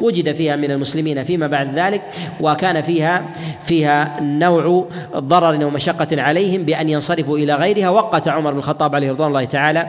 [0.00, 2.02] وجد فيها من المسلمين فيما بعد ذلك
[2.40, 3.24] وكان فيها
[3.64, 4.86] فيها نوع
[5.16, 7.88] ضرر ومشقة عليهم بأن ينصرفوا إلى غيرها.
[7.88, 9.86] وقت عمر بن الخطاب عليه رضوان الله تعالى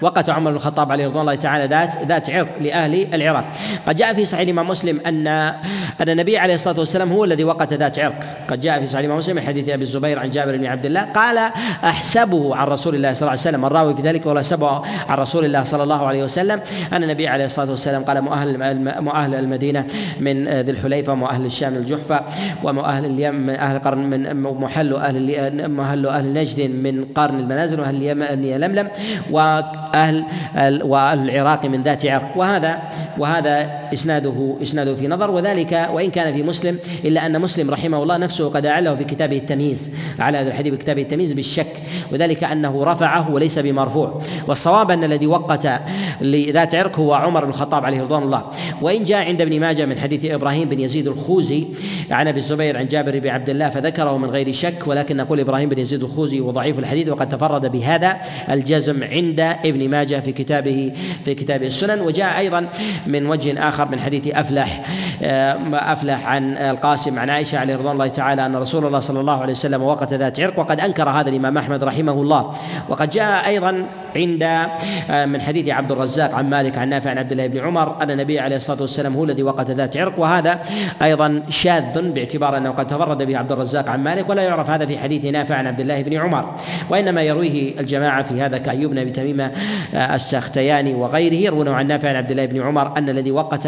[0.00, 3.44] وقت عمر بن الخطاب عليه رضوان الله تعالى ذات ذات عرق لأهل العراق.
[3.88, 7.72] قد جاء في صحيح الإمام مسلم أن أن النبي عليه الصلاة والسلام هو الذي وقت
[7.72, 8.14] ذات عرق.
[8.50, 11.02] قد جاء في صحيح الإمام مسلم من حديث أبي الزبير عن جابر بن عبد الله
[11.02, 11.38] قال
[11.84, 13.64] أحسبه عن رسول الله صلى الله عليه وسلم.
[13.64, 16.60] الراوي في ذلك ولا احسبه عن رسول الله صلى الله عليه وسلم.
[16.92, 18.58] أن النبي عليه الصلاة والسلام قال مؤهل
[19.00, 19.84] مؤهل المدينة
[20.20, 22.20] من ذي الحليفة ومؤهل الشام الجحفة
[22.64, 27.96] ومؤهل اليمن من أهل القرن من محل أهل محل أهل نجد من قرن المنازل وأهل
[27.96, 28.88] اليمن
[29.58, 30.24] يلملم
[30.54, 32.36] واهل واهل العراق من ذات عرق.
[32.36, 32.78] وهذا
[33.18, 35.30] وهذا إسناده إسناده في نظر.
[35.30, 39.36] وذلك وإن كان في مسلم إلا أن مسلم رحمه الله نفسه قد أعله في كتابه
[39.36, 41.72] التمييز على هذا الحديث بكتابه التمييز بالشك.
[42.12, 44.20] وذلك أنه رفعه وليس بمرفوع.
[44.48, 45.68] والصواب أن الذي وقت
[46.20, 48.42] لذات عرق هو عمر بن الخطاب عليه رضوان الله.
[48.82, 51.64] وإن جاء عند ابن ماجه من حديث إبراهيم بن يزيد الخوزي
[52.10, 54.86] عن أبي الزبير عن جابر بن عبد الله فذكره من غير شك.
[54.86, 58.16] ولكن نقول إبراهيم بن يزيد الخوزي وضعيف الحديث وقد تفرد بهذا
[58.50, 60.92] الجزم عند ابن ماجه في كتابه
[61.24, 62.68] في كتابه السنن وجاء أيضا
[63.06, 64.84] من وجه آخر من حديث أفلح
[65.22, 69.42] آه، أفلح عن القاسم عن عائشة عليه رضوان الله تعالى أن رسول الله صلى الله
[69.42, 72.54] عليه وسلم وقت ذات عرق وقد أنكر هذا الإمام أحمد رحمه الله.
[72.88, 77.32] وقد جاء أيضا عند آه، من حديث عبد الرزاق عن مالك عن نافع عن عبد
[77.32, 80.58] الله بن عمر أن النبي عليه الصلاة والسلام هو الذي وقت ذات عرق وهذا
[81.02, 84.98] أيضا شاذ باعتبار أنه قد تفرد به عبد الرزاق عن مالك ولا يعرف هذا في
[84.98, 86.54] حديث نافع عن عبد الله بن عمر.
[86.90, 89.50] وإنما يرويه الجماعة في هذا كأيوب بن أبي تميم آه،
[89.94, 93.66] السختياني وغيره يروونه عن نافع عن عبد الله بن عمر أن الذي وقت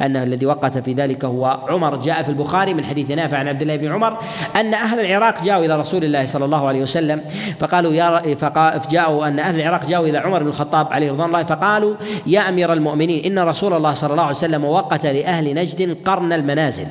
[0.00, 1.96] أن الذي وقت في ذلك هو عمر.
[1.96, 4.18] جاء في البخاري من حديث نافع عن عبد الله بن عمر
[4.56, 7.20] أن أهل العراق جاءوا إلى رسول الله صلى الله عليه وسلم
[7.60, 11.94] فقالوا يا فجاءوا أن أهل العراق جاءوا إلى عمر بن الخطاب عليه رضوان الله فقالوا
[12.26, 16.86] يا أمير المؤمنين إن رسول الله صلى الله عليه وسلم وقت لأهل نجد قرن المنازل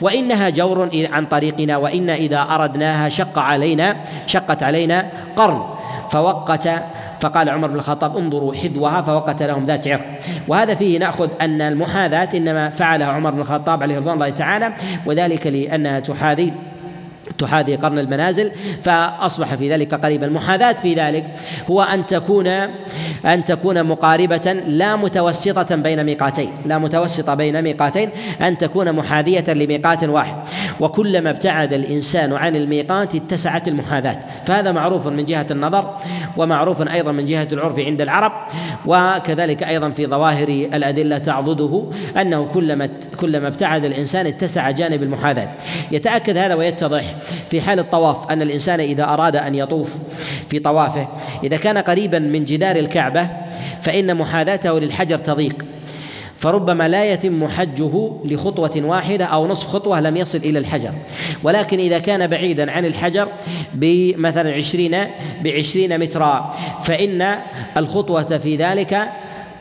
[0.00, 3.96] وإنها جور عن طريقنا وإن إذا أردناها شق علينا
[4.26, 5.62] شقت علينا قرن
[6.10, 6.68] فوقت
[7.20, 10.04] فقال عمر بن الخطاب انظروا حذوها فوقت لهم ذات عرق
[10.48, 14.72] وهذا فيه نأخذ أن المحاذاة إنما فعلها عمر بن الخطاب عليه رضوان الله تعالى
[15.06, 16.52] وذلك لأنها تحاذي
[17.40, 18.50] تحاذي قرن المنازل
[18.84, 20.72] فأصبح في ذلك قريبا المحاذاة.
[20.72, 21.24] في ذلك
[21.70, 22.46] هو أن تكون
[23.26, 28.10] أن تكون مقاربة لا متوسطة بين ميقاتين لا متوسطة بين ميقاتين
[28.40, 30.34] أن تكون محاذية لميقات واحد.
[30.80, 34.16] وكلما ابتعد الإنسان عن الميقات اتسعت المحاذاة.
[34.46, 35.94] فهذا معروف من جهة النظر
[36.36, 38.32] ومعروف أيضا من جهة العرف عند العرب
[38.86, 41.84] وكذلك أيضا في ظواهر الأدلة تعضده
[42.20, 45.48] أنه كلما كلما ابتعد الإنسان اتسع جانب المحاذاة.
[45.92, 47.14] يتأكد هذا ويتضح
[47.50, 49.88] في حال الطواف أن الإنسان إذا أراد أن يطوف
[50.50, 51.08] في طوافه
[51.44, 53.28] إذا كان قريبا من جدار الكعبة
[53.82, 55.64] فإن محاذاته للحجر تضيق.
[56.36, 60.92] فربما لا يتم حجه لخطوة واحدة أو نصف خطوة لم يصل إلى الحجر.
[61.42, 63.28] ولكن إذا كان بعيدا عن الحجر
[63.74, 64.96] بمثلا عشرين
[65.44, 67.34] بعشرين مترا فإن
[67.76, 69.08] الخطوة في ذلك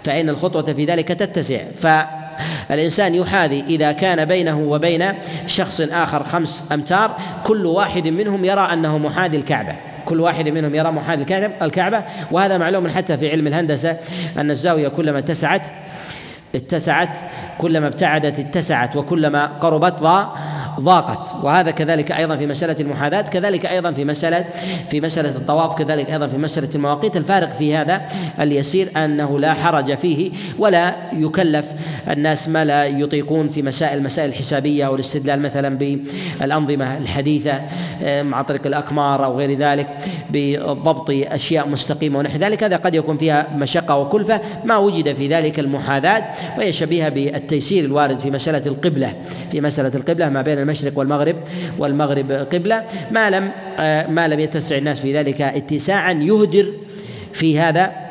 [0.03, 1.59] فإن الخطوة في ذلك تتسع.
[1.75, 1.87] ف
[2.71, 5.05] الإنسان يحاذي إذا كان بينه وبين
[5.47, 9.75] شخص آخر خمس أمتار كل واحد منهم يرى أنه محاذي الكعبة.
[10.05, 11.25] كل واحد منهم يرى محاذي
[11.61, 13.97] الكعبة وهذا معلوم حتى في علم الهندسة
[14.37, 15.61] أن الزاوية كلما اتسعت
[16.55, 17.19] اتسعت
[17.57, 20.37] كلما ابتعدت اتسعت وكلما قربت ضاء.
[20.79, 21.35] ضاقت.
[21.43, 24.45] وهذا كذلك أيضا في مسألة المحاذاة كذلك أيضا في مساله
[24.91, 27.17] في مسألة الطواف كذلك أيضا في مسألة المواقيت.
[27.17, 28.01] الفارق في هذا
[28.39, 31.65] اليسير أنه لا حرج فيه ولا يكلف.
[32.09, 37.61] الناس ما لا يطيقون في مسائل المسائل الحسابيه أو الاستدلال مثلا بالأنظمة الحديثة.
[38.03, 39.87] مع طريق الأقمار أو غير ذلك
[40.29, 42.63] بضبط أشياء مستقيمة ونحو ذلك.
[42.63, 46.23] هذا قد يكون فيها مشقة وكلفة ما وجد في ذلك المحاذاة.
[46.57, 49.13] وهي شبيهه بالتيسير الوارد في مسألة القبلة
[49.51, 51.35] في مسألة القبلة ما بين المشرق والمغرب
[51.77, 52.83] والمغرب قبلة.
[53.11, 56.73] ما لم آه، ما لم يتسع الناس في ذلك اتساعا يهدر
[57.33, 58.08] في هذا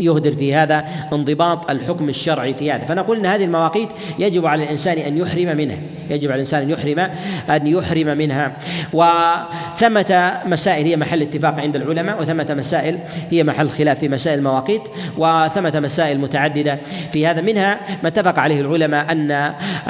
[0.00, 2.84] يهدر في هذا انضباط الحكم الشرعي في هذا.
[2.84, 5.78] فنقول إن هذه المواقيت يجب على الإنسان أن يحرم منها.
[6.10, 7.10] يجب على الإنسان أن يحرم
[7.50, 8.56] أن يحرم منها.
[8.92, 12.98] وثمة مسائل هي محل اتفاق عند العلماء وثمة مسائل
[13.30, 14.82] هي محل خلاف في مسائل المواقيت
[15.18, 16.78] وثمة مسائل متعددة
[17.12, 17.40] في هذا.
[17.40, 19.30] منها ما اتفق عليه العلماء أن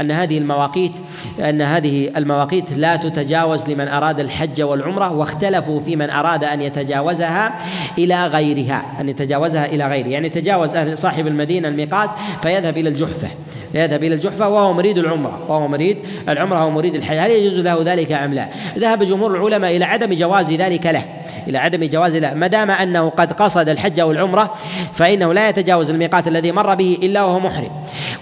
[0.00, 0.92] أن هذه المواقيت
[1.40, 7.58] أن هذه المواقيت لا تتجاوز لمن أراد الحج والعمرة واختلفوا في من أراد أن يتجاوزها
[7.98, 9.95] إلى غيرها أن يتجاوزها إلى غيرها.
[9.96, 12.10] غيره يعني تجاوز أهل صاحب المدينة الميقات
[12.42, 13.28] فيذهب إلى الجحفة.
[13.74, 15.40] يذهب إلى الجحفة وهو مريد العمرة.
[15.48, 15.96] وهو مريد
[16.28, 17.16] العمرة وهو مريد الحج.
[17.16, 18.48] هل يجوز له ذلك أم لا؟
[18.78, 21.04] ذهب جمهور العلماء إلى عدم جواز ذلك له.
[21.48, 24.54] إلى عدم جواز لا ما دام أنه قد قصد الحج أو العمرة
[24.92, 27.70] فإنه لا يتجاوز الميقات الذي مر به إلا وهو محرم.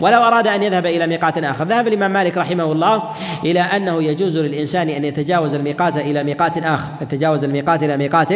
[0.01, 1.65] ولو أراد أن يذهب إلى ميقات آخر.
[1.65, 3.03] ذهب الإمام مالك رحمه الله
[3.45, 6.89] إلى أنه يجوز للإنسان أن يتجاوز الميقات إلى ميقات آخر.
[7.03, 8.29] يتجاوز الميقات إلى ميقات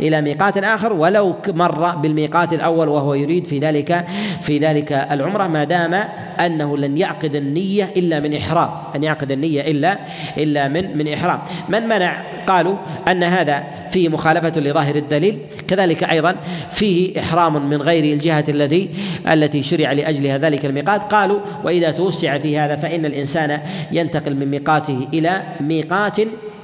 [0.00, 4.04] إلى ميقات آخر ولو مر بالميقات الأول وهو يريد في ذلك
[4.42, 5.46] في ذلك العمرة.
[5.46, 5.94] ما دام
[6.40, 8.70] أنه لن يعقد النية إلا من إحرام.
[8.96, 9.98] أن يعقد النية إلا
[10.38, 11.38] إلا من من إحرام.
[11.68, 12.76] من منع قالوا
[13.08, 15.38] أن هذا فيه مخالفة لظاهر الدليل
[15.68, 16.36] كذلك أيضا
[16.70, 18.90] فيه إحرام من غير الجهة الذي
[19.32, 21.02] التي شرع لأجلها ذلك الميقات.
[21.12, 23.60] قالوا وإذا توسع في هذا فإن الإنسان
[23.92, 26.16] ينتقل من ميقاته إلى ميقات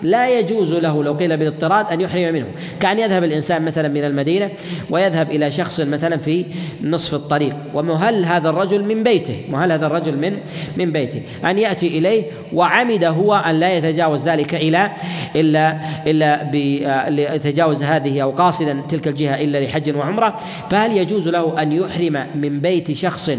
[0.03, 2.47] لا يجوز له لو قيل بالاضطراد أن يحرم منه.
[2.81, 4.51] كأن يذهب الإنسان مثلا من المدينة
[4.91, 6.45] ويذهب إلى شخص مثلا في
[6.83, 7.57] نصف الطريق.
[7.75, 10.39] ومهل هذا الرجل من بيته مهل هذا الرجل من
[10.77, 11.23] من بيته.
[11.45, 14.91] أن يأتي إليه وعمد هو أن لا يتجاوز ذلك إلى
[15.37, 15.77] إلا
[16.07, 20.41] إلا يتجاوز هذه أو قاصدا تلك الجهة إلا لحج وعمرة.
[20.71, 23.31] فهل يجوز له أن يحرم من بيت شخص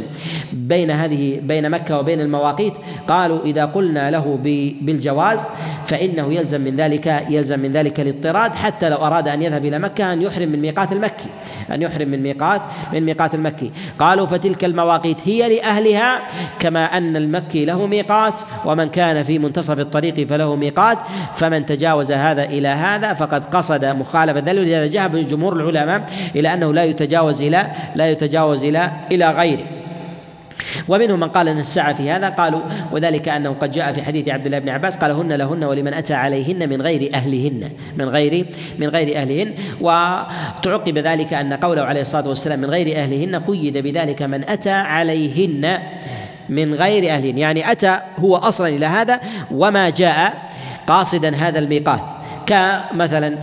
[0.54, 2.74] بين هذه بين مكة وبين المواقيت؟
[3.08, 4.40] قالوا إذا قلنا له
[4.82, 5.40] بالجواز
[5.86, 9.80] فإنه يلزم يلزم من ذلك يلزم من ذلك الاضطراد حتى لو أراد أن يذهب إلى
[9.80, 11.30] مكة أن يحرم من ميقات المكي.
[11.72, 12.62] أن يحرم من ميقات
[12.94, 13.72] من ميقات المكي.
[14.00, 16.20] قالوا فتلك المواقيت هي لأهلها
[16.60, 18.34] كما أن المكي له ميقات
[18.66, 20.98] ومن كان في منتصف الطريق فله ميقات.
[21.36, 26.74] فمن تجاوز هذا إلى هذا فقد قصد مخالفه ذلك ولهذا ذهب جمهور العلماء إلى أنه
[26.74, 29.79] لا يتجاوز إلى لا يتجاوز إلى إلى غيره.
[30.88, 32.62] ومنهم من قال أن الساعة في هذا قالوا
[32.92, 36.14] وذلك أنه قد جاء في حديث عبد الله بن عباس قال هن لهن ولمن أتى
[36.14, 38.46] عليهن من غير أهلهن من غير
[38.80, 39.54] من غير أهلهن.
[39.82, 45.80] وتعقب ذلك أن قوله عليه الصلاة والسلام من غير أهلهن قيد بذلك من أتى عليهن
[46.50, 47.38] من غير أهلهن.
[47.38, 49.20] يعني أتى هو أصلا إلى هذا
[49.52, 50.50] وما جاء
[50.88, 52.19] قاصدا هذا الميقات.
[52.50, 53.36] كمثلا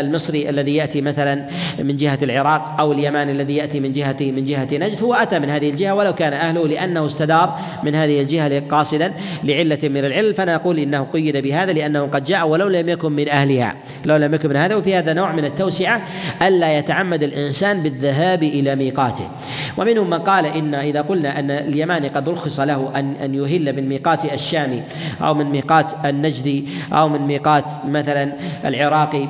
[0.00, 1.44] المصري الذي يأتي مثلا
[1.78, 5.50] من جهة العراق أو اليماني الذي يأتي من جهة من جهة نجد هو أتى من
[5.50, 9.12] هذه الجهة ولو كان أهله لأنه استدار من هذه الجهة قاصدا
[9.44, 13.74] لعلة من العلل فنقول إنه قيد بهذا لأنه قد جاء ولو لم يكن من أهلها
[14.04, 16.02] لو لم يكن من هذا وفي هذا نوع من التوسعة
[16.42, 19.28] ألا يتعمد الإنسان بالذهاب إلى ميقاته.
[19.76, 23.88] ومنهم من قال إن إذا قلنا أن اليماني قد رخص له أن أن يهل من
[23.88, 24.82] ميقات الشامي
[25.22, 28.32] أو من ميقات النجدي أو من ميقات مثلا
[28.64, 29.28] العراقي.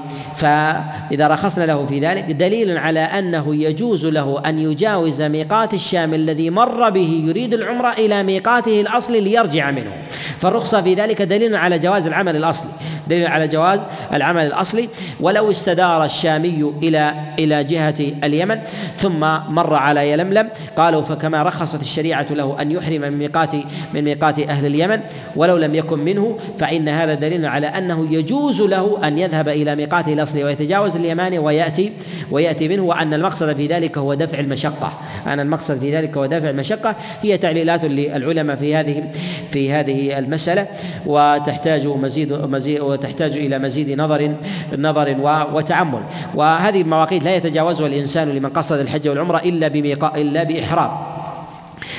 [1.10, 6.50] فإذا رخصنا له في ذلك دليل على أنه يجوز له أن يجاوز ميقات الشام الذي
[6.50, 9.92] مر به يريد العمرة إلى ميقاته الأصلي ليرجع منه.
[10.38, 12.70] فالرخصة في ذلك دليل على جواز العمل الأصلي
[13.08, 13.80] دليل على جواز
[14.12, 14.88] العمل الأصلي.
[15.20, 18.58] ولو استدار الشامي إلى إلى جهة اليمن
[18.96, 23.54] ثم مر على يلملم قالوا فكما رخصت الشريعة له أن يحرم من ميقات
[23.94, 25.00] من ميقات أهل اليمن.
[25.36, 30.12] ولو لم يكن منه فإن هذا دليل على أنه يجوز له أن يذهب إلى ميقاته
[30.12, 31.92] الأصلي ويتجاوز اليماني ويأتي
[32.30, 34.92] ويأتي منه وأن المقصد في ذلك هو دفع المشقة.
[35.26, 36.96] أن المقصد في ذلك هو دفع المشقة.
[37.22, 39.10] هي تعليلات للعلماء في هذه
[39.50, 40.66] في هذه المسألة
[41.06, 44.34] وتحتاج مزيد مزيد وتحتاج إلى مزيد نظر
[44.78, 45.16] نظر
[45.52, 46.00] وتعمل
[46.34, 50.90] وهذه المواقيت لا يتجاوزها الإنسان لمن قصد الحج والعمرة إلا بميقا إلا بإحرام.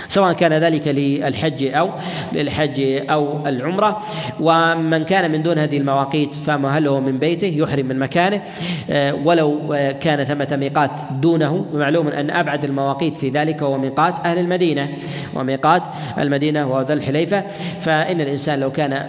[0.09, 1.89] سواء كان ذلك للحج أو
[2.34, 4.03] للحج أو العمرة.
[4.39, 8.41] ومن كان من دون هذه المواقيت فمهله من بيته يحرم من مكانه.
[8.89, 14.38] آه، ولو كان ثمة ميقات دونه ومعلوم أن أبعد المواقيت في ذلك هو ميقات أهل
[14.39, 14.89] المدينة.
[15.35, 15.84] وميقات
[16.17, 17.43] المدينة وذا الحليفة.
[17.81, 19.07] فإن الإنسان لو كان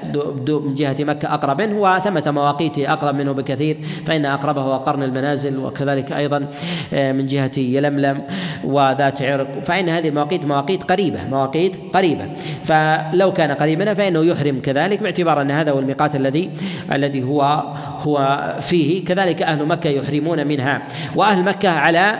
[0.48, 3.76] من جهة مكة أقرب منه وثمة مواقيت أقرب منه بكثير
[4.06, 6.46] فإن أقربه هو قرن المنازل وكذلك أيضا
[6.94, 8.22] آه، من جهة يلملم
[8.64, 9.64] وذات عرق.
[9.64, 12.26] فإن هذه المواقيت مواقيت قريبة مواقيت قريبة.
[12.64, 16.50] فلو كان قريبا فإنه يحرم كذلك باعتبار أن هذا هو الميقات الذي
[16.92, 17.62] الذي هو
[18.02, 19.04] هو فيه.
[19.04, 20.82] كذلك أهل مكة يحرمون منها.
[21.14, 22.18] وأهل مكة على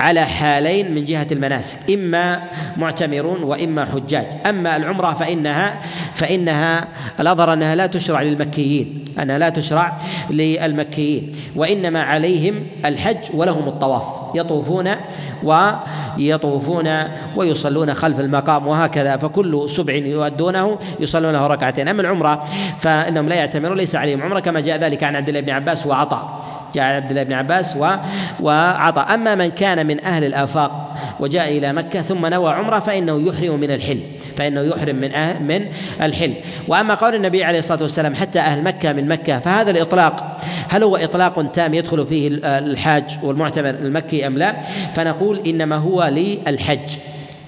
[0.00, 2.42] على حالين من جهة المناسك إما
[2.76, 4.26] معتمرون وإما حجاج.
[4.46, 5.74] أما العمرة فإنها
[6.14, 6.88] فإنها
[7.20, 9.04] الأظهر أنها لا تشرع للمكيين.
[9.22, 9.98] أنها لا تشرع
[10.30, 11.32] للمكيين.
[11.56, 14.21] وإنما عليهم الحج ولهم الطواف.
[14.34, 14.90] يطوفون
[15.42, 16.88] ويطوفون
[17.36, 21.88] ويصلون خلف المقام وهكذا فكل سبع يؤدونه يصلون له ركعتين.
[21.88, 22.44] أما العمرة
[22.78, 26.42] فإنهم لا يعتمرون ليس عليهم عمرة كما جاء ذلك عن عبد الله بن عباس وعطاء.
[26.74, 27.88] جاء عبد الله بن عباس و
[28.40, 29.14] وعطاء.
[29.14, 33.70] أما من كان من أهل الآفاق وجاء إلى مكة ثم نوى عمرة فإنه يحرم من
[33.70, 34.00] الحل.
[34.36, 35.66] فإنه يحرم من أهل من
[36.02, 36.34] الحل.
[36.68, 40.40] وأما قول النبي عليه الصلاة والسلام حتى أهل مكة من مكة فهذا الإطلاق
[40.72, 44.54] هل هو إطلاق تام يدخل فيه الحاج والمعتمر المكي أم لا؟
[44.94, 46.90] فنقول إنما هو للحج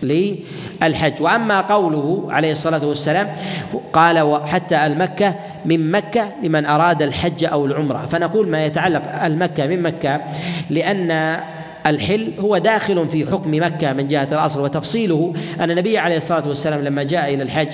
[0.03, 1.23] للحج.
[1.23, 3.29] وأما قوله عليه الصلاة والسلام
[3.93, 5.35] قال حتى المكة
[5.65, 8.07] من مكة لمن أراد الحج أو العمرة.
[8.07, 10.21] فنقول ما يتعلق المكة من مكة
[10.71, 11.41] لأن
[11.87, 16.85] الحل هو داخل في حكم مكة من جهة الأصل وتفصيله أن النبي عليه الصلاة والسلام
[16.85, 17.69] لما جاء إلى الحج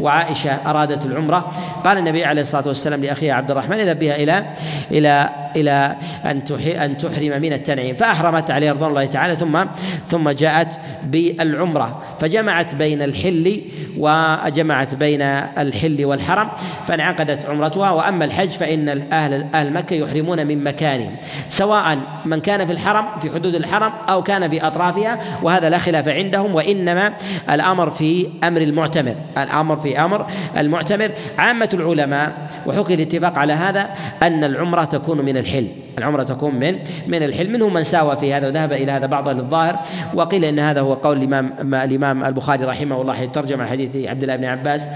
[0.00, 1.52] وعائشة أرادت العمرة
[1.84, 4.44] قال النبي عليه الصلاة والسلام لأخيه عبد الرحمن اذهب بها إلى
[4.90, 7.96] إلى إلى أن أن تحرم من التنعيم.
[7.96, 9.64] فأحرمت عليه رضوان الله تعالى ثم
[10.08, 10.68] ثم جاءت
[11.04, 12.02] بالعمرة.
[12.20, 13.60] فجمعت بين الحل
[13.98, 16.48] وجمعت بين الحل والحرم
[16.86, 17.90] فانعقدت عمرتها.
[17.90, 21.16] وأما الحج فإن أهل أهل مكة يحرمون من مكانهم
[21.48, 26.08] سواء من كان في الحرم في حدود الحرم أو كان في أطرافها وهذا لا خلاف
[26.08, 27.12] عندهم وإنما
[27.50, 29.14] الأمر في أمر المعتمر.
[29.38, 30.26] الأمر في أمر
[30.56, 31.10] المعتمر.
[31.38, 32.32] عامة العلماء
[32.66, 33.90] وحكي الاتفاق على هذا
[34.22, 35.68] أن العمرة تكون من الحل
[35.98, 37.52] العمرة تكون من من الحلم.
[37.52, 39.78] منهم من ساوى في هذا وذهب إلى هذا بعض الظاهر.
[40.14, 44.36] وقيل إن هذا هو قول الإمام الإمام البخاري رحمه الله حيث ترجم حديث عبد الله
[44.36, 44.88] بن عباس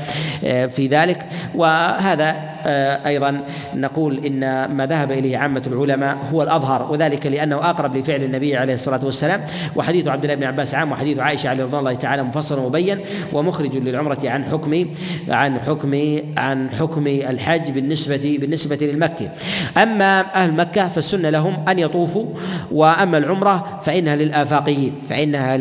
[0.44, 1.26] آه، في ذلك.
[1.54, 3.40] وهذا آه، أيضا
[3.74, 8.74] نقول إن ما ذهب إليه عامة العلماء هو الأظهر وذلك لأنه أقرب لفعل النبي عليه
[8.74, 9.40] الصلاة والسلام.
[9.76, 13.00] وحديث عبد الله بن عباس عام وحديث عائشة عليه رضوان الله تعالى مفصل ومبين
[13.32, 14.86] ومخرج للعمرة عن حكم
[15.28, 19.28] عن حكم عن حكم الحج بالنسبة بالنسبة للمكي
[19.76, 22.26] أما أهل مكة فالسنة لهم أن يطوفوا
[22.72, 25.58] وأما العمرة فإنها للآفاقيين فإنها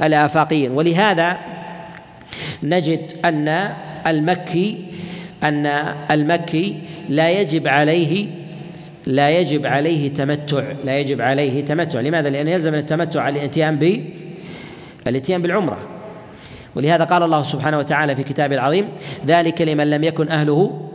[0.00, 0.70] للآفاقيين.
[0.70, 1.38] ولهذا
[2.62, 3.72] نجد أن
[4.06, 4.84] المكي
[5.42, 5.66] أن
[6.10, 6.76] المكي
[7.08, 8.26] لا يجب عليه
[9.06, 12.00] لا يجب عليه تمتع لا يجب عليه تمتع.
[12.00, 14.04] لماذا؟ لأن يلزم التمتع على الاتيان ب
[15.06, 15.78] الاتيان بالعمرة.
[16.76, 18.88] ولهذا قال الله سبحانه وتعالى في كتابه العظيم
[19.26, 20.88] ذلك لمن لم يكن أهله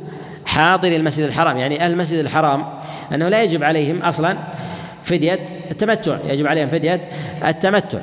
[0.46, 1.58] حاضر المسجد الحرام.
[1.58, 2.66] يعني أهل المسجد الحرام
[3.14, 4.38] أنه لا يجب عليهم أصلا
[5.04, 5.40] فدية
[5.72, 7.02] التمتع يجب عليهم فدية
[7.46, 8.00] التمتع.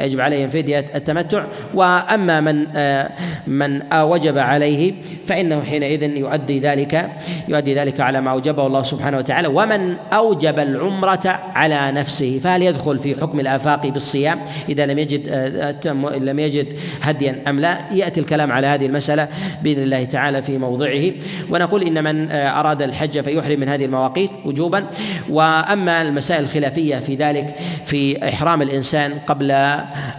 [0.00, 1.44] يجب عليهم فدية التمتع.
[1.74, 3.10] وأما من آه،
[3.46, 4.92] من وجب عليه
[5.26, 7.10] فإنه حينئذ يؤدي ذلك
[7.48, 9.48] يؤدي ذلك على ما أوجبه الله سبحانه وتعالى.
[9.48, 16.18] ومن أوجب العمرة على نفسه فهل يدخل في حكم الآفاق بالصيام؟ إذا لم يجد آه،
[16.18, 16.66] لم يجد
[17.02, 19.28] هديا أم لا؟ يأتي الكلام على هذه المسألة
[19.62, 21.12] بإذن الله تعالى في موضعه.
[21.50, 24.84] ونقول إن من آه، أراد الحج فيحرم من هذه المواقيت وجوبا.
[25.30, 27.54] وأما المسائل الخلافية في ذلك
[27.86, 29.52] في إحرام الإنسان قبل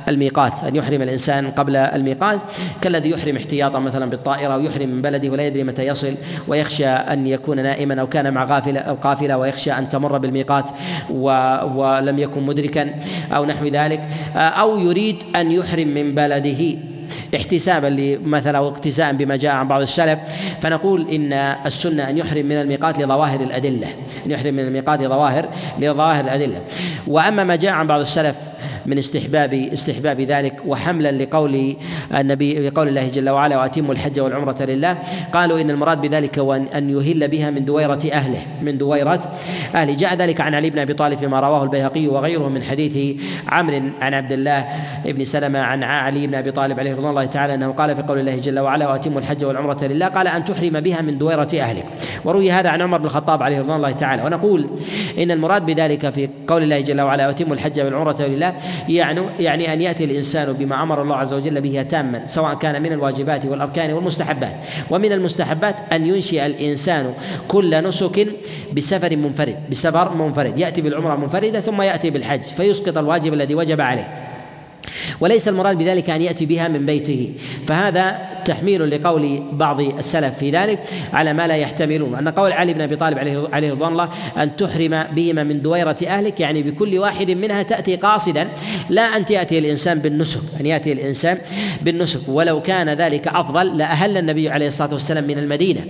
[0.07, 2.39] الميقات أن يحرم الإنسان قبل الميقات
[2.81, 6.15] كالذي يحرم احتياطا مثلا بالطائرة ويحرم من بلده ولا يدري متى يصل
[6.47, 10.69] ويخشى أن يكون نائما أو كان مع غافلة أو قافلة ويخشى أن تمر بالميقات
[11.09, 12.89] ولم يكن مدركا
[13.31, 14.01] أو نحو ذلك.
[14.35, 16.77] أو يريد أن يحرم من بلده
[17.35, 20.19] احتسابا لمثلا أو اقتساء بما جاء عن بعض السلف.
[20.61, 21.33] فنقول إن
[21.65, 23.87] السنة أن يحرم من الميقات لظواهر الأدلة
[24.25, 25.49] أن يحرم من الميقات لظواهر
[25.79, 26.61] لظواهر الأدلة.
[27.07, 28.35] وأما ما جاء عن بعض السلف
[28.85, 31.75] من استحباب استحباب ذلك وحملا لقول
[32.15, 34.97] النبي لقول الله جل وعلا وأتموا الحج والعمرة لله.
[35.33, 36.39] قالوا إن المراد بذلك
[36.75, 39.19] أن يهل بها من دويرة أهله من دويرة
[39.75, 39.93] أهله.
[39.93, 44.13] جاء ذلك عن علي بن أبي طالب فيما رواه البيهقي وغيره من حديث عمرو عن
[44.13, 44.65] عبد الله
[45.05, 48.19] بن سلمة عن علي بن أبي طالب عليه رضوان الله تعالى أنه قال في قول
[48.19, 51.85] الله جل وعلا وأتموا الحج والعمرة لله قال أن تحرم بها من دويرة أهلك.
[52.25, 54.23] وروي هذا عن عمر بن الخطاب عليه رضوان الله تعالى.
[54.25, 54.67] ونقول
[55.19, 58.52] إن المراد بذلك في قول الله جل وعلا وأتموا الحج والعمرة لله
[58.89, 62.91] يعني يعني أن يأتي الإنسان بما أمر الله عز وجل به تاما سواء كان من
[62.91, 64.55] الواجبات والأركان والمستحبات.
[64.89, 67.13] ومن المستحبات أن ينشئ الإنسان
[67.47, 68.27] كل نسك
[68.73, 70.57] بسفر منفرد بسفر منفرد.
[70.57, 74.32] يأتي بالعمرة منفردة ثم يأتي بالحج فيسقط الواجب الذي وجب عليه.
[75.19, 77.33] وليس المراد بذلك أن يأتي بها من بيته.
[77.67, 80.79] فهذا تحميل لقول بعض السلف في ذلك
[81.13, 82.15] على ما لا يحتملون.
[82.15, 85.97] ان قول علي بن أبي طالب عليه عليه رضوان الله أن تحرم بهما من دويرة
[86.07, 88.47] أهلك يعني بكل واحد منها تأتي قاصدا.
[88.89, 91.37] لا أن تأتي الإنسان بالنسك أن يأتي الإنسان
[91.81, 92.19] بالنسك.
[92.27, 95.81] ولو كان ذلك أفضل لأهل النبي عليه الصلاة والسلام من المدينة.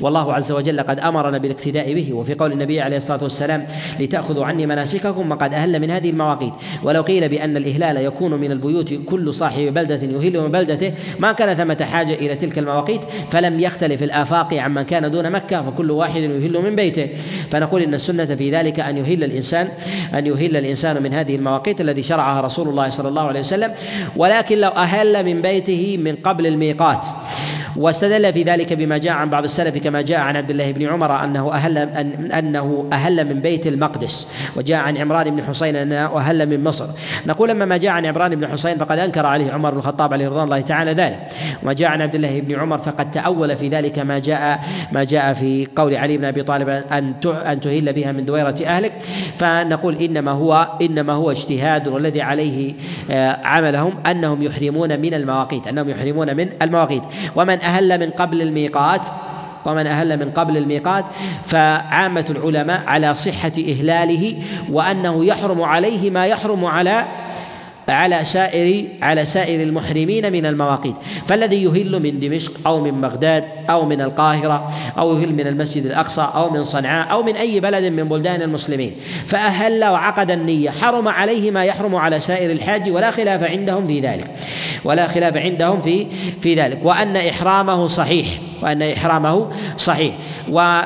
[0.00, 3.66] والله عز وجل قد أمرنا بالاقتداء به وفي قول النبي عليه الصلاة والسلام
[4.00, 6.52] لتأخذوا عني مناسككم وقد أهل من هذه المواقيت.
[6.82, 8.69] ولو قيل بأن الإهلال يكون من البيوت
[9.06, 14.02] كل صاحب بلدة يهل من بلدته ما كان ثمة حاجة إلى تلك المواقيت فلم يختلف
[14.02, 17.08] الآفاق عمن كان دون مكة فكل واحد يهل من بيته.
[17.50, 19.68] فنقول إن السنة في ذلك أن يهل الإنسان
[20.14, 23.74] أن يهل الإنسان من هذه المواقيت الذي شرعها رسول الله صلى الله عليه وسلم
[24.16, 27.04] ولكن لو أهل من بيته من قبل الميقات.
[27.76, 31.24] واستدل في ذلك بما جاء عن بعض السلف كما جاء عن عبد الله بن عمر
[31.24, 31.78] أنه أهل
[32.32, 34.26] أنه أهل من بيت المقدس
[34.56, 36.86] وجاء عن عمران بن حسين أنه أهل من مصر.
[37.26, 40.28] نقول أما ما جاء عن عمران بن حسين فقد أنكر عليه عمر بن الخطاب عليه
[40.28, 41.18] رضوان الله تعالى ذلك.
[41.62, 44.60] وما جاء عن عبد الله بن عمر فقد تأول في ذلك ما جاء
[44.92, 48.92] ما جاء في قول علي بن أبي طالب أن أن تهل بها من دويرة أهلك.
[49.38, 52.74] فنقول إنما هو إنما هو اجتهاد والذي عليه
[53.10, 57.02] آه، عملهم أنهم يحرمون من المواقيت أنهم يحرمون من المواقيت.
[57.36, 59.00] ومن أهل من قبل الميقات
[59.66, 61.04] ومن أهل من قبل الميقات
[61.44, 67.04] فعامة العلماء على صحة إهلاله وأنه يحرم عليه ما يحرم على
[67.90, 70.94] على سائر على سائر المحرمين من المواقيت.
[71.26, 76.28] فالذي يهل من دمشق أو من بغداد أو من القاهرة أو يهل من المسجد الأقصى
[76.34, 78.92] أو من صنعاء أو من أي بلد من بلدان المسلمين.
[79.26, 84.26] فأهل وعقد النية حرم عليه ما يحرم على سائر الحاج ولا خلاف عندهم في ذلك.
[84.84, 86.06] ولا خلاف عندهم في
[86.40, 86.78] في ذلك.
[86.82, 88.26] وأن إحرامه صحيح
[88.62, 90.14] وأن إحرامه صحيح.
[90.50, 90.80] و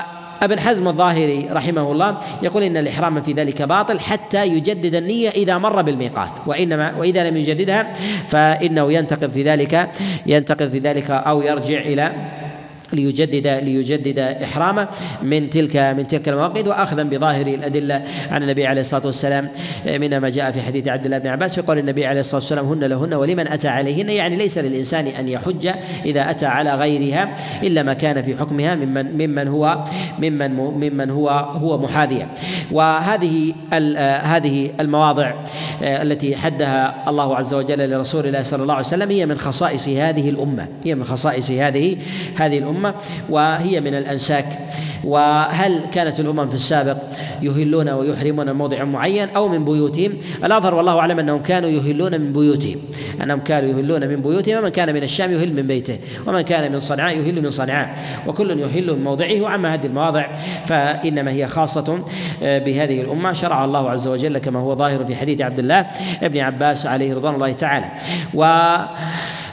[0.45, 5.59] أبن حزم الظاهري رحمه الله يقول إن الإحرام في ذلك باطل حتى يجدد النية إذا
[5.59, 7.95] مر بالميقات وإنما وإذا لم يجددها
[8.29, 9.91] فإنه ينتقل في ذلك
[10.27, 12.13] ينتقل في ذلك أو يرجع إلى
[12.95, 14.89] ليجدد ليجدد إحرامه
[15.23, 19.49] من تلك من تلك المواقيت وأخذا بظاهر الأدلة عن النبي عليه الصلاة والسلام.
[19.87, 22.67] من ما جاء في حديث عبد الله بن عباس في قول النبي عليه الصلاة والسلام
[22.67, 24.11] هن لهن ولمن أتى عليهن.
[24.11, 25.71] يعني ليس للإنسان أن يحج
[26.05, 29.85] إذا أتى على غيرها إلا ما كان في حكمها ممن ممن هو
[30.19, 32.29] ممن ممن هو هو محاذيا
[32.73, 33.55] وهذه
[34.23, 35.35] هذه المواضع
[35.83, 40.31] التي حدها الله عز وجل لرسول الله صلى الله عليه وسلم هي من خصائص هذه
[40.31, 40.69] الأمة.
[40.85, 41.97] هي من خصائص هذه
[42.37, 42.84] هذه الأمة.
[42.85, 42.95] الأمة
[43.29, 44.47] وهي من الأنساك.
[45.05, 46.97] وهل كانت الأمم في السابق
[47.43, 50.13] يهلون ويحرمون موضع معين أو من بيوتهم؟
[50.45, 52.79] الأظهر والله أعلم أنهم كانوا يهلون من بيوتهم.
[53.23, 54.59] أنهم كانوا يهلون من بيوتهم.
[54.59, 55.99] ومن كان من الشام يهل من بيته.
[56.27, 57.97] ومن كان من صنعاء يهل من صنعاء.
[58.27, 59.41] وكل يهل من موضعه.
[59.41, 60.27] وأما هذه المواضع
[60.67, 62.05] فإنما هي خاصة
[62.43, 63.33] بهذه الأمة.
[63.33, 65.87] شرع الله عز وجل كما هو ظاهر في حديث عبد الله
[66.23, 67.87] ابن عباس عليه رضوان الله تعالى.
[68.35, 68.45] و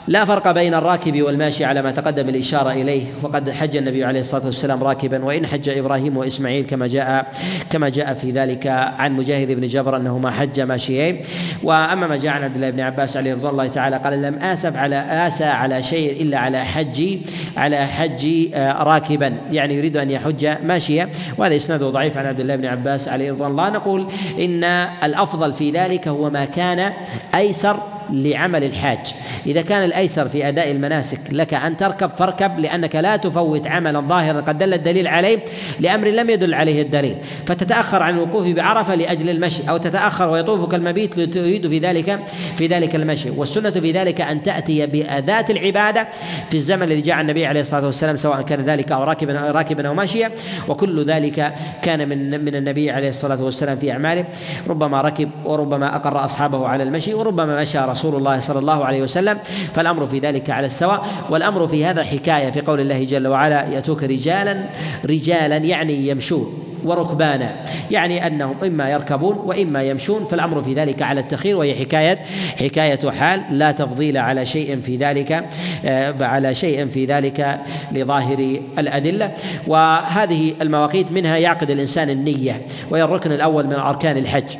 [0.08, 4.46] لا فرق بين الراكب والماشي على ما تقدم الإشارة إليه وقد حج النبي عليه الصلاة
[4.46, 7.32] والسلام راكبا وإن حج إبراهيم وإسماعيل كما جاء
[7.70, 8.66] كما جاء في ذلك
[8.98, 11.20] عن مجاهد بن جبر أنهما حج ماشيين.
[11.62, 14.76] وأما ما جاء عن عبد الله بن عباس عليه رضي الله تعالى قال لم آسف
[14.76, 17.18] على آسى على شيء إلا على حج
[17.56, 19.34] على حج آه، راكبا.
[19.50, 21.08] يعني يريد أن يحج ماشيا
[21.38, 23.70] وهذا إسناده ضعيف عن عبد الله بن عباس عليه رضوان الله.
[23.70, 24.06] نقول
[24.40, 24.64] إن
[25.04, 26.92] الأفضل في ذلك هو ما كان
[27.34, 29.14] أيسر لعمل الحاج.
[29.46, 34.40] إذا كان الأيسر في أداء المناسك لك أن تركب فاركب لأنك لا تفوت عملا ظاهرا
[34.40, 35.38] قد دل الدليل عليه
[35.80, 37.16] لأمر لم يدل عليه الدليل.
[37.46, 42.20] فتتأخر عن الوقوف بعرفة لأجل المشي أو تتأخر ويطوفك المبيت لتريد في ذلك
[42.58, 43.30] في ذلك المشي.
[43.30, 46.08] والسنة في ذلك أن تأتي بأداة العبادة
[46.50, 49.88] في الزمن الذي جاء النبي عليه الصلاة والسلام سواء كان ذلك أو راكبا أو راكبا
[49.88, 50.30] أو ماشيا.
[50.68, 54.24] وكل ذلك كان من من النبي عليه الصلاة والسلام في أعماله.
[54.68, 59.38] ربما ركب وربما أقر أصحابه على المشي وربما مشى رسول الله صلى الله عليه وسلم
[59.74, 64.02] فالأمر في ذلك على السواء والأمر في هذا حكايه في قول الله جل وعلا يأتوك
[64.02, 64.64] رجالا
[65.04, 67.54] رجالا يعني يمشون وركبانا
[67.90, 72.18] يعني أنهم إما يركبون وإما يمشون فالأمر في ذلك على التخير وهي حكاية
[72.60, 75.44] حكاية حال لا تفضيل على شيء في ذلك
[75.84, 77.60] آه، على شيء في ذلك
[77.92, 79.30] لظاهر الأدلة.
[79.66, 84.56] وهذه المواقيت منها يعقد الإنسان النية وهي الركن الأول من أركان الحج.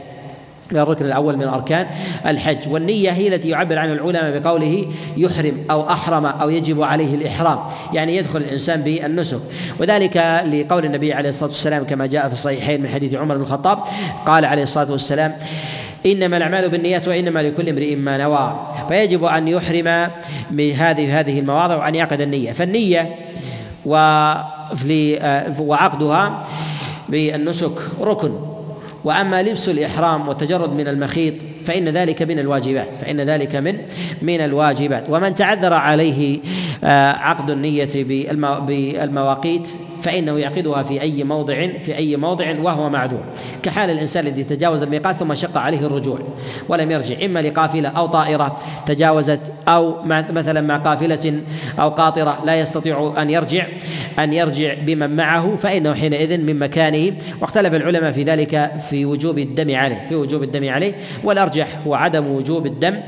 [0.76, 1.86] الركن الأول من أركان
[2.26, 2.68] الحج.
[2.68, 4.86] والنية هي التي يعبر عنها العلماء بقوله
[5.16, 7.58] يحرم أو أحرم أو يجب عليه الإحرام.
[7.92, 9.40] يعني يدخل الإنسان بالنسك.
[9.80, 10.16] وذلك
[10.52, 13.78] لقول النبي عليه الصلاة والسلام كما جاء في الصحيحين من حديث عمر بن الخطاب.
[14.26, 15.36] قال عليه الصلاة والسلام
[16.06, 18.56] إنما الأعمال بالنيات وإنما لكل امرئ ما نوى.
[18.88, 20.10] فيجب أن يحرم
[20.50, 22.52] بهذه هذه المواضع وأن يعقد النية.
[22.52, 23.14] فالنية
[25.58, 26.46] وعقدها
[27.08, 28.51] بالنسك ركن.
[29.04, 31.34] وأما لبس الإحرام والتجرد من المخيط
[31.66, 33.78] فإن ذلك من الواجبات فإن ذلك من
[34.22, 35.04] من الواجبات.
[35.08, 36.38] ومن تعذر عليه
[36.84, 39.68] آه، عقد النية بالمواقيت
[40.02, 43.22] فإنه يعقدها في أي موضع في أي موضع وهو معذور
[43.62, 46.18] كحال الإنسان الذي تجاوز الميقات ثم شق عليه الرجوع
[46.68, 51.40] ولم يرجع إما لقافلة أو طائرة تجاوزت أو مثلا مع قافلة
[51.80, 53.66] أو قاطرة لا يستطيع أن يرجع
[54.18, 57.12] أن يرجع بمن معه فإنه حينئذ من مكانه.
[57.40, 62.26] واختلف العلماء في ذلك في وجوب الدم عليه في وجوب الدم عليه والأرجح هو عدم
[62.26, 63.00] وجوب الدم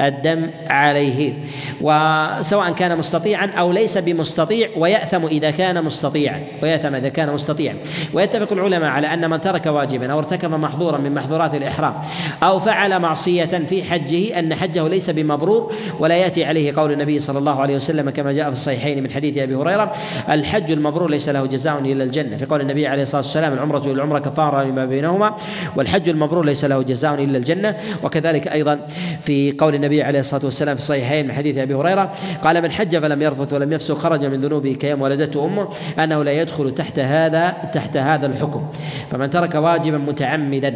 [0.00, 1.32] الدم عليه.
[1.80, 6.37] وسواء كان مستطيعا أو ليس بمستطيع ويأثم إذا كان مستطيعا.
[6.38, 7.76] مستطيعا ويأثم إذا كان مستطيعا
[8.12, 11.94] ويتفق العلماء على أن من ترك واجبا أو ارتكب محظورا من محظورات الإحرام
[12.42, 17.38] أو فعل معصية في حجه أن حجه ليس بمبرور ولا يأتي عليه قول النبي صلى
[17.38, 19.92] الله عليه وسلم كما جاء في الصحيحين من حديث أبي هريرة
[20.30, 22.36] الحج المبرور ليس له جزاء إلا الجنة.
[22.36, 25.36] في قول النبي عليه الصلاة والسلام العمرة إلى العمرة كفارة لما بينهما.
[25.76, 27.76] والحج المبرور ليس له جزاء إلا الجنة.
[28.02, 28.80] وكذلك أيضا
[29.22, 32.12] في قول النبي عليه الصلاة والسلام في الصحيحين من حديث أبي هريرة
[32.44, 35.68] قال من حج فلم يرفث ولم يفسق خرج من ذنوبه كيوم ولدته أمه.
[35.98, 38.62] أنه لا يدخل تحت هذا تحت هذا الحكم.
[39.10, 40.74] فمن ترك واجبا متعمدا.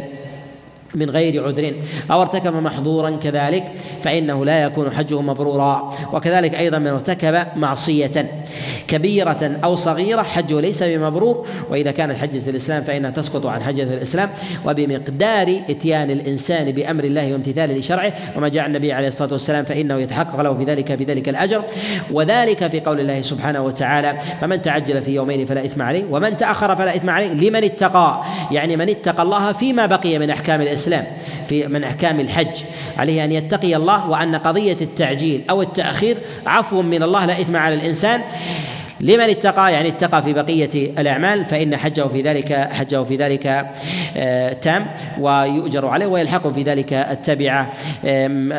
[0.95, 1.73] من غير عذر.
[2.11, 3.63] أو ارتكب محظورا كذلك
[4.03, 5.93] فإنه لا يكون حجه مبرورا.
[6.13, 8.31] وكذلك أيضا من ارتكب معصية
[8.87, 11.47] كبيرة أو صغيرة حجه ليس بمبرور.
[11.69, 14.29] وإذا كانت حجة الإسلام فإنها تسقط عن حجة الإسلام.
[14.65, 18.13] وبمقدار إتيان الإنسان بأمر الله وامتثاله لشرعه.
[18.37, 21.63] وما جاء النبي عليه الصلاة والسلام فإنه يتحقق له في ذلك في ذلك الأجر.
[22.11, 26.75] وذلك في قول الله سبحانه وتعالى فمن تعجل في يومين فلا إثم عليه ومن تأخر
[26.75, 28.23] فلا إثم عليه لمن اتقى.
[28.51, 31.05] يعني من اتقى الله فيما بقي من أحكام الإسلام
[31.49, 32.63] في من أحكام الحج
[32.97, 37.75] عليه أن يتقي الله وأن قضية التعجيل أو التأخير عفو من الله لا إثم على
[37.75, 38.21] الإنسان
[39.01, 43.65] لمن اتقى يعني اتقى في بقية الأعمال فإن حجه في ذلك حجه في ذلك
[44.17, 44.85] آه، تام
[45.19, 47.73] ويؤجر عليه ويلحق في ذلك التبعة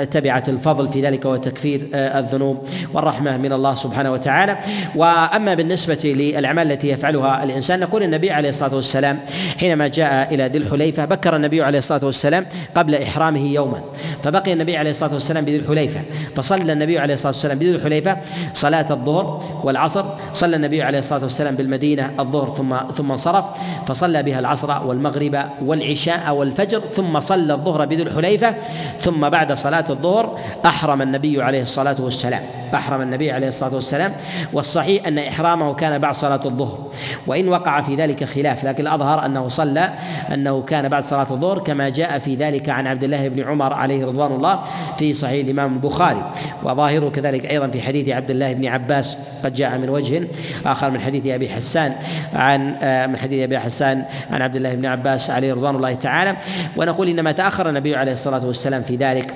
[0.04, 4.58] تبعة الفضل في ذلك وتكفير آه، الذنوب والرحمة من الله سبحانه وتعالى.
[4.94, 9.18] وأما بالنسبة للأعمال التي يفعلها الإنسان نقول النبي عليه الصلاة والسلام
[9.60, 13.80] حينما جاء إلى ذي الحليفة بكر النبي عليه الصلاة والسلام قبل إحرامه يوما
[14.22, 16.00] فبقي النبي عليه الصلاة والسلام بذي الحليفة
[16.36, 18.16] فصلى النبي عليه الصلاة والسلام بذي الحليفة
[18.54, 20.04] صلاة الظهر والعصر
[20.34, 23.44] صلى النبي عليه الصلاة والسلام بالمدينة الظهر ثم ثم انصرف
[23.86, 28.54] فصلى بها العصر والمغرب والعشاء والفجر ثم صلى الظهر بذي الحليفة
[29.00, 32.42] ثم بعد صلاة الظهر أحرم النبي عليه الصلاة والسلام.
[32.74, 34.12] أحرم النبي عليه الصلاة والسلام.
[34.52, 36.78] والصحيح أن إحرامه كان بعد صلاة الظهر
[37.26, 39.90] وإن وقع في ذلك خلاف لكن الأظهر أنه صلى
[40.34, 44.06] أنه كان بعد صلاة الظهر كما جاء في ذلك عن عبد الله بن عمر عليه
[44.06, 44.60] رضوان الله
[44.98, 46.22] في صحيح الإمام البخاري.
[46.62, 50.23] وظاهره كذلك أيضا في حديث عبد الله بن عباس قد جاء من وجه
[50.66, 51.94] آخر من حديث أبي حسان
[52.34, 56.36] عن آه، من حديث أبي حسان عن عبد الله بن عباس عليه رضوان الله تعالى.
[56.76, 59.34] ونقول إنما تأخر النبي عليه الصلاة والسلام في ذلك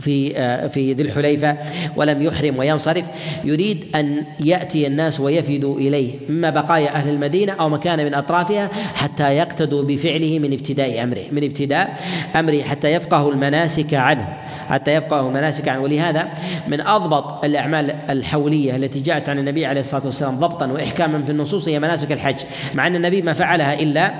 [0.00, 1.56] في آه، في ذي الحليفة
[1.96, 3.04] ولم يحرم وينصرف.
[3.44, 9.36] يريد أن يأتي الناس ويفدوا إليه إما بقايا أهل المدينة أو مكان من أطرافها حتى
[9.36, 12.02] يقتدوا بفعله من ابتداء أمره من ابتداء
[12.36, 14.28] أمره حتى يفقهوا المناسك عنه.
[14.68, 16.28] حتى يفقهوا مناسك عنه ولهذا
[16.68, 21.68] من أضبط الأعمال الحولية التي جاءت عن النبي عليه الصلاة والسلام ضبطا واحكاما في النصوص
[21.68, 22.36] هي مناسك الحج
[22.74, 24.12] مع أن النبي ما فعلها إلا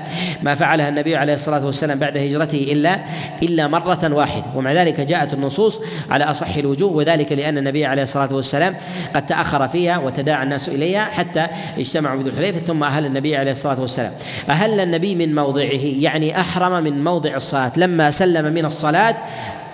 [0.43, 2.99] ما فعلها النبي عليه الصلاة والسلام بعد هجرته إلا
[3.43, 4.45] إلا مرة واحدة.
[4.55, 5.79] ومع ذلك جاءت النصوص
[6.11, 8.75] على أصح الوجوه وذلك لأن النبي عليه الصلاة والسلام
[9.15, 11.47] قد تأخر فيها وتداعى الناس إليها حتى
[11.77, 14.11] اجتمعوا بذو الحليفة ثم أهل النبي عليه الصلاة والسلام.
[14.49, 17.71] أهل النبي من موضعه يعني أحرم من موضع الصلاة.
[17.77, 19.15] لما سلم من الصلاة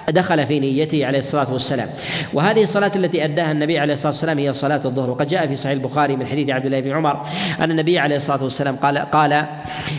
[0.09, 1.89] دخل في نيته عليه الصلاة والسلام.
[2.33, 5.09] وهذه الصلاة التي أداها النبي عليه الصلاة والسلام هي صلاة الظهر.
[5.09, 7.21] وقد جاء في صحيح البخاري من حديث عبد الله بن عمر
[7.59, 9.45] أن النبي عليه الصلاة والسلام قال قال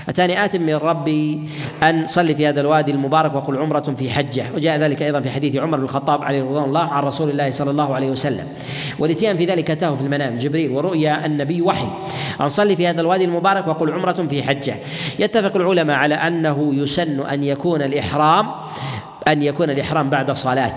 [0.08, 1.48] أتاني آت من ربي
[1.82, 4.44] أن صلي في هذا الوادي المبارك وقل عمرة في حجة.
[4.54, 7.70] وجاء ذلك أيضا في حديث عمر بن الخطاب عليه رضوان الله عن رسول الله صلى
[7.70, 8.46] الله عليه وسلم.
[8.98, 11.88] والإتيان في ذلك أتاه في المنام جبريل ورؤيا النبي وحي
[12.40, 14.74] أن صلي في هذا الوادي المبارك وقل عمرة في حجة.
[15.18, 18.46] يتفق العلماء على أنه يسن أن يكون الإحرام
[19.30, 20.74] أن يكون الإحرام بعد صلاة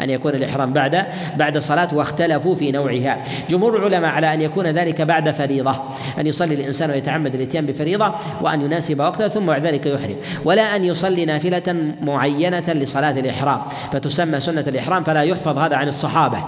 [0.00, 1.06] أن يكون الإحرام بعد
[1.36, 3.18] بعد صلاة واختلفوا في نوعها.
[3.50, 5.76] جمهور العلماء على أن يكون ذلك بعد فريضة
[6.20, 10.16] أن يصلي الإنسان ويتعمد الإتيان بفريضة وأن يناسب وقتها ثم بعد ذلك يحرم.
[10.44, 13.60] ولا أن يصلي نافلة معينة لصلاة الإحرام
[13.92, 16.38] فتسمى سنة الإحرام فلا يحفظ هذا عن الصحابة.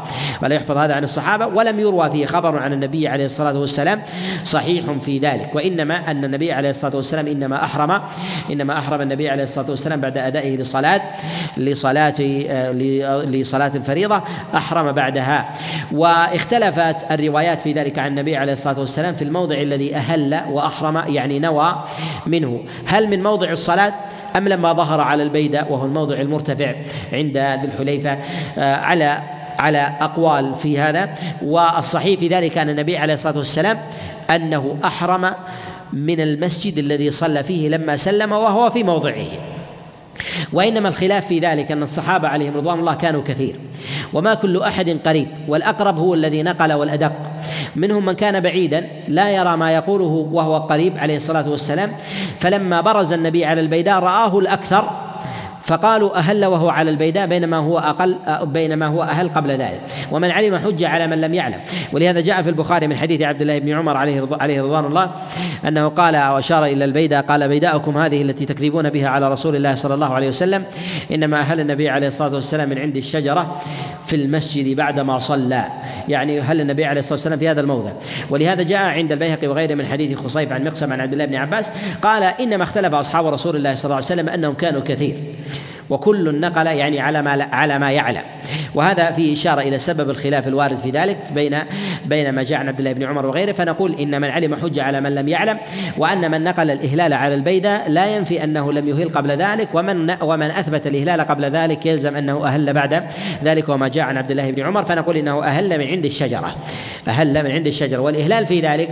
[0.42, 4.02] ولا يحفظ هذا عن الصحابة ولم يروى فيه خبر عن النبي عليه الصلاة والسلام
[4.44, 5.50] صحيح في ذلك.
[5.54, 8.00] وإنما أن النبي عليه الصلاة والسلام إنما أحرم
[8.52, 11.00] إنما أحرم النبي عليه الصلاة والسلام بعد أدائه لصلاة
[11.56, 12.14] لصلاة
[13.42, 14.22] لصلاة الفريضة
[14.54, 15.54] أحرم بعدها.
[15.92, 21.38] واختلفت الروايات في ذلك عن النبي عليه الصلاة والسلام في الموضع الذي أهل وأحرم يعني
[21.38, 21.84] نوى
[22.26, 22.60] منه.
[22.86, 23.92] هل من موضع الصلاة
[24.36, 26.74] أم لما ظهر على البيدة وهو الموضع المرتفع
[27.12, 28.18] عند ذي الحليفة؟
[28.58, 29.18] آه، على
[29.58, 31.14] على أقوال في هذا.
[31.42, 33.78] والصحيح في ذلك أن النبي عليه الصلاة والسلام
[34.30, 35.32] أنه أحرم
[35.92, 39.57] من المسجد الذي صلى فيه لما سلم وهو في موضعه.
[40.52, 43.56] وإنما الخلاف في ذلك أن الصحابة عليهم رضوان الله كانوا كثير.
[44.12, 47.12] وما كل أحد قريب والأقرب هو الذي نقل والأدق.
[47.76, 51.92] منهم من كان بعيدا لا يرى ما يقوله وهو قريب عليه الصلاة والسلام.
[52.40, 54.90] فلما برز النبي على البيداء رآه الأكثر
[55.68, 59.80] فقالوا أهل وهو على البيداء بينما هو أقل بينما هو أهل قبل ذلك.
[60.12, 61.60] ومن علم حجة على من لم يعلم.
[61.92, 65.10] ولهذا جاء في البخاري من حديث عبد الله بن عمر عليه عليه رضوان الله
[65.68, 69.74] أنه قال أو أشار إلى البيداء قال بيداءكم هذه التي تكذبون بها على رسول الله
[69.74, 70.64] صلى الله عليه وسلم
[71.12, 73.62] إنما أهل النبي عليه الصلاة والسلام من عند الشجرة
[74.06, 75.64] في المسجد بعدما صلى.
[76.08, 77.92] يعني هل النبي عليه الصلاة والسلام في هذا الموضع.
[78.30, 81.70] ولهذا جاء عند البيهقي وغيره من حديث خصيف عن مقسم عن عبد الله بن عباس
[82.02, 85.16] قال إنما اختلف أصحاب رسول الله صلى الله عليه وسلم أنهم كانوا كثير.
[85.90, 88.22] وكل نقل يعني على ما على ما يعلم.
[88.74, 91.58] وهذا فيه إشارة إلى سبب الخلاف الوارد في ذلك بين
[92.06, 95.00] بين ما جاء عن عبد الله بن عمر وغيره فنقول إن من علم حجه على
[95.00, 95.58] من لم يعلم
[95.98, 100.50] وأن من نقل الإهلال على البيدة لا ينفي أنه لم يهل قبل ذلك ومن ومن
[100.50, 103.04] أثبت الإهلال قبل ذلك يلزم أنه أهل بعد
[103.44, 106.56] ذلك وما جاء عن عبد الله بن عمر فنقول إنه أهل من عند الشجرة.
[107.08, 107.98] أهل من عند الشجرة.
[107.98, 108.90] والإهلال في ذلك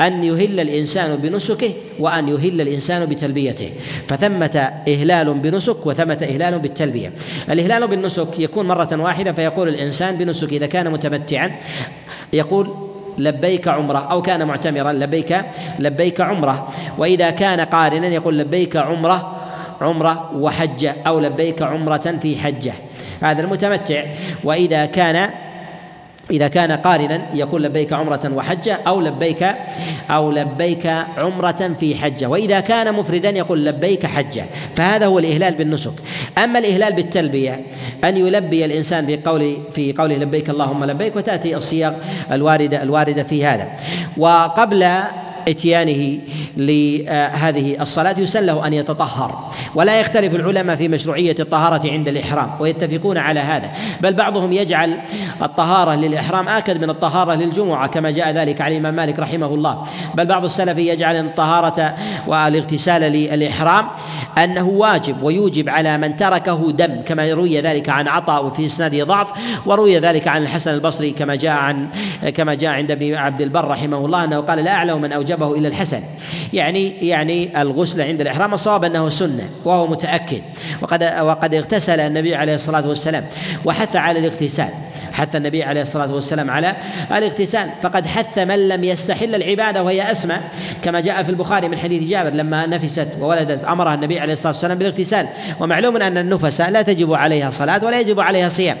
[0.00, 3.70] أن يهل الإنسان بنسكه وأن يهل الإنسان بتلبيته.
[4.08, 7.12] فثمة إهلال بنسك وثمة إهلال بالتلبية.
[7.50, 11.52] الإهلال بالنسك يكون مرة واحدة فيقول الإنسان بنسك إذا كان متمتعا
[12.32, 12.74] يقول
[13.18, 15.36] لبيك عمرة أو كان معتمرا لبيك
[15.78, 16.68] لبيك عمرة.
[16.98, 19.36] وإذا كان قارنا يقول لبيك عمرة
[19.80, 22.72] عمرة وحجة أو لبيك عمرة في حجة.
[23.20, 24.04] هذا المتمتع.
[24.44, 25.30] وإذا كان
[26.30, 29.46] إذا كان قارنا يقول لبيك عمرة وحجة أو لبيك
[30.10, 30.86] أو لبيك
[31.18, 34.44] عمرة في حجة وإذا كان مفردا يقول لبيك حجة
[34.76, 35.92] فهذا هو الإهلال بالنسك.
[36.38, 37.60] أما الإهلال بالتلبية
[38.04, 41.92] أن يلبي الإنسان في قول في قوله لبيك اللهم لبيك وتأتي الصيغ
[42.32, 43.68] الواردة الواردة في هذا.
[44.16, 44.86] وقبل
[45.48, 46.18] إتيانه
[46.56, 49.50] لهذه الصلاة يسن له أن يتطهر.
[49.74, 53.70] ولا يختلف العلماء في مشروعية الطهارة عند الإحرام ويتفقون على هذا.
[54.00, 54.98] بل بعضهم يجعل
[55.42, 59.86] الطهارة للإحرام آكد من الطهارة للجمعة كما جاء ذلك عن الإمام مالك رحمه الله.
[60.14, 61.94] بل بعض السلف يجعل الطهارة
[62.26, 63.86] والاغتسال للإحرام
[64.38, 69.28] أنه واجب ويوجب على من تركه دم كما روي ذلك عن عطاء وفي إسناده ضعف
[69.66, 71.88] وروي ذلك عن الحسن البصري كما جاء عن
[72.34, 75.58] كما جاء عند ابن عبد البر رحمه الله أنه قال لا أعلم من أوجب أوجبه
[75.58, 76.02] إلى الحسن.
[76.52, 80.42] يعني يعني الغسل عند الإحرام الصواب أنه سنة وهو متأكد.
[80.82, 83.26] وقد وقد اغتسل النبي عليه الصلاة والسلام
[83.64, 84.68] وحث على الاغتسال.
[85.18, 86.76] حث النبي عليه الصلاة والسلام على
[87.12, 87.68] الاغتسال.
[87.82, 90.36] فقد حث من لم يستحل العبادة وهي أسمى.
[90.84, 94.78] كما جاء في البخاري من حديث جابر لما نفست وولدت أمرها النبي عليه الصلاة والسلام
[94.78, 95.26] بالاغتسال.
[95.60, 98.76] ومعلوم أن النفس لا تجب عليها صلاة ولا يجب عليها صيام.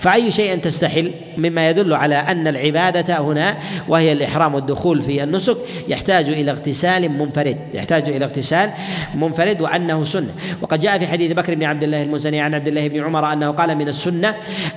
[0.00, 3.56] فأي شيء تستحل مما يدل على أن العبادة هنا
[3.88, 5.56] وهي الإحرام والدخول في النسك
[5.88, 8.70] يحتاج إلى اغتسال منفرد يحتاج إلى اغتسال
[9.14, 10.30] منفرد وأنه سنة.
[10.62, 13.50] وقد جاء في حديث بكر بن عبد الله المزني عن عبد الله بن عمر أنه
[13.50, 14.34] قال من السنة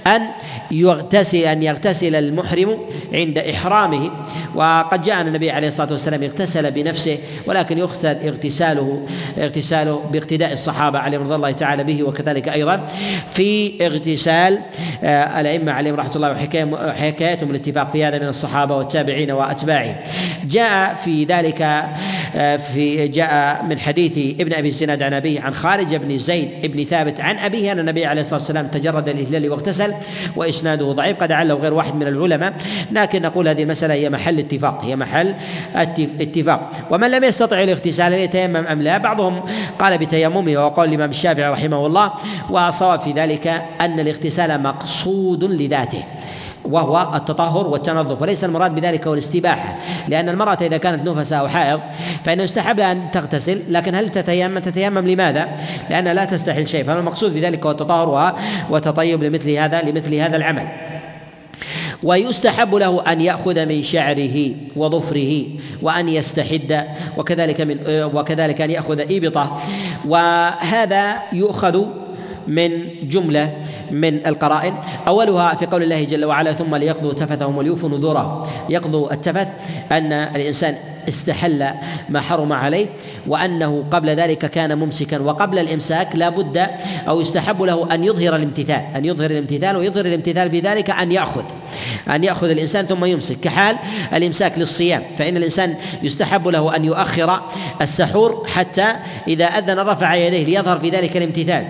[0.08, 0.22] أن
[1.04, 2.78] يغتسل أن يغتسل المحرم
[3.14, 4.12] عند إحرامه.
[4.56, 7.18] وقد جاء النبي عليه الصلاة والسلام اغتسل بنفسه
[7.48, 9.08] ولكن يغتسل اغتساله
[9.38, 12.88] اغتساله باقتداء الصحابة عليهم رضي الله تعالى به وكذلك أيضا
[13.34, 14.60] في اغتسال
[15.04, 16.32] آه، الأئمة عليهم رحمة الله
[16.72, 19.96] وحكايتهم الاتفاق في هذا من الصحابة والتابعين وأتباعهم
[20.46, 21.62] جاء في ذلك
[22.36, 26.84] آه، في جاء من حديث ابن أبي الزناد عن أبيه عن خارج بن زيد بن
[26.84, 29.94] ثابت عن أبيه أن النبي عليه الصلاة والسلام تجرد الإهلال واغتسل
[30.36, 32.54] وإسناده ضعيف قد عله غير واحد من العلماء.
[32.92, 35.34] لكن نقول هذه المسألة هي محل اتفاق هي محل
[35.76, 36.72] اتفاق.
[36.92, 39.42] ومن لم يستطع الاغتسال يتيمم أم لا؟ بعضهم
[39.80, 42.12] قال بتيممه وقال الإمام الشافعي رحمه الله
[42.50, 43.48] وصواب في ذلك
[43.82, 46.04] أن الاغتسال مقصود لذاته.
[46.66, 49.76] وهو التطهر والتنظف وليس المراد بذلك هو الاستباحة
[50.08, 51.80] لأن المرأة إذا كانت نفساء أو حائض
[52.26, 55.48] فإنه يستحب أن تغتسل لكن هل تتيمم تتيمم لماذا؟
[55.90, 58.36] لأنها لا تستحل شيء فالمقصود بذلك هو التطهر
[58.70, 60.68] وتطيب لمثل هذا لمثل هذا العمل
[62.04, 65.46] ويستحب له أن يأخذ من شعره وظفره
[65.82, 66.88] وأن يستحد
[67.18, 69.62] وكذلك من وكذلك أن يأخذ إبطة
[70.08, 71.86] وهذا يؤخذ
[72.48, 72.72] من
[73.04, 73.52] جملة
[73.92, 74.74] من القرائن.
[75.08, 78.48] أولها في قول الله جل وعلا ثم ليقضوا تفثهم وليوفوا نذورهم.
[78.70, 79.48] يقضوا التفث
[79.92, 80.76] أن الإنسان
[81.10, 81.68] استحل
[82.10, 82.88] ما حرم عليه
[83.28, 85.20] وأنه قبل ذلك كان ممسكا.
[85.20, 86.68] وقبل الإمساك لا بد
[87.08, 91.44] أو يستحب له أن يظهر الامتثال أن يظهر الامتثال ويظهر الامتثال في ذلك أن يأخذ
[92.10, 93.40] أن يأخذ الإنسان ثم يمسك.
[93.40, 93.76] كحال
[94.14, 97.42] الإمساك للصيام فإن الإنسان يستحب له أن يؤخر
[97.82, 98.88] السحور حتى
[99.28, 101.66] إذا أذن رفع يديه ليظهر في ذلك الامتثال.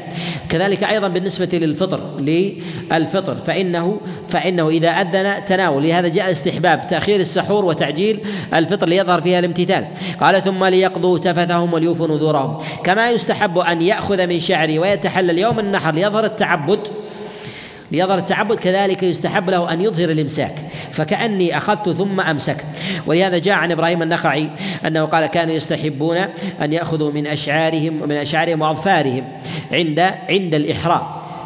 [0.49, 3.37] كذلك أيضا بالنسبة للفطر للفطر.
[3.47, 8.19] فإنه فإنه إذا أذن تناول لهذا جاء استحباب تأخير السحور وتعجيل
[8.53, 9.85] الفطر ليظهر فيها الامتثال.
[10.21, 12.57] قال ثم ليقضوا تفثهم وليوفوا نذورهم.
[12.83, 16.79] كما يستحب أن يأخذ من شعره ويتحلل يوم النحر ليظهر التعبد
[17.91, 20.55] ليظهر التعبد كذلك يستحب له أن يظهر الإمساك.
[20.93, 22.65] فكأني أخذت ثم أمسكت.
[23.05, 24.49] ولهذا جاء عن إبراهيم النخعي
[24.87, 26.17] أنه قال كانوا يستحبون
[26.61, 29.23] أن يأخذوا من أشعارهم من أشعارهم وأظفارهم
[29.71, 29.99] عند
[30.29, 31.03] عند الإحرام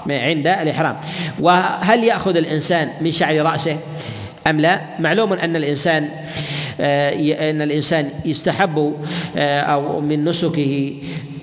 [0.10, 0.98] عند الإحرام.
[1.40, 3.78] وهل يأخذ الإنسان من شعر رأسه؟
[4.48, 6.10] أم لا؟ معلوم أن الإنسان
[6.80, 7.12] آه،
[7.50, 8.94] أن الإنسان يستحب
[9.38, 10.94] آه، أو من نسكه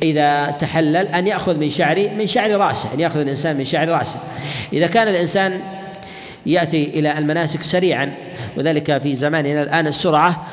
[0.03, 4.19] إذا تحلل أن يأخذ من شعر من شعر رأسه أن يأخذ الإنسان من شعر رأسه.
[4.73, 5.61] إذا كان الإنسان
[6.47, 8.15] يأتي إلى المناسك سريعا.
[8.57, 10.47] وذلك في زماننا الآن السرعة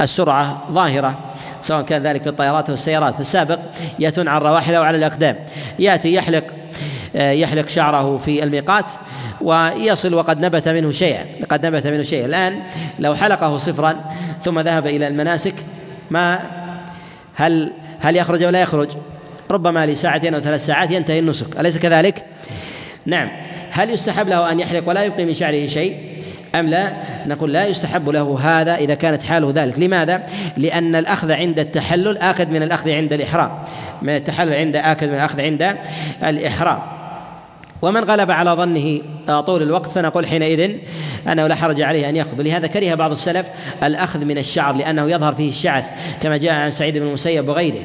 [0.00, 1.18] السرعة ظاهرة
[1.60, 3.58] سواء كان ذلك في الطيارات والسيارات في السابق
[3.98, 5.36] يأتون على الرواحل وعلى الأقدام.
[5.78, 6.44] يأتي يحلق
[7.16, 8.84] آه، يحلق شعره في الميقات
[9.40, 12.26] ويصل وقد نبت منه شيئا قد نبت منه شيئا.
[12.26, 12.62] الآن
[12.98, 14.04] لو حلقه صفرا
[14.44, 15.54] ثم ذهب إلى المناسك
[16.10, 16.40] ما
[17.34, 18.88] هل هل يخرج ولا يخرج؟
[19.50, 21.60] ربما لساعتين أو ثلاث ساعات ينتهي النسك.
[21.60, 22.24] أليس كذلك؟
[23.06, 23.30] نعم.
[23.70, 25.96] هل يستحب له أن يحلق ولا يبقي من شعره شيء؟
[26.54, 26.92] أم لا؟
[27.26, 29.78] نقول لا يستحب له هذا إذا كانت حاله ذلك.
[29.78, 30.22] لماذا؟
[30.56, 33.50] لأن الأخذ عند التحلل آكد من الأخذ عند الإحرام.
[34.02, 35.76] من التحلل عند آكد من الأخذ عند
[36.24, 36.78] الإحرام.
[37.82, 39.00] ومن غلب على ظنه
[39.40, 40.76] طول الوقت فنقول حينئذ
[41.28, 42.42] أنه لا حرج عليه أن يأخذ.
[42.42, 43.46] لهذا كره بعض السلف
[43.82, 45.90] الأخذ من الشعر لأنه يظهر فيه الشعث
[46.22, 47.82] كما جاء عن سعيد بن المسيب وغيره.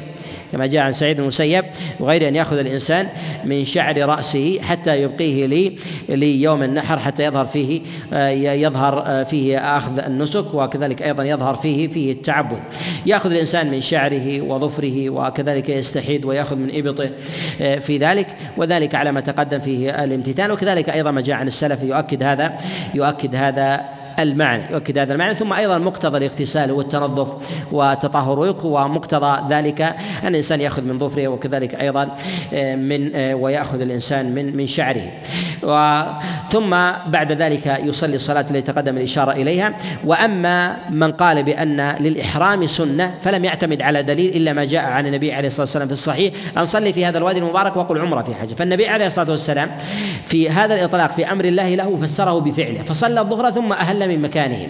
[0.52, 1.64] كما جاء عن سعيد بن المسيب
[2.00, 3.08] وغيره أن يأخذ الإنسان
[3.44, 5.76] من شعر رأسه حتى يبقيه لي
[6.08, 7.80] ليوم النحر حتى يظهر فيه
[8.12, 12.58] آه، يظهر آه، فيه أخذ النسك وكذلك أيضا يظهر فيه فيه التعبد.
[13.06, 17.10] يأخذ الإنسان من شعره وظفره وكذلك يستحيد ويأخذ من إبطه
[17.60, 20.52] آه، في ذلك وذلك على ما تقدم فيه الامتثال.
[20.52, 22.58] وكذلك أيضا ما جاء عن السلف يؤكد هذا
[22.94, 25.34] يؤكد هذا المعنى يؤكد هذا المعنى.
[25.34, 27.28] ثم أيضا مقتضى الاغتسال والتنظف
[27.72, 29.82] والتطهر ومقتضى ذلك
[30.22, 32.16] أن الإنسان يأخذ من ظفره وكذلك أيضا
[32.54, 35.10] آه، من آه، ويأخذ الإنسان من من شعره.
[36.50, 36.70] ثم
[37.06, 39.74] بعد ذلك يصلي الصلاة التي تقدم الإشارة إليها.
[40.04, 45.32] وأما من قال بأن للإحرام سنة فلم يعتمد على دليل إلا ما جاء عن النبي
[45.32, 46.34] عليه الصلاة والسلام في الصحيح.
[46.58, 49.70] أن صلي في هذا الوادي المبارك وقل عمرة في حجه فالنبي عليه الصلاة والسلام
[50.26, 52.82] في هذا الإطلاق في أمر الله له فسره بفعله.
[52.82, 53.72] فصلى الظهر ثم
[54.08, 54.68] من مكانهم.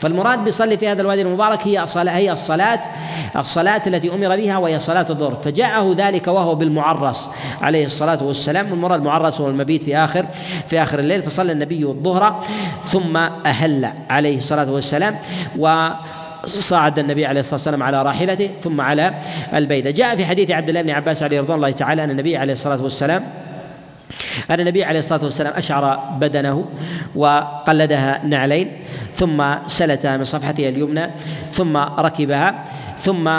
[0.00, 2.80] فالمراد بصلي في هذا الوادي المبارك هي الصلاة هي الصلاة
[3.36, 5.34] الصلاة التي أمر بها وهي صلاة الظهر.
[5.34, 7.30] فجاءه ذلك وهو بالمعرس
[7.62, 8.72] عليه الصلاة والسلام.
[8.72, 10.26] المراد المعرس هو المبيت في آخر
[10.68, 11.22] في آخر الليل.
[11.22, 12.44] فصلى النبي الظهر
[12.84, 13.16] ثم
[13.46, 15.18] أهل عليه الصلاة والسلام
[15.58, 15.88] و
[16.44, 19.14] صعد النبي عليه الصلاة والسلام على راحلته ثم على
[19.54, 22.52] البيدة جاء في حديث عبد الله بن عباس عليه رضوان الله تعالى أن النبي عليه
[22.52, 23.24] الصلاة والسلام
[24.50, 26.64] أن النبي عليه الصلاة والسلام أشعر بدنه
[27.14, 28.72] وقلدها نعلين
[29.14, 31.06] ثم سلتها من صفحته اليمنى
[31.52, 32.64] ثم ركبها
[32.98, 33.30] ثم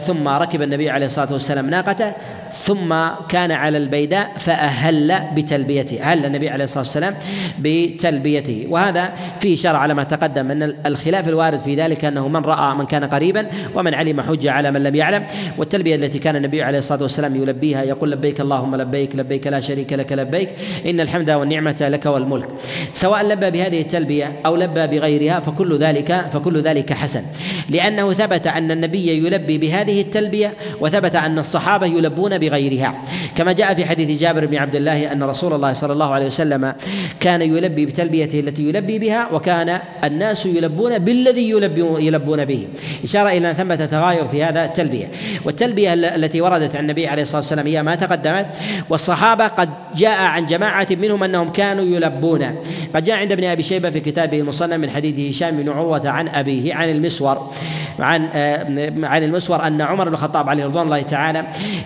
[0.00, 2.12] ثم ركب النبي عليه الصلاة والسلام ناقته
[2.52, 2.94] ثم
[3.28, 7.14] كان على البيداء فأهل بتلبيته أهل النبي عليه الصلاة والسلام
[7.58, 8.66] بتلبيته.
[8.68, 12.86] وهذا فيه شرع على ما تقدم أن الخلاف الوارد في ذلك أنه من رأى من
[12.86, 15.24] كان قريبا ومن علم حجة على من لم يعلم.
[15.58, 19.92] والتلبية التي كان النبي عليه الصلاة والسلام يلبيها يقول لبيك اللهم لبيك لبيك لا شريك
[19.92, 20.48] لك لبيك
[20.86, 22.48] إن الحمد والنعمة لك والملك.
[22.94, 27.22] سواء لبى بهذه التلبية أو لبى بغيرها فكل ذلك فكل ذلك حسن.
[27.68, 32.94] لأنه ثبت أن النبي يلبي بهذه التلبية وثبت أن الصحابة يلبون بغيرها.
[33.36, 36.74] كما جاء في حديث جابر بن عبد الله أن رسول الله صلى الله عليه وسلم
[37.20, 41.50] كان يلبي بتلبيته التي يلبي بها وكان الناس يلبون بالذي
[41.80, 42.66] يلبون به.
[43.04, 45.10] إشارة إلى أن ثمه تغاير في هذا التلبية.
[45.44, 48.46] والتلبية التي وردت عن النبي عليه الصلاة والسلام هي ما تقدمت.
[48.90, 52.54] والصحابة قد جاء عن جماعة منهم أنهم كانوا يلبون.
[52.94, 56.28] قد جاء عند ابن أبي شيبة في كتابه المصنف من حديث هشام بن عروة عن
[56.28, 57.50] أبيه عن المسور
[57.98, 61.44] عن آه، عن المسور أن عمر بن الخطاب عليه رضوان الله تعالى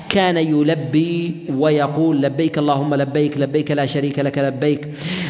[0.09, 4.89] كان يلبي ويقول لبيك اللهم لبيك لبيك لا شريك لك لبيك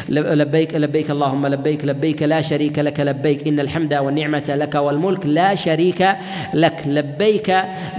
[0.09, 5.55] لبيك لبيك اللهم لبيك لبيك لا شريك لك لبيك إن الحمد والنعمة لك والملك لا
[5.55, 6.07] شريك
[6.53, 6.75] لك.
[6.85, 7.49] لبيك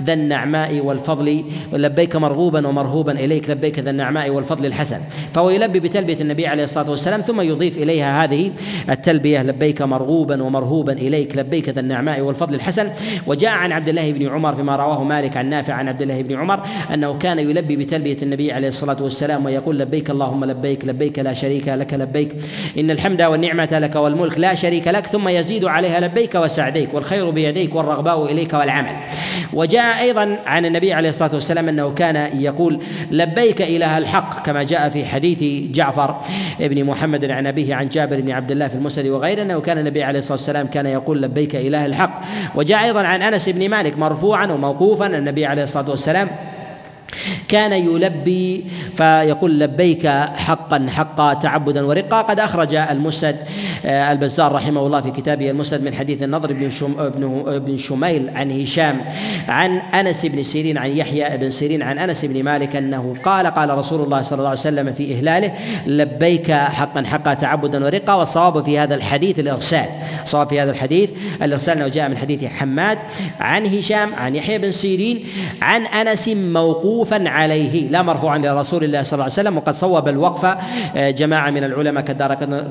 [0.04, 3.50] ذا النعماء والفضل لبيك مرغوبا ومرهوبا إليك.
[3.50, 5.00] لبيك ذا النعماء والفضل الحسن.
[5.34, 8.50] فهو يلبي بتلبية النبي عليه الصلاة والسلام ثم يضيف إليها هذه
[8.90, 11.36] التلبية لبيك مرغوبا ومرهوبا إليك.
[11.36, 12.90] لبيك ذا النعماء والفضل الحسن.
[13.26, 16.36] وجاء عن عبد الله بن عمر فيما رواه مالك عن نافع عن عبد الله بن
[16.36, 16.60] عمر
[17.06, 21.68] إنه كان يلبي بتلبية النبي عليه الصلاة والسلام ويقول لبيك اللهم لبيك لبيك لا شريك
[21.68, 22.32] لك لبيك.
[22.78, 27.74] إن الحمد والنعمة لك والملك لا شريك لك ثم يزيد عليها لبيك وسعديك والخير بيديك
[27.74, 28.96] والرغباء إليك والعمل.
[29.52, 32.80] وجاء أيضا عن النبي عليه الصلاة والسلام أنه كان يقول
[33.10, 36.16] لبيك إله الحق كما جاء في حديث جعفر
[36.60, 40.02] بن محمد عن أبيه عن جابر بن عبد الله في المسند وغيره أنه كان النبي
[40.02, 42.22] عليه الصلاة والسلام كان يقول لبيك إله الحق.
[42.54, 46.28] وجاء أيضا عن أنس بن مالك مرفوعا وموقوفا النبي عليه الصلاة والسلام
[47.48, 48.64] كان يلبي
[48.96, 50.06] فيقول لبيك
[50.36, 52.22] حقا حقا تعبدا ورقا.
[52.22, 53.36] قد أخرج المسند
[53.86, 56.68] آه، البزار رحمه الله في كتابه المسند من حديث النضر بن
[57.58, 59.00] بن شميل عن هشام
[59.48, 63.78] عن أنس بن سيرين عن يحيى بن سيرين عن أنس بن مالك أنه قال قال
[63.78, 65.52] رسول الله صلى الله عليه وسلم في إهلاله
[65.86, 68.14] لبيك حقا حقا تعبدا ورقا.
[68.14, 69.86] والصواب في هذا الحديث الإرسال
[70.22, 71.10] الصواب في هذا الحديث
[71.42, 72.98] الإرسال انه جاء من حديث حماد
[73.40, 75.24] عن هشام عن يحيى بن سيرين
[75.62, 76.28] عن أنس
[77.06, 77.88] موقوفا عليه.
[77.88, 80.44] لا مرفوعا لرسول الله صلى الله عليه وسلم وقد صوب الوقف
[80.96, 82.04] آه، جماعة من العلماء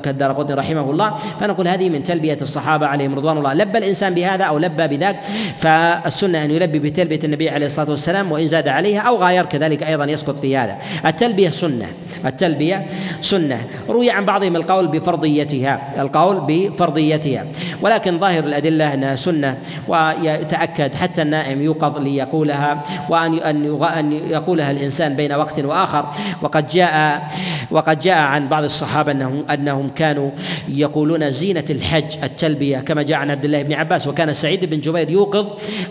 [0.02, 1.14] كالدار قطني رحمه الله.
[1.40, 3.54] فنقول هذه من تلبية الصحابة عليهم رضوان الله.
[3.54, 5.16] لبى الإنسان بهذا أو لبى بذاك
[5.58, 10.04] فالسنة أن يلبي بتلبية النبي عليه الصلاة والسلام وإن زاد عليها أو غاير كذلك أيضا
[10.04, 10.76] يسقط في هذا.
[11.06, 11.86] التلبية سنة.
[12.26, 12.86] التلبية
[13.20, 13.60] سنة.
[13.88, 17.44] روي عن بعضهم القول بفرضيتها القول بفرضيتها.
[17.82, 19.58] ولكن ظاهر الأدلة أنها سنة
[19.88, 26.12] ويتأكد حتى النائم يوقظ ليقولها وأن أن يقولها الإنسان بين وقت وآخر.
[26.42, 27.22] وقد جاء
[27.70, 30.30] وقد جاء عن بعض الصحابة أنهم أنهم كانوا
[30.68, 35.10] يقولون زينة الحج التلبية كما جاء عن عبد الله بن عباس وكان سعيد بن جبير
[35.10, 35.46] يوقظ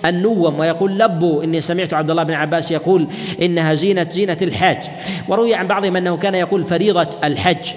[0.06, 3.08] النوم ويقول لبوا إني سمعت عبد الله بن عباس يقول
[3.42, 4.78] إنها زينة زينة الحاج
[5.28, 7.68] وروي عن بعضهم أنه كان يقول فريضة الحج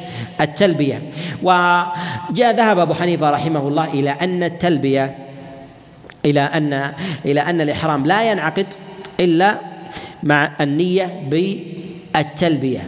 [0.40, 1.02] التلبية.
[1.42, 5.14] وجاء ذهب أبو حنيفة رحمه الله إلى أن التلبية
[6.24, 6.92] إلى أن
[7.24, 8.66] إلى أن الإحرام لا ينعقد
[9.20, 9.67] إلا
[10.22, 11.28] مع النية
[12.16, 12.80] التلبية.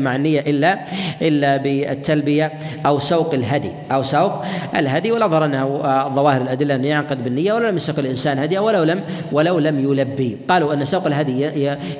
[0.00, 0.78] مع النية إلا
[1.22, 2.52] إلا بالتلبية
[2.86, 3.70] أو سوق الهدي.
[3.92, 4.44] أو سوق
[4.76, 5.12] الهدي.
[5.12, 5.80] ولا ظهر أنه
[6.14, 9.00] ظواهر الأدلة أن يعقد بالنية ولو لم يسوق الإنسان هدي ولو لم
[9.32, 10.36] ولو لم يلبي.
[10.48, 11.46] قالوا أن سوق الهدي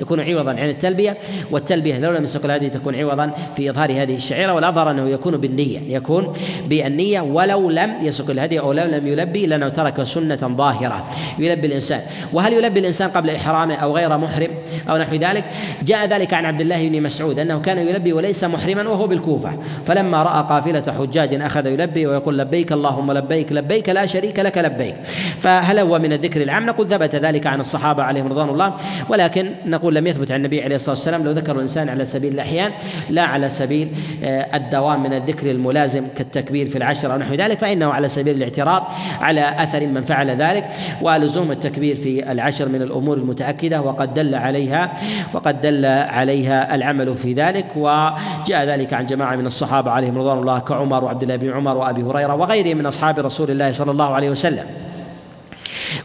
[0.01, 1.17] يكون عوضا عن التلبية
[1.51, 5.79] والتلبية لو لم يسوق الهدي تكون عوضا في إظهار هذه الشعيرة والأظهر أنه يكون بالنية
[5.95, 6.33] يكون
[6.67, 11.05] بالنية ولو لم يسوق الهدي أو لو لم يلبي لأنه ترك سنة ظاهرة.
[11.39, 12.01] يلبي الإنسان.
[12.33, 14.49] وهل يلبي الإنسان قبل إحرامه أو غير محرم
[14.89, 15.43] أو نحو ذلك؟
[15.83, 19.49] جاء ذلك عن عبد الله بن مسعود أنه كان يلبي وليس محرما وهو بالكوفة.
[19.87, 24.95] فلما رأى قافلة حجاج أخذ يلبي ويقول لبيك اللهم لبيك لبيك لا شريك لك لبيك.
[25.41, 28.73] فهل هو من الذكر العام؟ نقول ثبت ذلك عن الصحابة عليهم رضوان الله.
[29.09, 31.23] ولكن نقول لم يثبت عن النبي عليه الصلاة والسلام.
[31.23, 32.71] لو ذكر الإنسان على سبيل الأحيان
[33.09, 33.87] لا على سبيل
[34.23, 38.83] آه، الدوام من الذكر الملازم كالتكبير في العشر أو نحو ذلك فإنه على سبيل الاعتراض
[39.21, 40.65] على أثر من فعل ذلك.
[41.01, 44.93] ولزوم التكبير في العشر من الأمور المتأكدة وقد دل عليها
[45.33, 50.59] وقد دل عليها العمل في ذلك وجاء ذلك عن جماعة من الصحابة عليهم رضوان الله
[50.59, 54.29] كعمر وعبد الله بن عمر وأبي هريرة وغيرهم من أصحاب رسول الله صلى الله عليه
[54.29, 54.84] وسلم.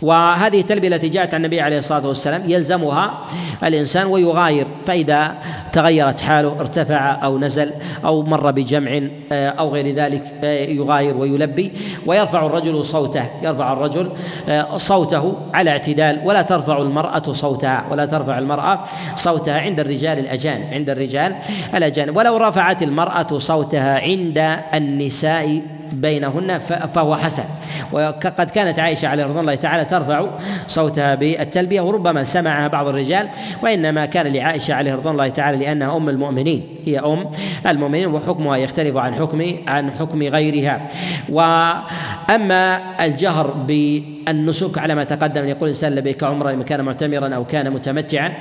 [0.02, 3.18] وهذه التلبية التي جاءت عن النبي عليه الصلاة والسلام يلزمها
[3.64, 5.34] الإنسان ويغاير فإذا
[5.72, 7.70] تغيرت حاله ارتفع أو نزل
[8.04, 9.00] أو مر بجمع
[9.32, 11.72] آه، أو غير ذلك آه، يغاير ويلبي
[12.06, 14.10] ويرفع الرجل صوته يرفع الرجل
[14.48, 18.84] آه، صوته على اعتدال ولا ترفع المرأة صوتها ولا ترفع المرأة
[19.16, 21.34] صوتها عند الرجال الأجانب عند الرجال
[21.74, 25.62] الأجانب ولو رفعت المرأة صوتها عند النساء
[25.92, 26.58] بينهن
[26.94, 27.44] فهو حسن.
[27.92, 30.26] وقد كانت عائشة عليه رضي الله تعالى ترفع
[30.68, 33.28] صوتها بالتلبية وربما سمعها بعض الرجال
[33.62, 36.66] وإنما كان لعائشة عليه رضي الله تعالى لأنها أم المؤمنين.
[36.90, 37.26] هي أم.
[37.66, 40.80] المؤمنين وحكمها يختلف عن حكم عن حكم غيرها.
[41.28, 47.70] وأما الجهر بالنسك على ما تقدم يقول الإنسان لبيك عمرا لمن كان معتمرا أو كان
[47.70, 48.32] متمتعا.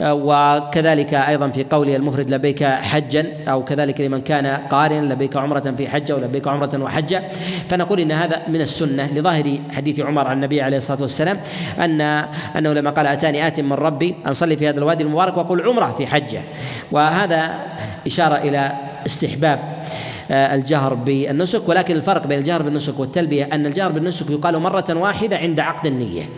[0.00, 5.88] وكذلك أيضا في قوله المفرد لبيك حجا أو كذلك لمن كان قارنا لبيك عمرة في
[5.88, 7.22] حجة ولبيك عمرة وحجة.
[7.68, 11.38] فنقول إن هذا من السنة لظاهر حديث عمر عن النبي عليه الصلاة والسلام
[11.80, 12.00] أن
[12.56, 15.94] أنه لما قال أتاني آت من ربي أن صلي في هذا الوادي المبارك وقل عمرة
[15.98, 16.40] في حجة.
[16.92, 17.54] وهذا
[18.06, 18.72] إشارة إلى
[19.06, 19.76] استحباب
[20.30, 25.36] آه، الجهر بالنسك ولكن الفرق بين الجهر بالنسك والتلبية أن الجهر بالنسك يقال مرة واحدة
[25.36, 26.28] عند عقد النية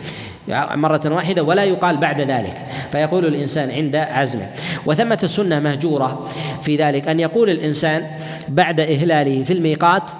[0.75, 4.49] مرة واحدة ولا يقال بعد ذلك فيقول الإنسان عند عزمه.
[4.85, 6.29] وثمة السنة مهجورة
[6.63, 8.07] في ذلك أن يقول الإنسان
[8.47, 10.11] بعد إهلاله في الميقات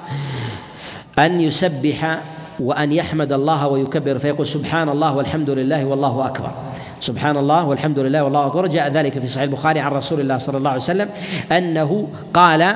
[1.20, 2.20] أن يسبح
[2.60, 6.52] وأن يحمد الله ويكبر فيقول سبحان الله والحمد لله والله أكبر.
[7.00, 8.68] سبحان الله والحمد لله والله أكبر.
[8.68, 11.10] جاء ذلك في صحيح البخاري عن رسول الله صلى الله عليه وسلم
[11.52, 12.76] أنه قال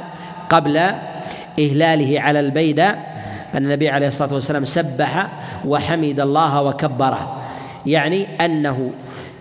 [0.49, 0.77] قبل
[1.59, 2.89] إهلاله على البيدة
[3.53, 5.27] أن النبي عليه الصلاة والسلام سبح
[5.65, 7.37] وحمد الله وكبره.
[7.85, 8.91] يعني أنه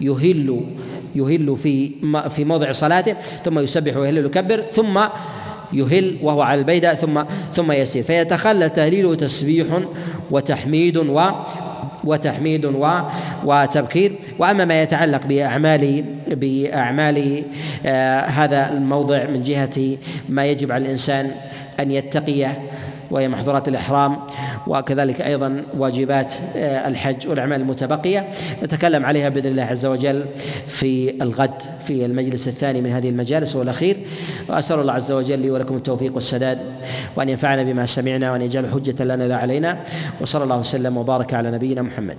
[0.00, 0.60] يهل
[1.14, 1.90] يهل في
[2.30, 5.00] في موضع صلاته ثم يسبح ويهل ويكبر ثم
[5.72, 7.22] يهل وهو على البيدة ثم
[7.54, 8.02] ثم يسير.
[8.02, 9.66] فيتخلى تهليله تسبيح
[10.30, 11.20] وتحميد و
[12.04, 12.64] وتحميد
[13.44, 17.44] وتبكير وأما ما يتعلق باعمال بأعمال
[17.86, 19.96] آه هذا الموضع من جهة
[20.28, 21.30] ما يجب على الإنسان
[21.80, 22.58] أن يتقيه.
[23.12, 24.16] وهي محظورات الإحرام
[24.66, 28.28] وكذلك أيضا واجبات آه، الحج والأعمال المتبقية.
[28.62, 30.24] نتكلم عليها بإذن الله عز وجل
[30.66, 33.96] في الغد في المجلس الثاني من هذه المجالس والأخير
[34.48, 36.58] وأسأل الله عز وجل لي ولكم التوفيق والسداد
[37.16, 39.78] وأن ينفعنا بما سمعنا وأن يجعل حجة لنا لا علينا.
[40.20, 42.16] وصلى الله وسلم وبارك على نبينا محمد.